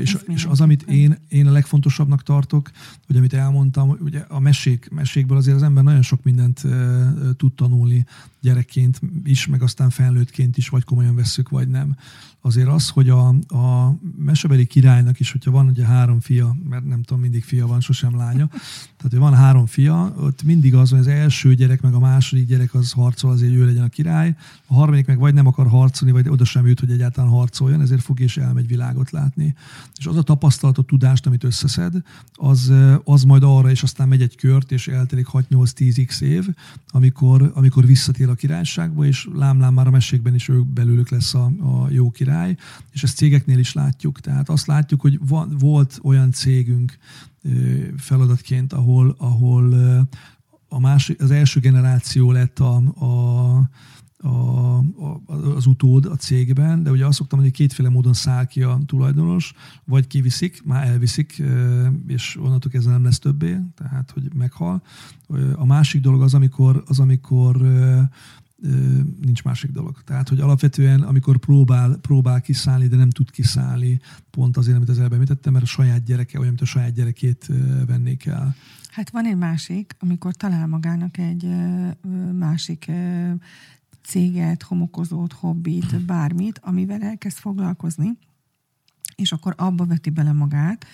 és, 0.00 0.18
és 0.26 0.44
az, 0.44 0.60
amit 0.60 0.82
én, 0.82 1.18
én 1.28 1.46
a 1.46 1.52
legfontosabbnak 1.52 2.22
tartok, 2.22 2.70
hogy 3.06 3.16
amit 3.16 3.32
elmondtam, 3.32 3.96
ugye 4.00 4.24
a 4.28 4.40
mesék, 4.40 4.88
mesékből 4.90 5.36
azért 5.36 5.56
az 5.56 5.62
ember 5.62 5.84
nagyon 5.84 6.02
sok 6.02 6.22
mindent 6.22 6.62
tud 7.36 7.52
tanulni 7.52 8.06
gyerekként 8.40 9.00
is, 9.24 9.46
meg 9.46 9.62
aztán 9.62 9.90
felnőttként 9.90 10.56
is, 10.56 10.68
vagy 10.68 10.84
komolyan 10.84 11.14
vesszük, 11.14 11.48
vagy 11.48 11.68
nem. 11.68 11.96
Azért 12.40 12.68
az, 12.68 12.88
hogy 12.88 13.08
a, 13.08 13.28
a 13.48 13.98
mesebeli 14.16 14.66
királynak 14.66 15.20
is, 15.20 15.32
hogyha 15.32 15.50
van 15.50 15.66
ugye 15.66 15.86
három 15.86 16.20
fia, 16.20 16.56
mert 16.68 16.84
nem 16.84 17.02
tudom, 17.02 17.22
mindig 17.22 17.44
fia 17.44 17.66
van, 17.66 17.80
sosem 17.80 18.16
lánya, 18.16 18.48
tehát 19.02 19.18
hogy 19.18 19.30
van 19.30 19.40
három 19.40 19.66
fia, 19.66 20.14
ott 20.18 20.42
mindig 20.42 20.74
az, 20.74 20.90
hogy 20.90 20.98
az 20.98 21.06
első 21.06 21.54
gyerek, 21.54 21.80
meg 21.80 21.94
a 21.94 21.98
második 21.98 22.46
gyerek 22.46 22.74
az 22.74 22.92
harcol 22.92 23.30
azért, 23.30 23.50
hogy 23.50 23.60
ő 23.60 23.64
legyen 23.64 23.82
a 23.82 23.88
király, 23.88 24.34
a 24.66 24.74
harmadik 24.74 25.06
meg 25.06 25.18
vagy 25.18 25.34
nem 25.34 25.46
akar 25.46 25.66
harcolni, 25.66 26.12
vagy 26.12 26.28
oda 26.28 26.44
sem 26.44 26.66
jut, 26.66 26.80
hogy 26.80 26.90
egyáltalán 26.90 27.30
harcoljon, 27.30 27.80
ezért 27.80 28.02
fog 28.02 28.20
és 28.20 28.36
elmegy 28.36 28.66
világot 28.66 29.10
látni. 29.10 29.54
És 29.98 30.06
az 30.06 30.16
a 30.16 30.22
tapasztalat, 30.22 30.78
a 30.78 30.82
tudást, 30.82 31.26
amit 31.26 31.44
összeszed, 31.44 31.94
az, 32.32 32.72
az 33.04 33.22
majd 33.22 33.42
arra, 33.42 33.70
és 33.70 33.82
aztán 33.82 34.08
megy 34.08 34.22
egy 34.22 34.36
kört, 34.36 34.72
és 34.72 34.88
eltelik 34.88 35.26
6-8-10x 35.32 36.20
év, 36.20 36.48
amikor, 36.90 37.52
amikor 37.54 37.86
visszatér 37.86 38.28
a 38.28 38.34
királyságba, 38.34 39.04
és 39.04 39.28
lámlám 39.34 39.74
már 39.74 39.86
a 39.86 39.90
mesékben 39.90 40.34
is 40.34 40.48
ők 40.48 40.66
belőlük 40.66 41.08
lesz 41.08 41.34
a, 41.34 41.44
a 41.44 41.90
jó 41.90 42.10
király, 42.10 42.56
és 42.90 43.02
ezt 43.02 43.16
cégeknél 43.16 43.58
is 43.58 43.72
látjuk. 43.72 44.20
Tehát 44.20 44.48
azt 44.48 44.66
látjuk, 44.66 45.00
hogy 45.00 45.18
van, 45.26 45.56
volt 45.58 46.00
olyan 46.02 46.32
cégünk 46.32 46.98
feladatként, 47.96 48.72
ahol, 48.72 49.14
ahol 49.18 49.74
a 50.68 50.80
másik, 50.80 51.22
az 51.22 51.30
első 51.30 51.60
generáció 51.60 52.32
lett 52.32 52.58
a, 52.58 52.76
a 52.76 53.70
a, 54.22 54.78
a, 54.78 55.22
az 55.56 55.66
utód 55.66 56.06
a 56.06 56.16
cégben, 56.16 56.82
de 56.82 56.90
ugye 56.90 57.06
azt 57.06 57.18
szoktam 57.18 57.38
mondani, 57.38 57.58
hogy 57.58 57.66
kétféle 57.66 57.88
módon 57.88 58.12
száll 58.12 58.44
ki 58.44 58.62
a 58.62 58.80
tulajdonos, 58.86 59.52
vagy 59.84 60.06
kiviszik, 60.06 60.62
már 60.64 60.86
elviszik, 60.86 61.42
és 62.06 62.36
onnantól 62.36 62.70
kezdve 62.70 62.92
nem 62.92 63.04
lesz 63.04 63.18
többé, 63.18 63.58
tehát 63.74 64.10
hogy 64.10 64.34
meghal. 64.34 64.82
A 65.54 65.66
másik 65.66 66.00
dolog 66.00 66.22
az, 66.22 66.34
amikor, 66.34 66.82
az, 66.86 66.98
amikor 66.98 67.56
nincs 69.20 69.42
másik 69.42 69.70
dolog. 69.70 70.02
Tehát, 70.04 70.28
hogy 70.28 70.40
alapvetően, 70.40 71.00
amikor 71.00 71.38
próbál, 71.38 71.96
próbál 71.96 72.40
kiszállni, 72.40 72.86
de 72.86 72.96
nem 72.96 73.10
tud 73.10 73.30
kiszállni, 73.30 74.00
pont 74.30 74.56
azért, 74.56 74.76
amit 74.76 74.88
az 74.88 74.98
előbb 74.98 75.12
említettem, 75.12 75.52
mert 75.52 75.64
a 75.64 75.68
saját 75.68 76.04
gyereke 76.04 76.38
olyan, 76.38 76.48
mint 76.48 76.62
a 76.62 76.64
saját 76.64 76.92
gyerekét 76.92 77.50
vennék 77.86 78.26
el. 78.26 78.54
Hát 78.90 79.10
van 79.10 79.26
egy 79.26 79.36
másik, 79.36 79.96
amikor 79.98 80.34
talál 80.34 80.66
magának 80.66 81.18
egy 81.18 81.48
másik 82.38 82.90
céget, 84.02 84.62
homokozót, 84.62 85.32
hobbit, 85.32 86.00
bármit, 86.06 86.60
amivel 86.62 87.02
elkezd 87.02 87.36
foglalkozni, 87.36 88.18
és 89.16 89.32
akkor 89.32 89.54
abba 89.56 89.84
veti 89.84 90.10
bele 90.10 90.32
magát, 90.32 90.86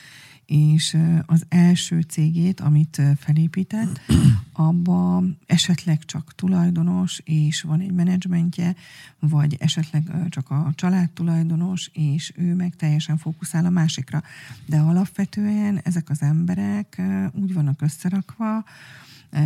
és 0.48 0.96
az 1.26 1.44
első 1.48 2.00
cégét, 2.00 2.60
amit 2.60 3.02
felépített, 3.18 4.00
abba 4.52 5.22
esetleg 5.46 6.04
csak 6.04 6.34
tulajdonos, 6.34 7.20
és 7.24 7.62
van 7.62 7.80
egy 7.80 7.92
menedzsmentje, 7.92 8.74
vagy 9.18 9.56
esetleg 9.60 10.10
csak 10.28 10.50
a 10.50 10.72
család 10.74 11.10
tulajdonos, 11.10 11.90
és 11.92 12.32
ő 12.36 12.54
meg 12.54 12.76
teljesen 12.76 13.16
fókuszál 13.16 13.64
a 13.64 13.70
másikra. 13.70 14.22
De 14.66 14.78
alapvetően 14.78 15.80
ezek 15.84 16.10
az 16.10 16.22
emberek 16.22 17.02
úgy 17.32 17.54
vannak 17.54 17.82
összerakva, 17.82 18.64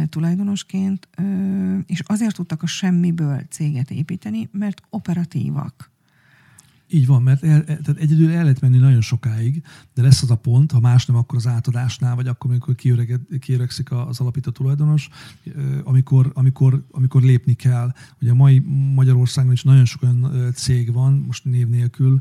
tulajdonosként, 0.09 1.09
és 1.87 2.01
azért 2.01 2.35
tudtak 2.35 2.63
a 2.63 2.67
semmiből 2.67 3.43
céget 3.51 3.91
építeni, 3.91 4.49
mert 4.53 4.83
operatívak 4.91 5.92
így 6.93 7.07
van, 7.07 7.23
mert 7.23 7.45
el, 7.45 7.65
tehát 7.65 7.97
egyedül 7.97 8.31
el 8.31 8.43
lehet 8.43 8.61
menni 8.61 8.79
nagyon 8.79 9.01
sokáig, 9.01 9.63
de 9.95 10.03
lesz 10.03 10.23
az 10.23 10.31
a 10.31 10.37
pont, 10.37 10.73
ha 10.73 10.81
más 10.81 11.07
nem, 11.07 11.17
akkor 11.17 11.39
az 11.39 11.47
átadásnál, 11.47 12.15
vagy 12.15 12.27
akkor, 12.27 12.51
amikor 12.51 12.75
kiöregszik 13.41 13.93
az 13.93 14.21
alapító 14.21 14.51
tulajdonos, 14.51 15.09
amikor, 15.85 16.31
amikor, 16.35 16.85
amikor 16.91 17.23
lépni 17.23 17.55
kell. 17.55 17.93
Ugye 18.21 18.31
a 18.31 18.35
mai 18.35 18.59
Magyarországon 18.95 19.53
is 19.53 19.63
nagyon 19.63 19.85
sok 19.85 20.03
olyan 20.03 20.53
cég 20.55 20.93
van, 20.93 21.13
most 21.27 21.45
név 21.45 21.69
nélkül, 21.69 22.21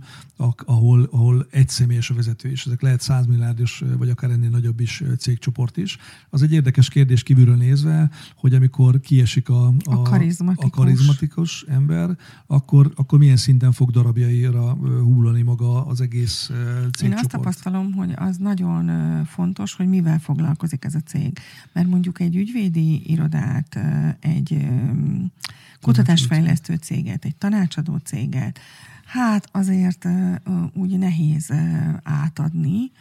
ahol, 0.66 1.08
ahol 1.12 1.48
egy 1.50 1.70
személyes 1.70 2.10
a 2.10 2.14
vezető 2.14 2.50
is. 2.50 2.66
Ezek 2.66 2.82
lehet 2.82 3.02
100 3.02 3.26
milliárdos, 3.26 3.84
vagy 3.98 4.10
akár 4.10 4.30
ennél 4.30 4.50
nagyobb 4.50 4.80
is 4.80 5.04
cégcsoport 5.18 5.78
is. 5.78 5.98
Az 6.30 6.42
egy 6.42 6.54
érdekes 6.54 6.90
kérdés 6.90 7.24
kívülről 7.24 7.56
nézve, 7.56 8.10
hogy 8.36 8.54
amikor 8.54 9.00
kiesik 9.00 9.50
a, 9.50 9.68
a, 9.68 9.74
a, 9.84 10.02
karizmatikus. 10.02 10.72
a 10.72 10.82
karizmatikus 10.82 11.66
ember, 11.68 12.18
akkor, 12.48 12.92
akkor 12.96 13.20
milyen 13.20 13.38
szinten 13.38 13.72
fog 13.72 13.92
darabjaira 13.92 14.61
hullani 14.80 15.42
maga 15.42 15.86
az 15.86 16.02
egész 16.02 16.46
cégcsoport. 16.46 17.02
Én 17.02 17.14
azt 17.14 17.28
tapasztalom, 17.28 17.94
hogy 17.94 18.14
az 18.16 18.38
nagyon 18.38 18.92
fontos, 19.26 19.74
hogy 19.74 19.88
mivel 19.88 20.20
foglalkozik 20.20 20.86
ez 20.86 20.96
a 20.96 21.00
cég. 21.00 21.40
Mert 21.74 21.88
mondjuk 21.88 22.20
egy 22.20 22.36
ügyvédi 22.36 23.12
irodát, 23.12 23.80
egy 24.20 24.68
kutatásfejlesztő 25.82 26.76
céget, 26.76 27.26
egy 27.26 27.36
tanácsadó 27.36 27.98
céget, 27.98 28.60
hát 29.12 29.50
azért 29.52 30.08
úgy 30.74 30.98
nehéz 30.98 31.54
átadni, 32.04 32.92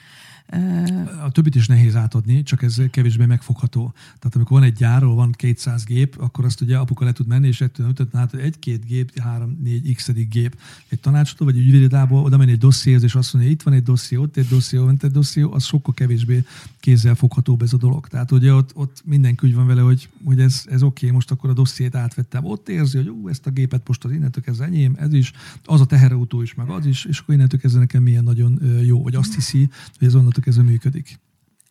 a 1.24 1.30
többit 1.30 1.54
is 1.54 1.66
nehéz 1.66 1.96
átadni, 1.96 2.42
csak 2.42 2.62
ez 2.62 2.82
kevésbé 2.90 3.24
megfogható. 3.24 3.92
Tehát 4.18 4.34
amikor 4.34 4.58
van 4.58 4.66
egy 4.66 4.72
gyár, 4.72 5.04
van 5.04 5.32
200 5.32 5.84
gép, 5.84 6.16
akkor 6.18 6.44
azt 6.44 6.60
ugye 6.60 6.76
apuka 6.76 7.04
le 7.04 7.12
tud 7.12 7.26
menni, 7.26 7.46
és 7.46 7.60
ettől 7.60 7.88
ötöt, 7.88 8.08
hát 8.12 8.34
egy-két 8.34 8.84
gép, 8.84 9.18
három, 9.18 9.58
négy 9.62 9.94
x 9.94 10.10
gép. 10.12 10.58
Egy 10.88 11.00
tanácsadó 11.00 11.44
vagy 11.44 11.56
egy 11.56 11.64
ügyvédidába 11.64 12.20
oda 12.20 12.36
menni 12.36 12.50
egy 12.50 12.58
dossziéhez, 12.58 13.02
és 13.02 13.14
azt 13.14 13.32
mondja, 13.32 13.50
itt 13.50 13.62
van 13.62 13.74
egy 13.74 13.82
dosszié, 13.82 14.18
ott 14.18 14.36
egy 14.36 14.46
dosszié, 14.46 14.78
ott 14.78 15.02
egy 15.02 15.10
dosszié, 15.10 15.42
az 15.50 15.64
sokkal 15.64 15.94
kevésbé 15.94 16.44
kézzel 16.80 17.14
foghatóbb 17.14 17.62
ez 17.62 17.72
a 17.72 17.76
dolog. 17.76 18.08
Tehát 18.08 18.30
ugye 18.30 18.54
ott, 18.54 18.70
ott 18.74 19.02
mindenki 19.04 19.46
úgy 19.46 19.54
van 19.54 19.66
vele, 19.66 19.80
hogy, 19.80 20.08
hogy 20.24 20.40
ez, 20.40 20.62
ez 20.66 20.82
oké, 20.82 21.04
okay, 21.04 21.16
most 21.16 21.30
akkor 21.30 21.50
a 21.50 21.52
dossziét 21.52 21.94
átvettem. 21.94 22.44
Ott 22.44 22.68
érzi, 22.68 22.96
hogy 22.96 23.08
ú, 23.08 23.28
ezt 23.28 23.46
a 23.46 23.50
gépet 23.50 23.88
most 23.88 24.04
az 24.04 24.12
innentől 24.12 24.42
kezdve 24.42 24.64
enyém, 24.64 24.96
ez 24.98 25.12
is, 25.12 25.32
az 25.64 25.80
a 25.80 25.86
teherautó 26.00 26.42
is, 26.42 26.54
meg 26.54 26.68
az 26.68 26.86
is, 26.86 27.04
és 27.04 27.18
akkor 27.18 27.34
innentől 27.34 27.60
kezdve 27.60 27.80
nekem 27.80 28.02
milyen 28.02 28.24
nagyon 28.24 28.60
jó, 28.84 29.02
vagy 29.02 29.14
azt 29.14 29.34
hiszi, 29.34 29.68
hogy 29.98 30.06
ez 30.06 30.14
onnantól 30.14 30.42
kezdve 30.42 30.62
működik 30.62 31.18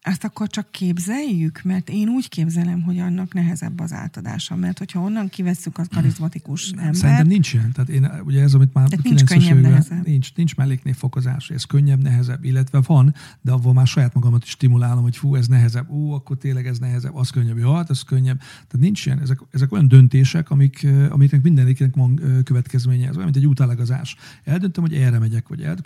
ezt 0.01 0.23
akkor 0.23 0.47
csak 0.47 0.71
képzeljük, 0.71 1.61
mert 1.63 1.89
én 1.89 2.07
úgy 2.07 2.29
képzelem, 2.29 2.81
hogy 2.81 2.99
annak 2.99 3.33
nehezebb 3.33 3.79
az 3.79 3.93
átadása, 3.93 4.55
mert 4.55 4.77
hogyha 4.77 4.99
onnan 4.99 5.29
kivesszük 5.29 5.77
a 5.77 5.83
karizmatikus 5.93 6.71
ember. 6.71 6.95
Szerintem 6.95 7.27
nincs 7.27 7.53
ilyen. 7.53 7.71
Tehát 7.71 7.89
én, 7.89 8.11
ugye 8.25 8.41
ez, 8.41 8.53
amit 8.53 8.73
már 8.73 8.87
nincs 9.03 9.23
könnyebb, 9.23 9.61
nehezebb. 9.61 10.05
Nincs, 10.05 10.35
nincs 10.35 10.55
melléknévfokozás, 10.55 11.49
ez 11.49 11.63
könnyebb, 11.63 12.01
nehezebb, 12.01 12.43
illetve 12.43 12.81
van, 12.85 13.13
de 13.41 13.51
avval 13.51 13.73
már 13.73 13.87
saját 13.87 14.13
magamat 14.13 14.43
is 14.43 14.49
stimulálom, 14.49 15.03
hogy 15.03 15.17
fú, 15.17 15.35
ez 15.35 15.47
nehezebb, 15.47 15.89
ú, 15.89 16.11
akkor 16.11 16.37
tényleg 16.37 16.67
ez 16.67 16.79
nehezebb, 16.79 17.15
az 17.15 17.29
könnyebb, 17.29 17.57
jó, 17.57 17.73
hát 17.73 17.89
ez 17.89 18.01
könnyebb. 18.01 18.37
Tehát 18.37 18.79
nincs 18.79 19.05
ilyen, 19.05 19.21
ezek, 19.21 19.39
ezek 19.51 19.71
olyan 19.71 19.87
döntések, 19.87 20.49
amik, 20.49 20.87
amiknek 21.09 21.41
mindeniknek 21.41 21.95
van 21.95 22.41
következménye. 22.43 23.07
Ez 23.07 23.13
olyan, 23.13 23.23
mint 23.23 23.37
egy 23.37 23.45
útállagazás. 23.45 24.15
Eldöntöm, 24.43 24.83
hogy 24.83 24.93
erre 24.93 25.19
megyek, 25.19 25.47
vagy 25.47 25.61
el, 25.61 25.77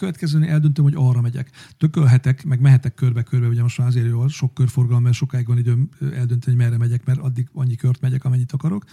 eldöntöm, 0.42 0.84
hogy 0.84 0.96
arra 0.98 1.22
megyek. 1.22 1.50
Tökölhetek, 1.78 2.46
meg 2.46 2.60
mehetek 2.60 2.94
körbe-körbe, 2.94 3.48
ugye 3.48 3.62
most 3.62 3.78
már 3.78 3.88
azért 3.88 4.03
jó, 4.08 4.28
sok 4.28 4.54
körforgalom, 4.54 5.12
sokáig 5.12 5.48
van 5.48 5.58
időm 5.58 5.90
eldönteni, 6.00 6.42
hogy 6.46 6.56
merre 6.56 6.78
megyek, 6.78 7.06
mert 7.06 7.20
addig 7.20 7.50
annyi 7.54 7.76
kört 7.76 8.02
megyek, 8.02 8.26
amennyit 8.26 8.52
akarok. 8.52 8.86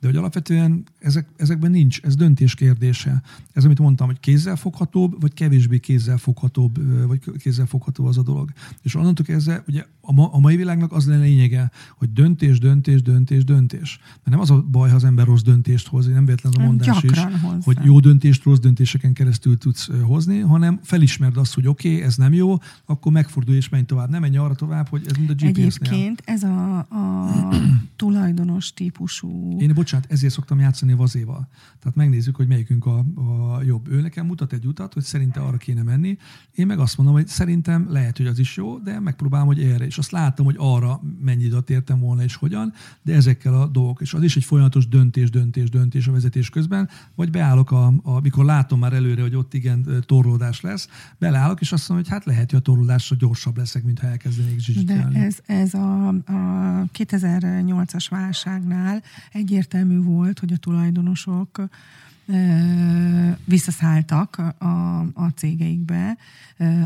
De 0.00 0.06
hogy 0.06 0.16
alapvetően 0.16 0.84
ezek, 0.98 1.28
ezekben 1.36 1.70
nincs, 1.70 2.00
ez 2.02 2.16
döntés 2.16 2.54
kérdése. 2.54 3.22
Ez, 3.52 3.64
amit 3.64 3.78
mondtam, 3.78 4.06
hogy 4.06 4.20
kézzelfoghatóbb, 4.20 5.20
vagy 5.20 5.34
kevésbé 5.34 5.78
kézzelfoghatóbb, 5.78 7.06
vagy 7.06 7.20
kézzelfogható 7.38 8.06
az 8.06 8.18
a 8.18 8.22
dolog. 8.22 8.52
És 8.82 8.94
onnantól 8.94 9.24
kezdve, 9.24 9.64
ugye 9.68 9.84
a, 10.00 10.12
ma, 10.12 10.32
a 10.32 10.38
mai 10.38 10.56
világnak 10.56 10.92
az 10.92 11.06
lenne 11.06 11.22
lényege, 11.22 11.70
hogy 11.96 12.12
döntés, 12.12 12.58
döntés, 12.58 13.02
döntés, 13.02 13.44
döntés. 13.44 13.98
Mert 14.00 14.30
nem 14.30 14.40
az 14.40 14.50
a 14.50 14.62
baj, 14.62 14.88
ha 14.88 14.96
az 14.96 15.04
ember 15.04 15.26
rossz 15.26 15.42
döntést 15.42 15.86
hoz, 15.86 16.06
nem 16.06 16.24
véletlen 16.24 16.52
a 16.52 16.62
mondás 16.64 17.02
is, 17.02 17.18
hozzá. 17.18 17.58
hogy 17.62 17.78
jó 17.82 18.00
döntést 18.00 18.44
rossz 18.44 18.58
döntéseken 18.58 19.12
keresztül 19.12 19.58
tudsz 19.58 19.90
hozni, 20.02 20.38
hanem 20.38 20.80
felismerd 20.82 21.36
azt, 21.36 21.54
hogy 21.54 21.66
oké, 21.66 21.92
okay, 21.92 22.02
ez 22.02 22.16
nem 22.16 22.32
jó, 22.32 22.58
akkor 22.84 23.12
megfordulj 23.12 23.56
és 23.56 23.68
menj 23.68 23.84
tovább. 23.84 24.10
Nem 24.10 24.20
menj 24.20 24.36
arra 24.36 24.54
tovább, 24.56 24.88
hogy 24.88 25.02
ez 25.06 25.16
mind 25.16 25.30
a 25.30 25.34
GPS-nél. 25.34 25.90
Egyébként 25.92 26.22
ez 26.24 26.42
a, 26.42 26.78
a 26.78 27.28
tulajdonos 27.96 28.72
típusú... 28.72 29.60
Én, 29.60 29.74
bocsánat, 29.74 30.12
ezért 30.12 30.32
szoktam 30.32 30.58
játszani 30.58 30.92
a 30.92 30.96
vazéval. 30.96 31.48
Tehát 31.78 31.96
megnézzük, 31.96 32.36
hogy 32.36 32.46
melyikünk 32.46 32.86
a, 32.86 32.98
a 32.98 33.62
jobb. 33.62 33.88
Ő 33.90 34.00
nekem 34.00 34.26
mutat 34.26 34.52
egy 34.52 34.66
utat, 34.66 34.92
hogy 34.92 35.02
szerinte 35.02 35.40
arra 35.40 35.56
kéne 35.56 35.82
menni. 35.82 36.18
Én 36.54 36.66
meg 36.66 36.78
azt 36.78 36.96
mondom, 36.96 37.14
hogy 37.14 37.26
szerintem 37.26 37.86
lehet, 37.90 38.16
hogy 38.16 38.26
az 38.26 38.38
is 38.38 38.56
jó, 38.56 38.78
de 38.78 39.00
megpróbálom, 39.00 39.46
hogy 39.46 39.62
erre. 39.62 39.86
És 39.86 39.98
azt 39.98 40.10
látom, 40.10 40.46
hogy 40.46 40.56
arra 40.58 41.00
mennyi 41.20 41.44
időt 41.44 41.70
értem 41.70 42.00
volna 42.00 42.22
és 42.22 42.36
hogyan, 42.36 42.72
de 43.02 43.14
ezekkel 43.14 43.54
a 43.54 43.66
dolgok. 43.66 44.00
És 44.00 44.14
az 44.14 44.22
is 44.22 44.36
egy 44.36 44.44
folyamatos 44.44 44.88
döntés, 44.88 45.30
döntés, 45.30 45.70
döntés 45.70 46.06
a 46.06 46.12
vezetés 46.12 46.50
közben, 46.50 46.88
vagy 47.14 47.30
beállok, 47.30 47.70
a, 47.70 47.86
a, 47.86 48.00
amikor 48.02 48.44
látom 48.44 48.78
már 48.78 48.92
előre, 48.92 49.22
hogy 49.22 49.36
ott 49.36 49.54
igen 49.54 50.04
torlódás 50.06 50.60
lesz, 50.60 50.88
beleállok, 51.18 51.60
és 51.60 51.72
azt 51.72 51.88
mondom, 51.88 52.06
hogy 52.06 52.16
hát 52.16 52.26
lehet, 52.26 52.50
hogy 52.50 52.58
a 52.58 52.62
torlódásra 52.62 53.16
gyorsabb 53.16 53.56
leszek, 53.56 53.84
mint 53.84 53.98
ha 53.98 54.06
zsizsgálni. 54.58 55.18
De 55.18 55.24
ez, 55.24 55.38
ez 55.46 55.74
a, 55.74 56.08
a 56.08 56.22
2008-as 56.98 58.06
válságnál 58.10 59.02
egyértelmű 59.32 60.02
volt, 60.02 60.38
hogy 60.38 60.52
a 60.52 60.56
tulajdonosok 60.56 61.68
visszaszálltak 63.44 64.38
a, 64.58 64.98
a 65.00 65.32
cégeikbe, 65.34 66.16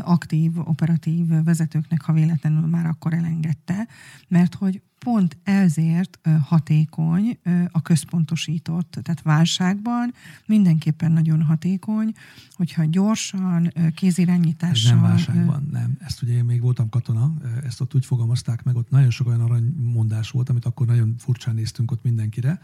aktív, 0.01 0.51
operatív 0.57 1.27
vezetőknek, 1.43 2.01
ha 2.01 2.13
véletlenül 2.13 2.67
már 2.67 2.85
akkor 2.85 3.13
elengedte, 3.13 3.87
mert 4.27 4.55
hogy 4.55 4.81
pont 5.05 5.37
ezért 5.43 6.19
hatékony 6.43 7.39
a 7.71 7.81
központosított, 7.81 8.99
tehát 9.01 9.21
válságban 9.21 10.13
mindenképpen 10.45 11.11
nagyon 11.11 11.41
hatékony, 11.41 12.13
hogyha 12.51 12.85
gyorsan, 12.85 13.73
kézirányítással... 13.95 14.91
Ez 14.91 14.99
nem 14.99 15.09
válságban, 15.09 15.67
nem. 15.71 15.97
Ezt 15.99 16.21
ugye 16.21 16.33
én 16.33 16.45
még 16.45 16.61
voltam 16.61 16.89
katona, 16.89 17.33
ezt 17.63 17.81
ott 17.81 17.95
úgy 17.95 18.05
fogalmazták 18.05 18.63
meg, 18.63 18.75
ott 18.75 18.89
nagyon 18.89 19.09
sok 19.09 19.27
olyan 19.27 19.41
aranymondás 19.41 20.29
volt, 20.29 20.49
amit 20.49 20.65
akkor 20.65 20.87
nagyon 20.87 21.15
furcsán 21.17 21.55
néztünk 21.55 21.91
ott 21.91 22.03
mindenkire, 22.03 22.61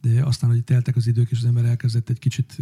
de 0.00 0.24
aztán, 0.24 0.50
hogy 0.50 0.64
teltek 0.64 0.96
az 0.96 1.06
idők, 1.06 1.30
és 1.30 1.38
az 1.38 1.44
ember 1.44 1.64
elkezdett 1.64 2.08
egy 2.08 2.18
kicsit 2.18 2.56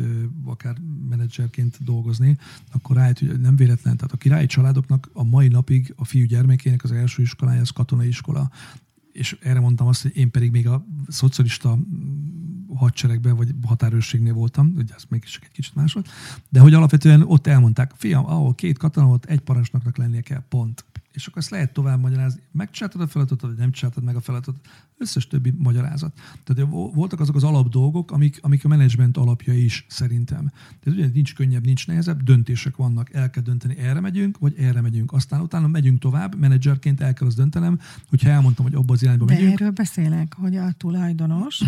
akár 0.45 0.77
menedzserként 1.09 1.85
dolgozni, 1.85 2.39
akkor 2.73 2.97
rájött, 2.97 3.19
hogy 3.19 3.41
nem 3.41 3.57
véletlen. 3.57 3.97
Tehát 3.97 4.13
a 4.13 4.17
királyi 4.17 4.47
családoknak 4.47 5.11
a 5.13 5.25
mai 5.25 5.49
napig 5.49 5.93
a 5.97 6.05
fiú 6.05 6.25
gyermekének 6.25 6.85
az 6.85 6.93
első 6.93 7.23
iskolája 7.23 7.61
az 7.61 7.71
katonai 7.71 8.09
iskola 8.09 8.51
és 9.19 9.37
erre 9.43 9.61
mondtam 9.61 9.87
azt, 9.87 10.03
hogy 10.03 10.17
én 10.17 10.31
pedig 10.31 10.51
még 10.51 10.69
a 10.69 10.87
szocialista 11.09 11.79
hadseregben 12.75 13.37
vagy 13.37 13.55
határőrségnél 13.67 14.33
voltam, 14.33 14.73
ugye 14.77 14.95
ez 14.95 15.03
még 15.09 15.25
csak 15.25 15.45
egy 15.45 15.53
kicsit 15.53 15.75
más 15.75 15.93
volt, 15.93 16.09
de 16.49 16.61
hogy 16.61 16.75
alapvetően 16.75 17.23
ott 17.23 17.47
elmondták, 17.47 17.93
fiam, 17.97 18.27
ahol 18.27 18.55
két 18.55 18.79
katona 18.79 19.07
volt, 19.07 19.25
egy 19.25 19.41
parancsnoknak 19.41 19.97
lennie 19.97 20.21
kell, 20.21 20.43
pont 20.49 20.85
és 21.19 21.27
akkor 21.27 21.43
ezt 21.43 21.51
lehet 21.51 21.73
tovább 21.73 22.01
magyarázni. 22.01 22.41
Megcsináltad 22.53 23.01
a 23.01 23.07
feladatot, 23.07 23.41
vagy 23.41 23.59
nem 23.59 23.71
csináltad 23.71 24.05
meg 24.05 24.17
a 24.17 24.21
feladatot. 24.21 24.57
Összes 24.99 25.27
többi 25.27 25.55
magyarázat. 25.59 26.21
Tehát 26.45 26.71
voltak 26.71 27.21
azok 27.21 27.35
az 27.37 27.45
alap 27.45 27.69
dolgok, 27.69 28.11
amik, 28.11 28.39
amik 28.43 28.65
a 28.65 28.69
menedzsment 28.69 29.17
alapja 29.17 29.55
is 29.55 29.87
szerintem. 29.89 30.51
Tehát 30.81 30.99
ugye 30.99 31.09
nincs 31.13 31.35
könnyebb, 31.35 31.65
nincs 31.65 31.87
nehezebb, 31.87 32.23
döntések 32.23 32.77
vannak, 32.77 33.15
el 33.15 33.31
kell 33.31 33.43
dönteni, 33.43 33.77
erre 33.79 34.01
megyünk, 34.01 34.39
vagy 34.39 34.55
erre 34.59 34.81
megyünk. 34.81 35.13
Aztán 35.13 35.41
utána 35.41 35.67
megyünk 35.67 35.99
tovább, 35.99 36.35
menedzserként 36.39 37.01
el 37.01 37.13
kell 37.13 37.27
azt 37.27 37.37
döntenem, 37.37 37.79
hogyha 38.09 38.31
elmondtam, 38.31 38.65
hogy 38.65 38.75
abba 38.75 38.93
az 38.93 39.03
irányba 39.03 39.25
De 39.25 39.35
megyünk. 39.35 39.53
erről 39.53 39.71
beszélek, 39.71 40.35
hogy 40.35 40.57
a 40.57 40.73
tulajdonos 40.73 41.63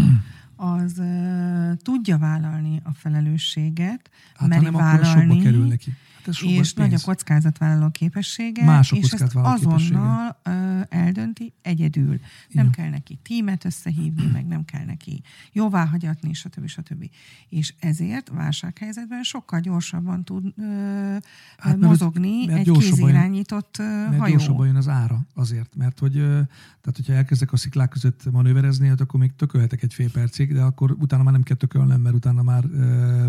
az 0.56 0.94
uh, 0.98 1.76
tudja 1.76 2.18
vállalni 2.18 2.80
a 2.84 2.92
felelősséget, 2.92 4.10
Hát 4.34 4.48
meri 4.48 4.64
hanem 4.64 4.74
akkor 4.80 5.00
vállalni, 5.00 5.28
sokba 5.28 5.42
kerül 5.42 5.66
neki. 5.66 5.92
Hát 6.24 6.34
és 6.42 6.72
nagy 6.74 6.86
a 6.86 6.88
pénz. 6.88 7.02
kockázatvállaló 7.02 7.90
képessége, 7.90 8.64
Más 8.64 8.92
a 8.92 8.96
és 8.96 9.10
ezt 9.12 9.34
azonnal 9.34 10.40
ö, 10.42 10.80
eldönti 10.88 11.52
egyedül. 11.62 12.20
Nem 12.48 12.64
Ja. 12.64 12.70
kell 12.70 12.88
neki 12.90 13.18
tímet 13.22 13.64
összehívni, 13.64 14.26
meg 14.32 14.46
nem 14.46 14.64
kell 14.64 14.84
neki 14.84 15.22
jóvá 15.52 15.86
hagyatni, 15.86 16.32
stb. 16.32 16.66
stb. 16.66 17.10
És 17.48 17.74
ezért 17.78 18.28
válsághelyzetben 18.28 19.22
sokkal 19.22 19.60
gyorsabban 19.60 20.24
tud 20.24 20.44
ö, 20.56 20.62
Hát, 20.62 21.22
hát, 21.58 21.76
mert- 21.76 21.80
mozogni 21.90 22.46
mert 22.46 22.58
egy 22.58 22.66
jön- 22.66 22.78
kézirányított 22.78 23.76
ö, 23.78 23.82
Mert 24.08 24.18
hajó. 24.18 24.30
gyorsabban 24.32 24.66
jön 24.66 24.76
az 24.76 24.88
ára 24.88 25.26
azért. 25.34 25.76
Mert 25.76 25.98
hogy, 25.98 26.12
tehát 26.12 26.92
hogyha 26.96 27.12
elkezdek 27.12 27.52
a 27.52 27.56
sziklák 27.56 27.88
között 27.88 28.30
manőverezni, 28.30 28.88
hát 28.88 29.00
akkor 29.00 29.20
még 29.20 29.34
tökölhetek 29.36 29.82
egy 29.82 29.94
fél 29.94 30.10
percig, 30.10 30.52
de 30.52 30.62
akkor 30.62 30.90
utána 30.98 31.22
már 31.22 31.32
nem 31.32 31.42
kell 31.42 31.56
tökölnem, 31.56 32.00
mert 32.00 32.14
utána 32.14 32.42
már 32.42 32.64
ö, 32.64 33.26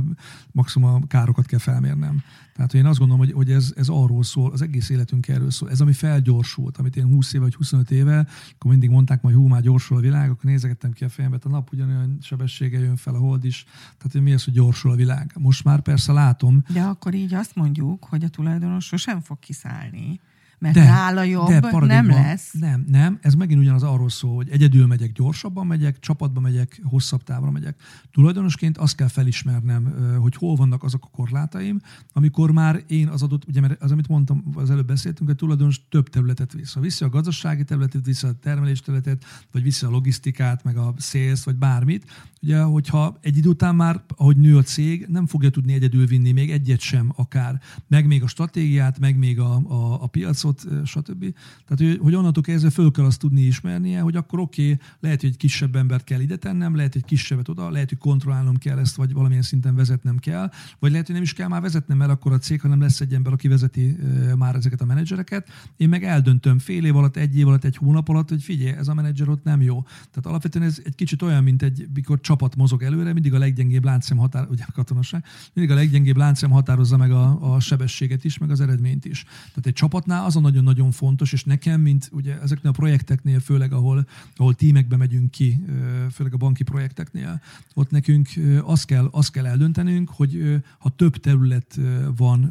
maximum 0.51 0.93
a 0.93 1.07
károkat 1.07 1.45
kell 1.45 1.59
felmérnem. 1.59 2.21
Tehát 2.55 2.71
hogy 2.71 2.80
én 2.81 2.87
azt 2.87 2.99
gondolom, 2.99 3.25
hogy, 3.25 3.33
hogy 3.33 3.51
ez, 3.51 3.73
ez 3.75 3.89
arról 3.89 4.23
szól, 4.23 4.51
az 4.51 4.61
egész 4.61 4.89
életünk 4.89 5.27
erről 5.27 5.51
szól. 5.51 5.69
Ez, 5.69 5.81
ami 5.81 5.93
felgyorsult, 5.93 6.77
amit 6.77 6.95
én 6.95 7.05
20 7.05 7.33
éve 7.33 7.43
vagy 7.43 7.55
25 7.55 7.91
éve, 7.91 8.27
akkor 8.53 8.71
mindig 8.71 8.89
mondták, 8.89 9.21
hogy 9.21 9.33
hú, 9.33 9.47
már 9.47 9.61
gyorsul 9.61 9.97
a 9.97 9.99
világ, 9.99 10.29
akkor 10.29 10.43
nézegettem 10.43 10.91
ki 10.91 11.03
a 11.03 11.09
fejembe, 11.09 11.37
a 11.43 11.49
nap 11.49 11.71
ugyanolyan 11.71 12.17
sebessége 12.21 12.79
jön 12.79 12.95
fel, 12.95 13.15
a 13.15 13.17
hold 13.17 13.45
is. 13.45 13.63
Tehát, 13.97 14.11
hogy 14.11 14.21
mi 14.21 14.33
az, 14.33 14.43
hogy 14.43 14.53
gyorsul 14.53 14.91
a 14.91 14.95
világ. 14.95 15.31
Most 15.39 15.63
már 15.63 15.81
persze 15.81 16.11
látom, 16.11 16.63
De 16.73 16.81
akkor 16.81 17.13
így 17.13 17.33
azt 17.33 17.55
mondjuk, 17.55 18.05
hogy 18.05 18.23
a 18.23 18.29
tulajdonos 18.29 18.85
sosem 18.85 19.19
fog 19.19 19.39
kiszállni, 19.39 20.19
mert 20.61 20.75
De, 20.75 20.83
nála 20.83 21.23
jobb 21.23 21.47
de 21.47 21.85
nem 21.85 22.09
lesz. 22.09 22.53
Nem, 22.59 22.85
nem. 22.87 23.17
Ez 23.21 23.33
megint 23.33 23.59
ugyanaz 23.59 23.83
arról 23.83 24.09
szól, 24.09 24.35
hogy 24.35 24.49
egyedül 24.49 24.87
megyek, 24.87 25.11
gyorsabban 25.11 25.67
megyek, 25.67 25.99
csapatba 25.99 26.39
megyek, 26.39 26.81
hosszabb 26.83 27.23
távra 27.23 27.51
megyek. 27.51 27.75
Tulajdonosként 28.11 28.77
azt 28.77 28.95
kell 28.95 29.07
felismernem, 29.07 29.93
hogy 30.19 30.35
hol 30.35 30.55
vannak 30.55 30.83
azok 30.83 31.05
a 31.05 31.09
korlátaim, 31.11 31.79
amikor 32.13 32.51
már 32.51 32.83
én 32.87 33.07
az 33.07 33.21
adott, 33.21 33.47
ugye 33.47 33.61
mert 33.61 33.81
az, 33.83 33.91
amit 33.91 34.07
mondtam, 34.07 34.43
az 34.55 34.69
előbb 34.69 34.87
beszéltünk, 34.87 35.29
hogy 35.29 35.37
a 35.37 35.39
tulajdonos 35.39 35.87
több 35.89 36.09
területet 36.09 36.53
visz. 36.53 36.73
Ha 36.73 36.79
viszi 36.79 37.03
a 37.03 37.09
gazdasági 37.09 37.63
területet, 37.63 38.05
viszi 38.05 38.27
a 38.27 38.31
termelés 38.31 38.81
területet, 38.81 39.25
vagy 39.51 39.63
viszi 39.63 39.85
a 39.85 39.89
logisztikát, 39.89 40.63
meg 40.63 40.77
a 40.77 40.93
sales, 40.97 41.43
vagy 41.43 41.55
bármit, 41.55 42.05
ugye, 42.41 42.61
hogyha 42.61 43.17
egy 43.21 43.37
idő 43.37 43.49
után 43.49 43.75
már, 43.75 44.03
ahogy 44.15 44.37
nő 44.37 44.57
a 44.57 44.61
cég, 44.61 45.05
nem 45.09 45.27
fogja 45.27 45.49
tudni 45.49 45.73
egyedül 45.73 46.05
vinni 46.05 46.31
még 46.31 46.51
egyet 46.51 46.79
sem 46.79 47.11
akár, 47.15 47.61
meg 47.87 48.07
még 48.07 48.23
a 48.23 48.27
stratégiát, 48.27 48.99
meg 48.99 49.17
még 49.17 49.39
a, 49.39 49.55
a, 49.55 50.03
a 50.03 50.07
piacot, 50.07 50.50
ö, 50.69 50.81
stb. 50.83 51.33
Tehát, 51.67 51.99
hogy, 52.01 52.15
onnantól 52.15 52.43
kezdve 52.43 52.69
föl 52.69 52.91
kell 52.91 53.05
azt 53.05 53.19
tudni 53.19 53.41
ismernie, 53.41 53.99
hogy 53.99 54.15
akkor 54.15 54.39
oké, 54.39 54.63
okay, 54.63 54.79
lehet, 54.99 55.21
hogy 55.21 55.29
egy 55.29 55.37
kisebb 55.37 55.75
embert 55.75 56.03
kell 56.03 56.19
ide 56.19 56.35
tennem, 56.35 56.75
lehet, 56.75 56.93
hogy 56.93 57.05
kisebbet 57.05 57.49
oda, 57.49 57.69
lehet, 57.69 57.89
hogy 57.89 57.97
kontrollálnom 57.97 58.57
kell 58.57 58.77
ezt, 58.77 58.95
vagy 58.95 59.13
valamilyen 59.13 59.43
szinten 59.43 59.75
vezetnem 59.75 60.17
kell, 60.17 60.49
vagy 60.79 60.91
lehet, 60.91 61.05
hogy 61.05 61.15
nem 61.15 61.23
is 61.23 61.33
kell 61.33 61.47
már 61.47 61.61
vezetnem, 61.61 61.97
mert 61.97 62.11
akkor 62.11 62.31
a 62.31 62.37
cég, 62.37 62.61
hanem 62.61 62.79
lesz 62.79 63.01
egy 63.01 63.13
ember, 63.13 63.33
aki 63.33 63.47
vezeti 63.47 63.97
már 64.37 64.55
ezeket 64.55 64.81
a 64.81 64.85
menedzsereket. 64.85 65.49
Én 65.77 65.89
meg 65.89 66.03
eldöntöm 66.03 66.59
fél 66.59 66.85
év 66.85 66.95
alatt, 66.95 67.17
egy 67.17 67.37
év 67.37 67.47
alatt, 67.47 67.63
egy 67.63 67.75
hónap 67.75 68.09
alatt, 68.09 68.29
hogy 68.29 68.43
figyelj, 68.43 68.75
ez 68.77 68.87
a 68.87 68.93
menedzser 68.93 69.29
ott 69.29 69.43
nem 69.43 69.61
jó. 69.61 69.81
Tehát 69.83 70.25
alapvetően 70.25 70.65
ez 70.65 70.81
egy 70.83 70.95
kicsit 70.95 71.21
olyan, 71.21 71.43
mint 71.43 71.61
egy, 71.61 71.87
mikor 71.93 72.19
csapat 72.21 72.55
mozog 72.55 72.83
előre, 72.83 73.13
mindig 73.13 73.33
a 73.33 73.37
leggyengébb 73.37 73.83
láncszem 73.83 74.17
határ, 74.17 74.47
ugye 74.49 74.63
katonaság, 74.73 75.25
mindig 75.53 75.75
a 75.75 75.75
leggyengébb 75.75 76.17
láncszem 76.17 76.49
határozza 76.49 76.97
meg 76.97 77.11
a, 77.11 77.53
a 77.53 77.59
sebességet 77.59 78.23
is, 78.23 78.37
meg 78.37 78.51
az 78.51 78.61
eredményt 78.61 79.05
is. 79.05 79.23
Tehát 79.23 79.65
egy 79.65 79.73
csapatnál 79.73 80.25
az 80.25 80.35
a 80.35 80.39
nagyon-nagyon 80.41 80.91
fontos, 80.91 81.33
és 81.33 81.43
nekem, 81.43 81.81
mint 81.81 82.09
ugye 82.11 82.41
ezeknél 82.41 82.71
a 82.71 82.75
projekteknél, 82.75 83.39
főleg 83.39 83.73
ahol, 83.73 84.07
ahol 84.35 84.53
tímekbe 84.53 84.97
megyünk 84.97 85.31
ki, 85.31 85.65
főleg 86.11 86.33
a 86.33 86.37
banki 86.37 86.63
projekteknél, 86.63 87.41
ott 87.73 87.91
nekünk 87.91 88.29
azt 88.61 88.85
kell, 88.85 89.07
azt 89.11 89.31
kell 89.31 89.45
eldöntenünk, 89.45 90.09
hogy 90.09 90.61
ha 90.79 90.89
több 90.89 91.15
terület 91.15 91.79
van 92.17 92.43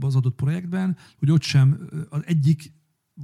az 0.00 0.16
adott 0.16 0.34
projektben, 0.34 0.96
hogy 1.18 1.30
ott 1.30 1.42
sem 1.42 1.78
az 2.10 2.22
egyik 2.24 2.74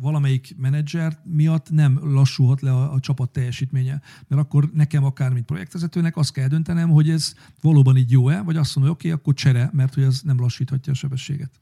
valamelyik 0.01 0.55
menedzser 0.57 1.21
miatt 1.25 1.71
nem 1.71 1.99
lassulhat 2.03 2.61
le 2.61 2.73
a, 2.73 2.93
a 2.93 3.01
csapat 3.01 3.31
teljesítménye. 3.31 4.03
Mert 4.29 4.43
akkor 4.43 4.71
nekem 4.73 5.05
akár, 5.05 5.33
mint 5.33 5.45
projektvezetőnek 5.45 6.17
azt 6.17 6.33
kell 6.33 6.49
döntenem, 6.49 6.91
hogy 6.91 7.11
ez 7.11 7.35
valóban 7.61 7.97
így 7.97 8.11
jó-e, 8.11 8.41
vagy 8.41 8.57
azt 8.57 8.77
mondom, 8.77 8.95
hogy 8.95 9.03
oké, 9.03 9.09
okay, 9.09 9.21
akkor 9.21 9.35
csere, 9.35 9.71
mert 9.73 9.95
hogy 9.95 10.03
ez 10.03 10.21
nem 10.23 10.41
lassíthatja 10.41 10.93
a 10.93 10.97
sebességet. 10.97 11.61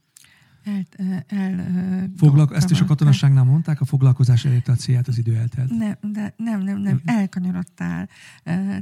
El, 0.63 0.85
el, 1.27 2.09
Foglak, 2.17 2.55
ezt 2.55 2.71
is 2.71 2.81
a 2.81 2.85
katonaságnál 2.85 3.43
mondták, 3.43 3.81
a 3.81 3.85
foglalkozás 3.85 4.45
elérte 4.45 4.71
a 4.71 4.75
célját, 4.75 5.07
az 5.07 5.17
idő 5.17 5.35
eltelt. 5.35 5.69
Nem, 5.69 5.95
de 6.01 6.33
nem, 6.37 6.61
nem, 6.61 6.77
nem, 6.77 7.01
elkanyarodtál. 7.05 8.09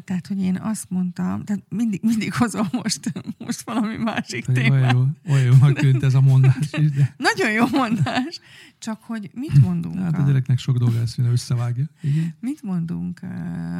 Tehát, 0.04 0.28
hogy 0.28 0.40
én 0.42 0.58
azt 0.58 0.90
mondtam, 0.90 1.44
tehát 1.44 1.64
mindig, 1.70 2.00
mindig 2.04 2.34
hozom 2.34 2.68
most, 2.72 3.12
most 3.38 3.62
valami 3.62 3.98
másik 3.98 4.46
Tehát 4.46 4.62
témát. 4.62 4.94
Olyan 4.94 5.16
jó, 5.26 5.34
olyan 5.34 5.46
jónak 5.46 5.74
tűnt 5.80 6.04
ez 6.04 6.14
a 6.14 6.22
mondás 6.22 6.70
is, 6.72 6.92
de 6.92 7.14
Nagyon 7.34 7.52
jó 7.52 7.66
mondás, 7.72 8.40
csak 8.80 9.04
hogy 9.04 9.32
mit 9.34 9.62
mondunk? 9.62 10.00
hát 10.00 10.18
a 10.18 10.22
a- 10.22 10.26
gyereknek 10.26 10.58
sok 10.58 10.78
dolga 10.78 11.00
lesz, 11.00 11.16
hogy 11.16 11.26
összevágja. 11.26 11.86
Igen. 12.02 12.36
Mit 12.40 12.62
mondunk 12.62 13.20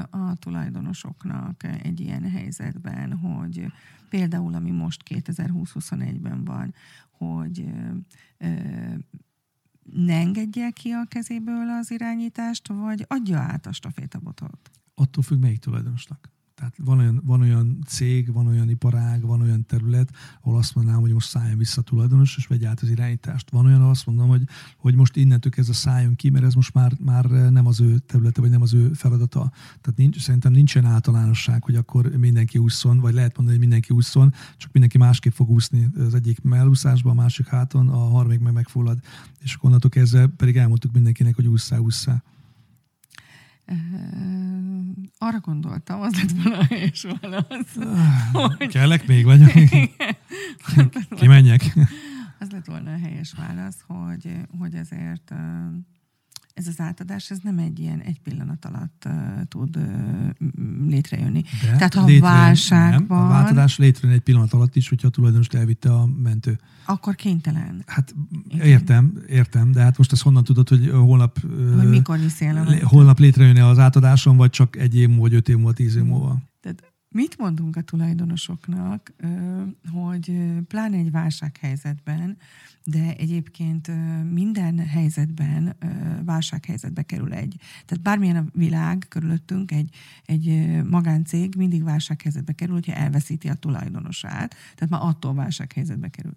a 0.10 0.36
tulajdonosoknak 0.40 1.64
egy 1.84 2.00
ilyen 2.00 2.30
helyzetben, 2.30 3.14
hogy 3.18 3.72
például, 4.10 4.54
ami 4.54 4.72
most 4.72 5.04
2020-21-ben 5.10 6.44
van, 6.44 6.74
hogy 7.10 7.66
ne 9.94 10.14
engedje 10.14 10.70
ki 10.70 10.92
a 10.92 11.06
kezéből 11.06 11.70
az 11.70 11.92
irányítást, 11.92 12.68
vagy 12.68 13.06
adja 13.08 13.40
át 13.40 13.66
a 13.66 13.72
stafétabotot? 13.72 14.72
attól 15.00 15.24
függ, 15.24 15.42
melyik 15.42 15.60
tulajdonosnak. 15.60 16.30
Tehát 16.60 16.76
van 16.84 17.00
olyan, 17.00 17.22
van 17.26 17.42
olyan 17.42 17.84
cég, 17.88 18.34
van 18.34 18.48
olyan 18.48 18.70
iparág, 18.70 19.22
van 19.22 19.42
olyan 19.42 19.66
terület, 19.66 20.10
ahol 20.42 20.58
azt 20.58 20.76
mondanám, 20.76 21.02
hogy 21.02 21.12
most 21.12 21.30
szálljon 21.30 21.58
vissza 21.58 21.82
a 21.82 21.84
tulajdonos, 21.84 22.38
és 22.38 22.48
vegye 22.48 22.68
át 22.68 22.80
az 22.80 22.90
irányítást. 22.90 23.50
Van 23.50 23.66
olyan, 23.66 23.80
ahol 23.80 23.90
azt 23.90 24.06
mondom, 24.06 24.28
hogy, 24.28 24.42
hogy 24.78 24.96
most 24.96 25.16
innentől 25.16 25.52
kezdve 25.52 25.74
szálljon 25.74 26.16
ki, 26.16 26.30
mert 26.30 26.46
ez 26.46 26.54
most 26.54 26.74
már, 26.74 26.94
már 27.00 27.26
nem 27.30 27.66
az 27.66 27.82
ő 27.82 27.98
területe, 27.98 28.42
vagy 28.42 28.50
nem 28.50 28.62
az 28.62 28.74
ő 28.74 28.94
feladata. 28.94 29.52
Tehát 29.82 29.98
nincs, 29.98 30.20
szerintem 30.20 30.52
nincsen 30.52 30.86
általánosság, 30.86 31.64
hogy 31.64 31.76
akkor 31.76 32.06
mindenki 32.18 32.58
ússzon, 32.58 33.00
vagy 33.00 33.14
lehet 33.14 33.36
mondani, 33.36 33.58
hogy 33.58 33.68
mindenki 33.68 33.94
ússzon, 33.94 34.34
csak 34.58 34.72
mindenki 34.72 34.98
másképp 34.98 35.34
fog 35.34 35.50
úszni 35.50 35.88
az 35.98 36.14
egyik 36.14 36.42
mellúszásba, 36.42 37.10
a 37.10 37.14
másik 37.14 37.48
háton, 37.48 37.88
a 37.88 37.98
harmadik 37.98 38.40
meg 38.40 38.54
megfullad. 38.54 39.00
És 39.40 39.58
onnantól 39.62 39.90
kezdve 39.90 40.28
pedig 40.28 40.58
elmondtuk 40.58 40.94
mindenkinek, 40.94 41.36
hogy 41.36 41.48
ússzá, 41.48 41.78
ússzá. 41.78 42.24
Arra 45.18 45.40
gondoltam, 45.40 46.02
az 46.02 46.16
lett 46.16 46.32
volna 46.44 46.64
helyes 46.64 47.06
válasz. 47.22 47.76
hogy- 48.32 48.68
Kellek 48.68 49.08
még, 49.08 49.26
vagy? 49.26 49.42
Kimenjek. 51.20 51.74
Az 52.40 52.50
lett 52.50 52.66
volna 52.66 52.94
a 52.94 52.98
helyes 52.98 53.34
válasz, 53.38 53.78
hogy, 53.88 54.32
hogy 54.60 54.74
ezért 54.74 55.34
ez 56.60 56.68
az 56.68 56.80
átadás, 56.80 57.30
ez 57.32 57.38
nem 57.44 57.58
egy 57.58 57.80
ilyen 57.80 58.00
egy 58.00 58.20
pillanat 58.20 58.66
alatt 58.66 59.04
ö, 59.06 59.10
tud 59.48 59.78
m- 60.38 60.90
létrejönni. 60.90 61.42
De 61.42 61.72
Tehát 61.78 61.94
ha 61.94 62.00
létrejön- 62.06 62.22
válság 62.38 62.92
nem, 62.92 63.06
van- 63.08 63.26
A 63.26 63.28
változás 63.30 63.78
létrejön 63.78 64.16
egy 64.18 64.24
pillanat 64.24 64.54
alatt 64.54 64.76
is, 64.76 64.90
hogyha 64.90 65.08
a 65.08 65.12
tulajdonost 65.12 65.54
elvitte 65.54 65.94
a 65.94 66.06
mentő. 66.06 66.60
Akkor 66.86 67.16
kénytelen. 67.16 67.84
Hát 67.86 68.16
értem, 68.62 69.14
értem, 69.28 69.72
de 69.72 69.82
hát 69.82 69.98
most 69.98 70.12
ezt 70.12 70.22
honnan 70.22 70.44
tudod, 70.44 70.70
hogy 70.70 70.90
holnap, 70.90 71.40
Hogy 71.78 71.90
mikor 71.90 72.20
viszi 72.20 72.46
el 72.46 72.56
a 72.56 72.60
lé- 72.60 72.70
mentő? 72.70 72.86
holnap 72.86 73.20
létrejön-e 73.20 73.66
az 73.66 73.80
átadáson, 73.80 74.38
vagy 74.38 74.50
csak 74.50 74.76
egy 74.76 74.96
év 74.96 75.08
múlva, 75.08 75.22
vagy 75.22 75.34
öt 75.34 75.50
év 75.50 75.56
múlva, 75.56 75.74
tíz 75.74 75.96
év 75.96 76.04
múlva. 76.04 76.38
Tehát 76.62 76.89
mit 77.12 77.38
mondunk 77.38 77.76
a 77.76 77.82
tulajdonosoknak, 77.82 79.14
hogy 79.92 80.34
pláne 80.68 80.98
egy 80.98 81.12
válsághelyzetben, 81.12 82.38
de 82.84 83.16
egyébként 83.18 83.92
minden 84.32 84.80
helyzetben 84.80 85.76
válsághelyzetbe 86.26 87.02
kerül 87.02 87.34
egy. 87.34 87.56
Tehát 87.86 88.04
bármilyen 88.04 88.36
a 88.36 88.46
világ 88.54 89.06
körülöttünk, 89.10 89.72
egy, 89.72 89.96
egy 90.26 90.78
magáncég 90.90 91.56
mindig 91.56 91.84
válsághelyzetbe 91.84 92.54
kerül, 92.54 92.74
hogyha 92.74 92.94
elveszíti 92.94 93.50
a 93.50 93.54
tulajdonosát, 93.54 94.56
tehát 94.76 94.90
már 94.90 95.02
attól 95.04 95.34
válsághelyzetbe 95.34 96.08
kerül. 96.08 96.36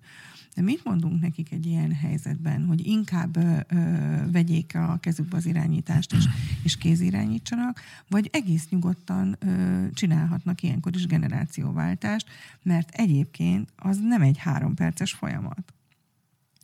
De 0.55 0.63
mit 0.63 0.85
mondunk 0.85 1.21
nekik 1.21 1.53
egy 1.53 1.67
ilyen 1.67 1.93
helyzetben, 1.93 2.65
hogy 2.65 2.87
inkább 2.87 3.37
ö, 3.37 3.59
ö, 3.69 4.31
vegyék 4.31 4.75
a 4.75 4.99
kezükbe 5.01 5.37
az 5.37 5.47
irányítást, 5.47 6.13
és, 6.13 6.25
és 6.63 6.77
kézirányítsanak, 6.77 7.81
vagy 8.09 8.29
egész 8.33 8.69
nyugodtan 8.69 9.37
ö, 9.39 9.87
csinálhatnak 9.93 10.63
ilyenkor 10.63 10.95
is 10.95 11.07
generációváltást, 11.07 12.27
mert 12.63 12.91
egyébként 12.91 13.73
az 13.77 13.99
nem 13.99 14.23
egy 14.23 14.39
három 14.39 14.75
perces 14.75 15.13
folyamat. 15.13 15.75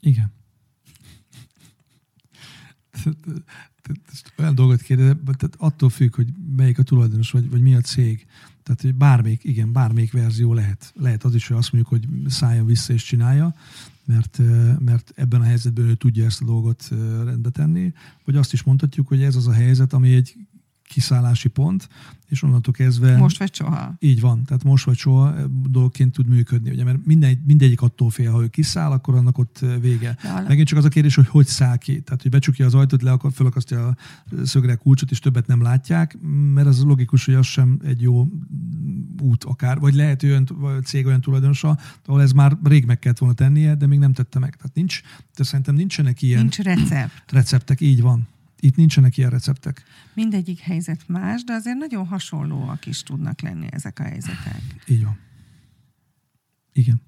Igen. 0.00 0.32
Olyan 4.36 4.54
dolgot 4.54 4.82
kérdez, 4.82 5.14
tehát 5.24 5.54
attól 5.58 5.90
függ, 5.90 6.14
hogy 6.14 6.28
melyik 6.56 6.78
a 6.78 6.82
tulajdonos, 6.82 7.30
vagy, 7.30 7.50
vagy 7.50 7.60
mi 7.60 7.74
a 7.74 7.80
cég. 7.80 8.26
Tehát, 8.68 8.82
hogy 8.82 8.94
bármelyik, 8.94 9.44
igen, 9.44 9.72
bármelyik 9.72 10.12
verzió 10.12 10.54
lehet. 10.54 10.92
Lehet 10.96 11.24
az 11.24 11.34
is, 11.34 11.48
hogy 11.48 11.56
azt 11.56 11.72
mondjuk, 11.72 11.92
hogy 11.92 12.30
szálljon 12.30 12.66
vissza 12.66 12.92
és 12.92 13.04
csinálja, 13.04 13.54
mert, 14.04 14.40
mert 14.78 15.12
ebben 15.16 15.40
a 15.40 15.44
helyzetben 15.44 15.84
ő 15.84 15.94
tudja 15.94 16.24
ezt 16.24 16.42
a 16.42 16.44
dolgot 16.44 16.88
rendbe 17.24 17.50
tenni, 17.50 17.92
vagy 18.24 18.36
azt 18.36 18.52
is 18.52 18.62
mondhatjuk, 18.62 19.08
hogy 19.08 19.22
ez 19.22 19.36
az 19.36 19.46
a 19.46 19.52
helyzet, 19.52 19.92
ami 19.92 20.14
egy 20.14 20.36
kiszállási 20.88 21.48
pont, 21.48 21.88
és 22.28 22.42
onnantól 22.42 22.72
kezdve... 22.72 23.16
Most 23.16 23.38
vagy 23.38 23.54
soha. 23.54 23.94
Így 23.98 24.20
van, 24.20 24.44
tehát 24.44 24.64
most 24.64 24.84
vagy 24.84 24.96
soha 24.96 25.34
dolgként 25.68 26.12
tud 26.12 26.28
működni, 26.28 26.70
ugye, 26.70 26.84
mert 26.84 27.06
minden, 27.06 27.42
mindegyik 27.46 27.80
attól 27.80 28.10
fél, 28.10 28.30
ha 28.30 28.42
ő 28.42 28.46
kiszáll, 28.46 28.90
akkor 28.90 29.14
annak 29.14 29.38
ott 29.38 29.64
vége. 29.80 30.16
Ja, 30.22 30.44
Megint 30.48 30.68
csak 30.68 30.78
az 30.78 30.84
a 30.84 30.88
kérdés, 30.88 31.14
hogy 31.14 31.28
hogy 31.28 31.46
száll 31.46 31.76
ki. 31.76 32.00
Tehát, 32.00 32.22
hogy 32.22 32.30
becsukja 32.30 32.66
az 32.66 32.74
ajtót, 32.74 33.02
le 33.02 33.16
fölakasztja 33.32 33.86
a 33.86 33.96
szögre 34.44 34.74
kulcsot, 34.74 35.10
és 35.10 35.18
többet 35.18 35.46
nem 35.46 35.62
látják, 35.62 36.18
mert 36.54 36.66
az 36.66 36.82
logikus, 36.82 37.24
hogy 37.24 37.34
az 37.34 37.46
sem 37.46 37.80
egy 37.84 38.00
jó 38.00 38.26
út 39.22 39.44
akár, 39.44 39.78
vagy 39.78 39.94
lehet 39.94 40.22
olyan 40.22 40.48
cég 40.84 41.06
olyan 41.06 41.20
tulajdonosa, 41.20 41.78
ahol 42.06 42.22
ez 42.22 42.32
már 42.32 42.56
rég 42.62 42.84
meg 42.84 42.98
kellett 42.98 43.18
volna 43.18 43.34
tennie, 43.34 43.74
de 43.74 43.86
még 43.86 43.98
nem 43.98 44.12
tette 44.12 44.38
meg. 44.38 44.56
Tehát 44.56 44.74
nincs, 44.74 45.00
de 45.36 45.44
szerintem 45.44 45.74
nincsenek 45.74 46.22
ilyen... 46.22 46.40
Nincs 46.40 46.58
recept. 46.58 47.32
Receptek, 47.32 47.80
így 47.80 48.00
van. 48.00 48.26
Itt 48.60 48.76
nincsenek 48.76 49.16
ilyen 49.16 49.30
receptek. 49.30 49.82
Mindegyik 50.14 50.58
helyzet 50.58 51.08
más, 51.08 51.44
de 51.44 51.52
azért 51.52 51.76
nagyon 51.76 52.06
hasonlóak 52.06 52.86
is 52.86 53.02
tudnak 53.02 53.40
lenni 53.40 53.66
ezek 53.70 53.98
a 53.98 54.02
helyzetek. 54.02 54.62
Így 54.86 55.04
van. 55.04 55.18
Igen. 56.72 57.02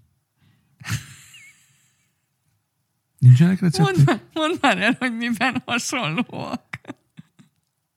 Nincsenek 3.19 3.61
receptek? 3.61 3.95
Mondd 3.97 4.07
már, 4.07 4.23
mondd 4.33 4.57
már 4.61 4.79
el, 4.79 4.97
hogy 4.99 5.17
miben 5.17 5.63
hasonlóak. 5.65 6.81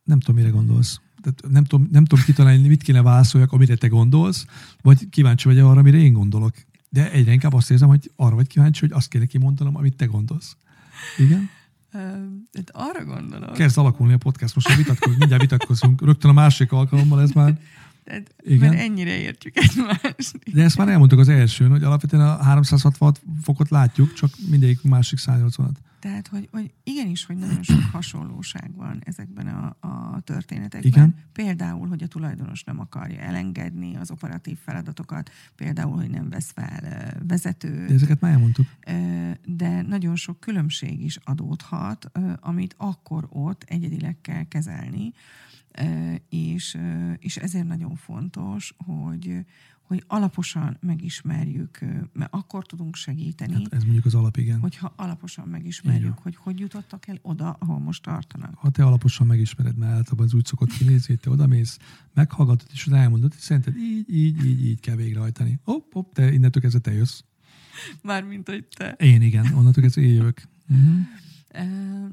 Nem 0.03 0.19
tudom, 0.19 0.35
mire 0.35 0.49
gondolsz. 0.49 0.99
Tehát 1.21 1.53
nem, 1.53 1.63
tudom, 1.63 1.87
nem 1.91 2.05
tudom 2.05 2.25
kitalálni, 2.25 2.67
mit 2.67 2.83
kéne 2.83 3.01
válaszoljak, 3.01 3.51
amire 3.51 3.75
te 3.75 3.87
gondolsz, 3.87 4.45
vagy 4.81 5.09
kíváncsi 5.09 5.47
vagy 5.47 5.59
arra, 5.59 5.79
amire 5.79 5.97
én 5.97 6.13
gondolok. 6.13 6.55
De 6.89 7.11
egyre 7.11 7.31
inkább 7.31 7.53
azt 7.53 7.71
érzem, 7.71 7.87
hogy 7.87 8.11
arra 8.15 8.35
vagy 8.35 8.47
kíváncsi, 8.47 8.79
hogy 8.79 8.91
azt 8.91 9.07
kéne 9.07 9.25
kimondanom, 9.25 9.75
amit 9.75 9.95
te 9.95 10.05
gondolsz. 10.05 10.55
Igen? 11.17 11.49
Hát 11.93 12.69
arra 12.71 13.05
gondolok. 13.05 13.53
Kezd 13.53 13.77
alakulni 13.77 14.13
a 14.13 14.17
podcast, 14.17 14.55
most 14.55 14.75
vitatkozunk, 14.75 15.17
mindjárt 15.17 15.41
vitatkozunk. 15.41 16.01
Rögtön 16.01 16.29
a 16.29 16.33
másik 16.33 16.71
alkalommal 16.71 17.21
ez 17.21 17.31
már... 17.31 17.59
Tehát, 18.03 18.35
Igen. 18.41 18.69
Mert 18.69 18.81
ennyire 18.81 19.17
értjük 19.17 19.57
egymást. 19.57 20.53
De 20.53 20.63
ezt 20.63 20.77
már 20.77 20.87
elmondtuk 20.87 21.19
az 21.19 21.29
elsőn, 21.29 21.69
hogy 21.69 21.83
alapvetően 21.83 22.27
a 22.27 22.43
360 22.43 23.13
fokot 23.41 23.69
látjuk, 23.69 24.13
csak 24.13 24.29
mindegyik 24.49 24.81
másik 24.81 25.19
180-at. 25.21 25.75
Tehát, 26.03 26.27
hogy, 26.27 26.47
hogy 26.51 26.73
igenis, 26.83 27.25
hogy 27.25 27.35
nagyon 27.35 27.63
sok 27.63 27.81
hasonlóság 27.91 28.75
van 28.75 29.01
ezekben 29.05 29.47
a, 29.47 29.87
a 29.87 30.19
történetekben. 30.23 30.91
Igen. 30.91 31.15
Például, 31.33 31.87
hogy 31.87 32.03
a 32.03 32.07
tulajdonos 32.07 32.63
nem 32.63 32.79
akarja 32.79 33.19
elengedni 33.19 33.95
az 33.95 34.11
operatív 34.11 34.57
feladatokat, 34.63 35.31
például, 35.55 35.95
hogy 35.95 36.09
nem 36.09 36.29
vesz 36.29 36.51
fel 36.51 37.13
vezetőt. 37.27 37.87
De 37.87 37.93
ezeket 37.93 38.19
már 38.19 38.31
elmondtuk. 38.31 38.67
De 39.45 39.81
nagyon 39.81 40.15
sok 40.15 40.39
különbség 40.39 41.03
is 41.03 41.17
adódhat, 41.23 42.11
amit 42.39 42.75
akkor 42.77 43.27
ott 43.29 43.63
egyedileg 43.67 44.17
kell 44.21 44.43
kezelni, 44.43 45.13
és, 46.29 46.77
és 47.19 47.37
ezért 47.37 47.67
nagyon 47.67 47.95
fontos, 47.95 48.73
hogy, 48.77 49.45
hogy 49.81 50.03
alaposan 50.07 50.77
megismerjük, 50.81 51.79
mert 52.13 52.33
akkor 52.33 52.65
tudunk 52.65 52.95
segíteni. 52.95 53.53
Hát 53.53 53.73
ez 53.73 53.83
mondjuk 53.83 54.05
az 54.05 54.15
alap, 54.15 54.37
igen. 54.37 54.59
Hogyha 54.59 54.93
alaposan 54.95 55.47
megismerjük, 55.47 56.03
igen. 56.03 56.17
hogy 56.21 56.35
hogy 56.35 56.59
jutottak 56.59 57.07
el 57.07 57.19
oda, 57.21 57.55
ahol 57.59 57.79
most 57.79 58.03
tartanak. 58.03 58.55
Ha 58.55 58.69
te 58.69 58.85
alaposan 58.85 59.27
megismered, 59.27 59.77
mert 59.77 59.91
általában 59.91 60.25
az 60.25 60.33
úgy 60.33 60.45
szokott 60.45 60.71
kinézni, 60.71 61.07
hogy 61.07 61.19
te 61.19 61.29
odamész, 61.29 61.77
meghallgatod, 62.13 62.67
és 62.71 62.87
elmondod, 62.87 63.31
hogy 63.31 63.41
szerinted 63.41 63.77
így, 63.77 64.09
így, 64.09 64.45
így, 64.45 64.65
így 64.65 64.79
kell 64.79 64.95
végrehajtani. 64.95 65.59
Hopp, 65.63 65.91
hopp, 65.93 66.13
te 66.13 66.31
innentől 66.33 66.61
kezdve 66.61 66.79
te 66.79 66.93
jössz. 66.93 67.21
Mármint, 68.01 68.47
hogy 68.49 68.67
te. 68.75 68.91
Én 68.91 69.21
igen, 69.21 69.53
onnantól 69.53 69.83
kezdve 69.83 70.01
én 70.01 70.13
jövök. 70.13 70.41
Uh-huh. 70.69 70.99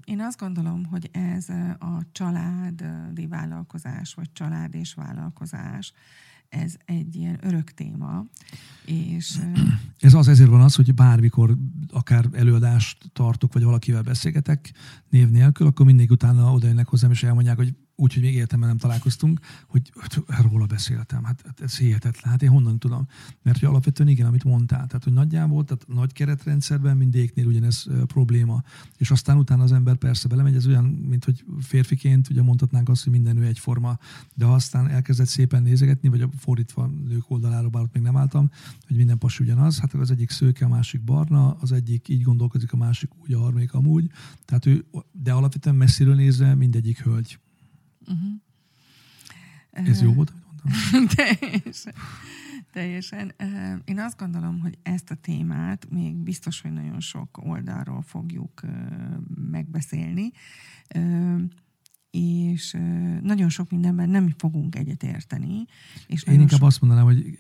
Én 0.05 0.21
azt 0.21 0.39
gondolom, 0.39 0.85
hogy 0.85 1.11
ez 1.13 1.49
a 1.79 2.03
családi 2.13 3.27
vállalkozás, 3.29 4.15
vagy 4.15 4.33
család 4.33 4.75
és 4.75 4.95
vállalkozás, 4.95 5.93
ez 6.51 6.75
egy 6.85 7.17
ilyen 7.17 7.39
örök 7.43 7.71
téma. 7.71 8.25
És, 8.85 9.39
ez 9.99 10.15
az, 10.15 10.29
ezért 10.29 10.51
van 10.51 10.61
az, 10.61 10.75
hogy 10.75 10.95
bármikor 10.95 11.57
akár 11.93 12.29
előadást 12.33 13.11
tartok, 13.13 13.53
vagy 13.53 13.63
valakivel 13.63 14.03
beszélgetek 14.03 14.73
név 15.09 15.31
nélkül, 15.31 15.67
akkor 15.67 15.87
mindig 15.87 16.11
utána 16.11 16.53
odaérnek 16.53 16.89
hozzám, 16.89 17.11
és 17.11 17.23
elmondják, 17.23 17.57
hogy 17.57 17.75
úgy, 18.01 18.15
hogy 18.15 18.23
még 18.23 18.35
életemben 18.35 18.69
nem 18.69 18.79
találkoztunk, 18.79 19.41
hogy, 19.67 19.93
hogy 19.95 20.25
róla 20.51 20.67
beszéltem. 20.67 21.25
Hát, 21.25 21.43
hát 21.47 21.61
ez 21.61 21.79
hihetetlen. 21.79 22.33
Hát 22.33 22.43
én 22.43 22.49
honnan 22.49 22.79
tudom? 22.79 23.07
Mert 23.43 23.59
hogy 23.59 23.69
alapvetően 23.69 24.09
igen, 24.09 24.27
amit 24.27 24.45
mondtál. 24.45 24.87
Tehát, 24.87 25.05
hogy 25.05 25.13
nagyjából, 25.13 25.65
tehát 25.65 25.87
nagy 25.89 26.13
keretrendszerben 26.13 26.97
mindegyiknél 26.97 27.47
ugyanez 27.47 27.85
uh, 27.87 28.03
probléma. 28.03 28.63
És 28.97 29.11
aztán 29.11 29.37
utána 29.37 29.63
az 29.63 29.73
ember 29.73 29.97
persze 29.97 30.29
belemegy, 30.29 30.55
ez 30.55 30.67
olyan, 30.67 30.85
mint 30.85 31.25
hogy 31.25 31.45
férfiként, 31.61 32.31
ugye 32.31 32.43
mondhatnánk 32.43 32.89
azt, 32.89 33.03
hogy 33.03 33.13
minden 33.13 33.35
nő 33.35 33.47
egyforma, 33.47 33.99
de 34.35 34.45
aztán 34.45 34.89
elkezdett 34.89 35.27
szépen 35.27 35.63
nézegetni, 35.63 36.09
vagy 36.09 36.21
a 36.21 36.29
fordítva 36.39 36.87
nők 36.87 37.31
oldalára, 37.31 37.69
bár 37.69 37.83
ott 37.83 37.95
még 37.95 38.03
nem 38.03 38.17
álltam, 38.17 38.51
hogy 38.87 38.97
minden 38.97 39.19
pasi 39.19 39.43
ugyanaz, 39.43 39.79
hát 39.79 39.95
az 39.95 40.11
egyik 40.11 40.31
szőke, 40.31 40.65
a 40.65 40.69
másik 40.69 41.05
barna, 41.05 41.57
az 41.61 41.73
egyik 41.73 42.09
így 42.09 42.23
gondolkozik, 42.23 42.73
a 42.73 42.77
másik 42.77 43.11
úgy, 43.23 43.33
a 43.33 43.39
harmadik 43.39 43.73
amúgy. 43.73 44.11
Tehát 44.45 44.67
ő, 44.67 44.85
de 45.13 45.33
alapvetően 45.33 45.77
messziről 45.77 46.15
nézve 46.15 46.55
mindegyik 46.55 47.03
hölgy. 47.03 47.39
Uh-huh. 48.13 49.89
Ez 49.89 50.03
jó 50.03 50.13
volt, 50.13 50.33
teljesen. 51.15 51.95
Teljesen. 52.73 53.33
Én 53.85 53.99
azt 53.99 54.19
gondolom, 54.19 54.61
hogy 54.61 54.79
ezt 54.83 55.11
a 55.11 55.15
témát 55.15 55.91
még 55.91 56.15
biztos, 56.17 56.61
hogy 56.61 56.73
nagyon 56.73 57.01
sok 57.01 57.39
oldalról 57.43 58.03
fogjuk 58.03 58.61
megbeszélni 59.51 60.33
és 62.11 62.77
nagyon 63.23 63.49
sok 63.49 63.71
mindenben 63.71 64.09
nem 64.09 64.35
fogunk 64.37 64.77
egyet 64.77 65.03
érteni. 65.03 65.65
És 66.07 66.23
Én 66.23 66.41
inkább 66.41 66.59
sok... 66.59 66.69
azt 66.69 66.81
mondanám, 66.81 67.05
hogy 67.05 67.39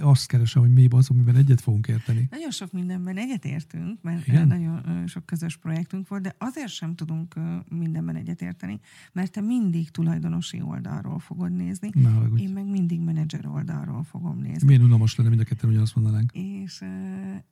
azt 0.00 0.26
keresem, 0.26 0.62
hogy 0.62 0.72
mi 0.72 0.86
az, 0.90 1.10
amiben 1.10 1.36
egyet 1.36 1.60
fogunk 1.60 1.86
érteni. 1.86 2.26
Nagyon 2.30 2.50
sok 2.50 2.72
mindenben 2.72 3.16
egyet 3.16 3.44
értünk, 3.44 4.02
mert 4.02 4.26
Igen? 4.26 4.46
nagyon 4.46 5.06
sok 5.06 5.26
közös 5.26 5.56
projektünk 5.56 6.08
volt, 6.08 6.22
de 6.22 6.34
azért 6.38 6.68
sem 6.68 6.94
tudunk 6.94 7.34
mindenben 7.68 8.16
egyet 8.16 8.42
érteni, 8.42 8.80
mert 9.12 9.32
te 9.32 9.40
mindig 9.40 9.90
tulajdonosi 9.90 10.60
oldalról 10.60 11.18
fogod 11.18 11.52
nézni, 11.52 11.90
Na, 11.94 12.28
én 12.36 12.50
meg 12.50 12.66
mindig 12.66 13.00
menedzser 13.00 13.46
oldalról 13.46 14.02
fogom 14.02 14.38
nézni. 14.38 14.66
Milyen 14.66 14.82
unalmas 14.82 15.16
lenne 15.16 15.28
mind 15.28 15.40
a 15.40 15.44
ketten, 15.44 15.70
ugyanazt 15.70 15.94
mondanánk. 15.94 16.32
És 16.32 16.80
uh, 16.80 16.88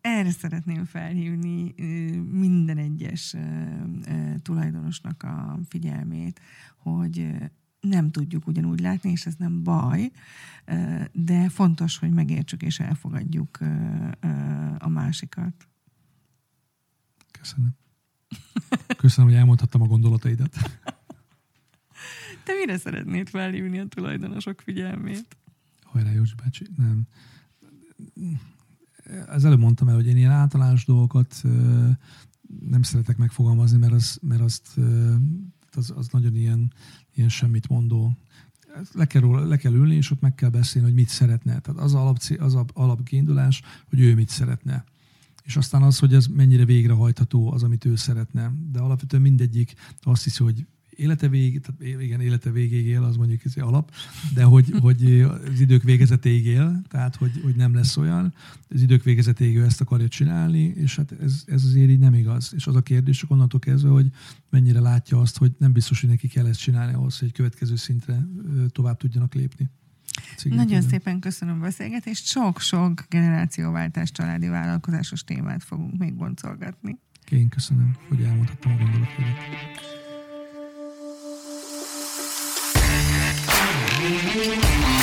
erre 0.00 0.30
szeretném 0.30 0.84
felhívni 0.84 1.74
uh, 1.78 2.16
minden 2.32 2.78
egyes 2.78 3.34
uh, 3.34 4.34
tulajdonosnak 4.42 5.22
a 5.22 5.58
figyelmét, 5.68 6.40
hogy 6.76 7.34
nem 7.80 8.10
tudjuk 8.10 8.46
ugyanúgy 8.46 8.80
látni, 8.80 9.10
és 9.10 9.26
ez 9.26 9.34
nem 9.34 9.62
baj, 9.62 10.10
de 11.12 11.48
fontos, 11.48 11.98
hogy 11.98 12.10
megértsük 12.10 12.62
és 12.62 12.80
elfogadjuk 12.80 13.58
a 14.78 14.88
másikat. 14.88 15.68
Köszönöm. 17.30 17.70
Köszönöm, 18.96 19.30
hogy 19.30 19.38
elmondhattam 19.38 19.82
a 19.82 19.86
gondolataidat. 19.86 20.56
Te 22.44 22.52
mire 22.58 22.78
szeretnéd 22.78 23.28
felhívni 23.28 23.78
a 23.78 23.86
tulajdonosok 23.86 24.60
figyelmét? 24.60 25.36
Hajrá, 25.82 26.10
Józsi 26.10 26.34
bácsi. 26.34 26.66
Nem. 26.76 27.06
Az 29.26 29.44
előbb 29.44 29.58
mondtam 29.58 29.88
el, 29.88 29.94
hogy 29.94 30.06
én 30.06 30.16
ilyen 30.16 30.30
általános 30.30 30.84
dolgokat 30.84 31.42
nem 32.60 32.82
szeretek 32.82 33.16
megfogalmazni, 33.16 33.78
mert, 33.78 33.92
az, 33.92 34.18
mert 34.22 34.40
azt 34.40 34.78
az, 35.76 35.92
az 35.96 36.08
nagyon 36.08 36.34
ilyen, 36.34 36.72
ilyen 37.14 37.28
semmit 37.28 37.68
mondó. 37.68 38.16
Le 38.92 39.04
kell, 39.04 39.20
róla, 39.20 39.44
le 39.44 39.56
kell 39.56 39.72
ülni, 39.72 39.94
és 39.94 40.10
ott 40.10 40.20
meg 40.20 40.34
kell 40.34 40.48
beszélni, 40.48 40.88
hogy 40.88 40.96
mit 40.96 41.08
szeretne. 41.08 41.60
Tehát 41.60 41.80
az 41.80 41.94
alap, 41.94 42.16
az 42.38 42.56
alapkiindulás, 42.72 43.62
hogy 43.88 44.00
ő 44.00 44.14
mit 44.14 44.28
szeretne. 44.28 44.84
És 45.44 45.56
aztán 45.56 45.82
az, 45.82 45.98
hogy 45.98 46.14
ez 46.14 46.26
mennyire 46.26 46.64
végrehajtható 46.64 47.52
az, 47.52 47.62
amit 47.62 47.84
ő 47.84 47.96
szeretne. 47.96 48.52
De 48.72 48.78
alapvetően 48.78 49.22
mindegyik 49.22 49.74
azt 50.00 50.24
hiszi, 50.24 50.42
hogy 50.42 50.66
élete 51.00 51.28
vég, 51.28 51.60
tehát 51.60 52.02
igen, 52.02 52.20
élete 52.20 52.50
végéig 52.50 52.86
él, 52.86 53.02
az 53.02 53.16
mondjuk 53.16 53.44
ez 53.44 53.56
alap, 53.56 53.92
de 54.34 54.42
hogy, 54.42 54.74
hogy 54.80 55.20
az 55.20 55.60
idők 55.60 55.82
végezetéig 55.82 56.46
él, 56.46 56.82
tehát 56.88 57.16
hogy, 57.16 57.40
hogy 57.42 57.56
nem 57.56 57.74
lesz 57.74 57.96
olyan, 57.96 58.34
az 58.68 58.82
idők 58.82 59.02
végezetéig 59.02 59.56
ő 59.56 59.64
ezt 59.64 59.80
akarja 59.80 60.08
csinálni, 60.08 60.62
és 60.62 60.96
hát 60.96 61.12
ez, 61.12 61.42
ez 61.46 61.64
azért 61.64 61.90
így 61.90 61.98
nem 61.98 62.14
igaz. 62.14 62.52
És 62.56 62.66
az 62.66 62.74
a 62.74 62.82
kérdés 62.82 63.18
csak 63.18 63.30
onnantól 63.30 63.60
kezdve, 63.60 63.90
hogy 63.90 64.10
mennyire 64.50 64.80
látja 64.80 65.20
azt, 65.20 65.38
hogy 65.38 65.52
nem 65.58 65.72
biztos, 65.72 66.00
hogy 66.00 66.08
neki 66.08 66.28
kell 66.28 66.46
ezt 66.46 66.60
csinálni 66.60 66.94
ahhoz, 66.94 67.18
hogy 67.18 67.28
egy 67.28 67.34
következő 67.34 67.76
szintre 67.76 68.26
tovább 68.68 68.96
tudjanak 68.96 69.34
lépni. 69.34 69.70
Cigit 70.36 70.58
Nagyon 70.58 70.82
szépen 70.82 71.20
köszönöm 71.20 71.58
a 71.58 71.62
beszélgetést. 71.62 72.26
Sok-sok 72.26 73.04
generációváltás 73.08 74.10
családi 74.10 74.48
vállalkozásos 74.48 75.24
témát 75.24 75.64
fogunk 75.64 75.98
még 75.98 76.14
boncolgatni. 76.14 76.98
Én 77.30 77.48
köszönöm, 77.48 77.96
hogy 78.08 78.22
elmondhattam 78.22 78.72
a 78.72 78.76
gondolatodat. 78.76 79.99
Música 84.10 84.99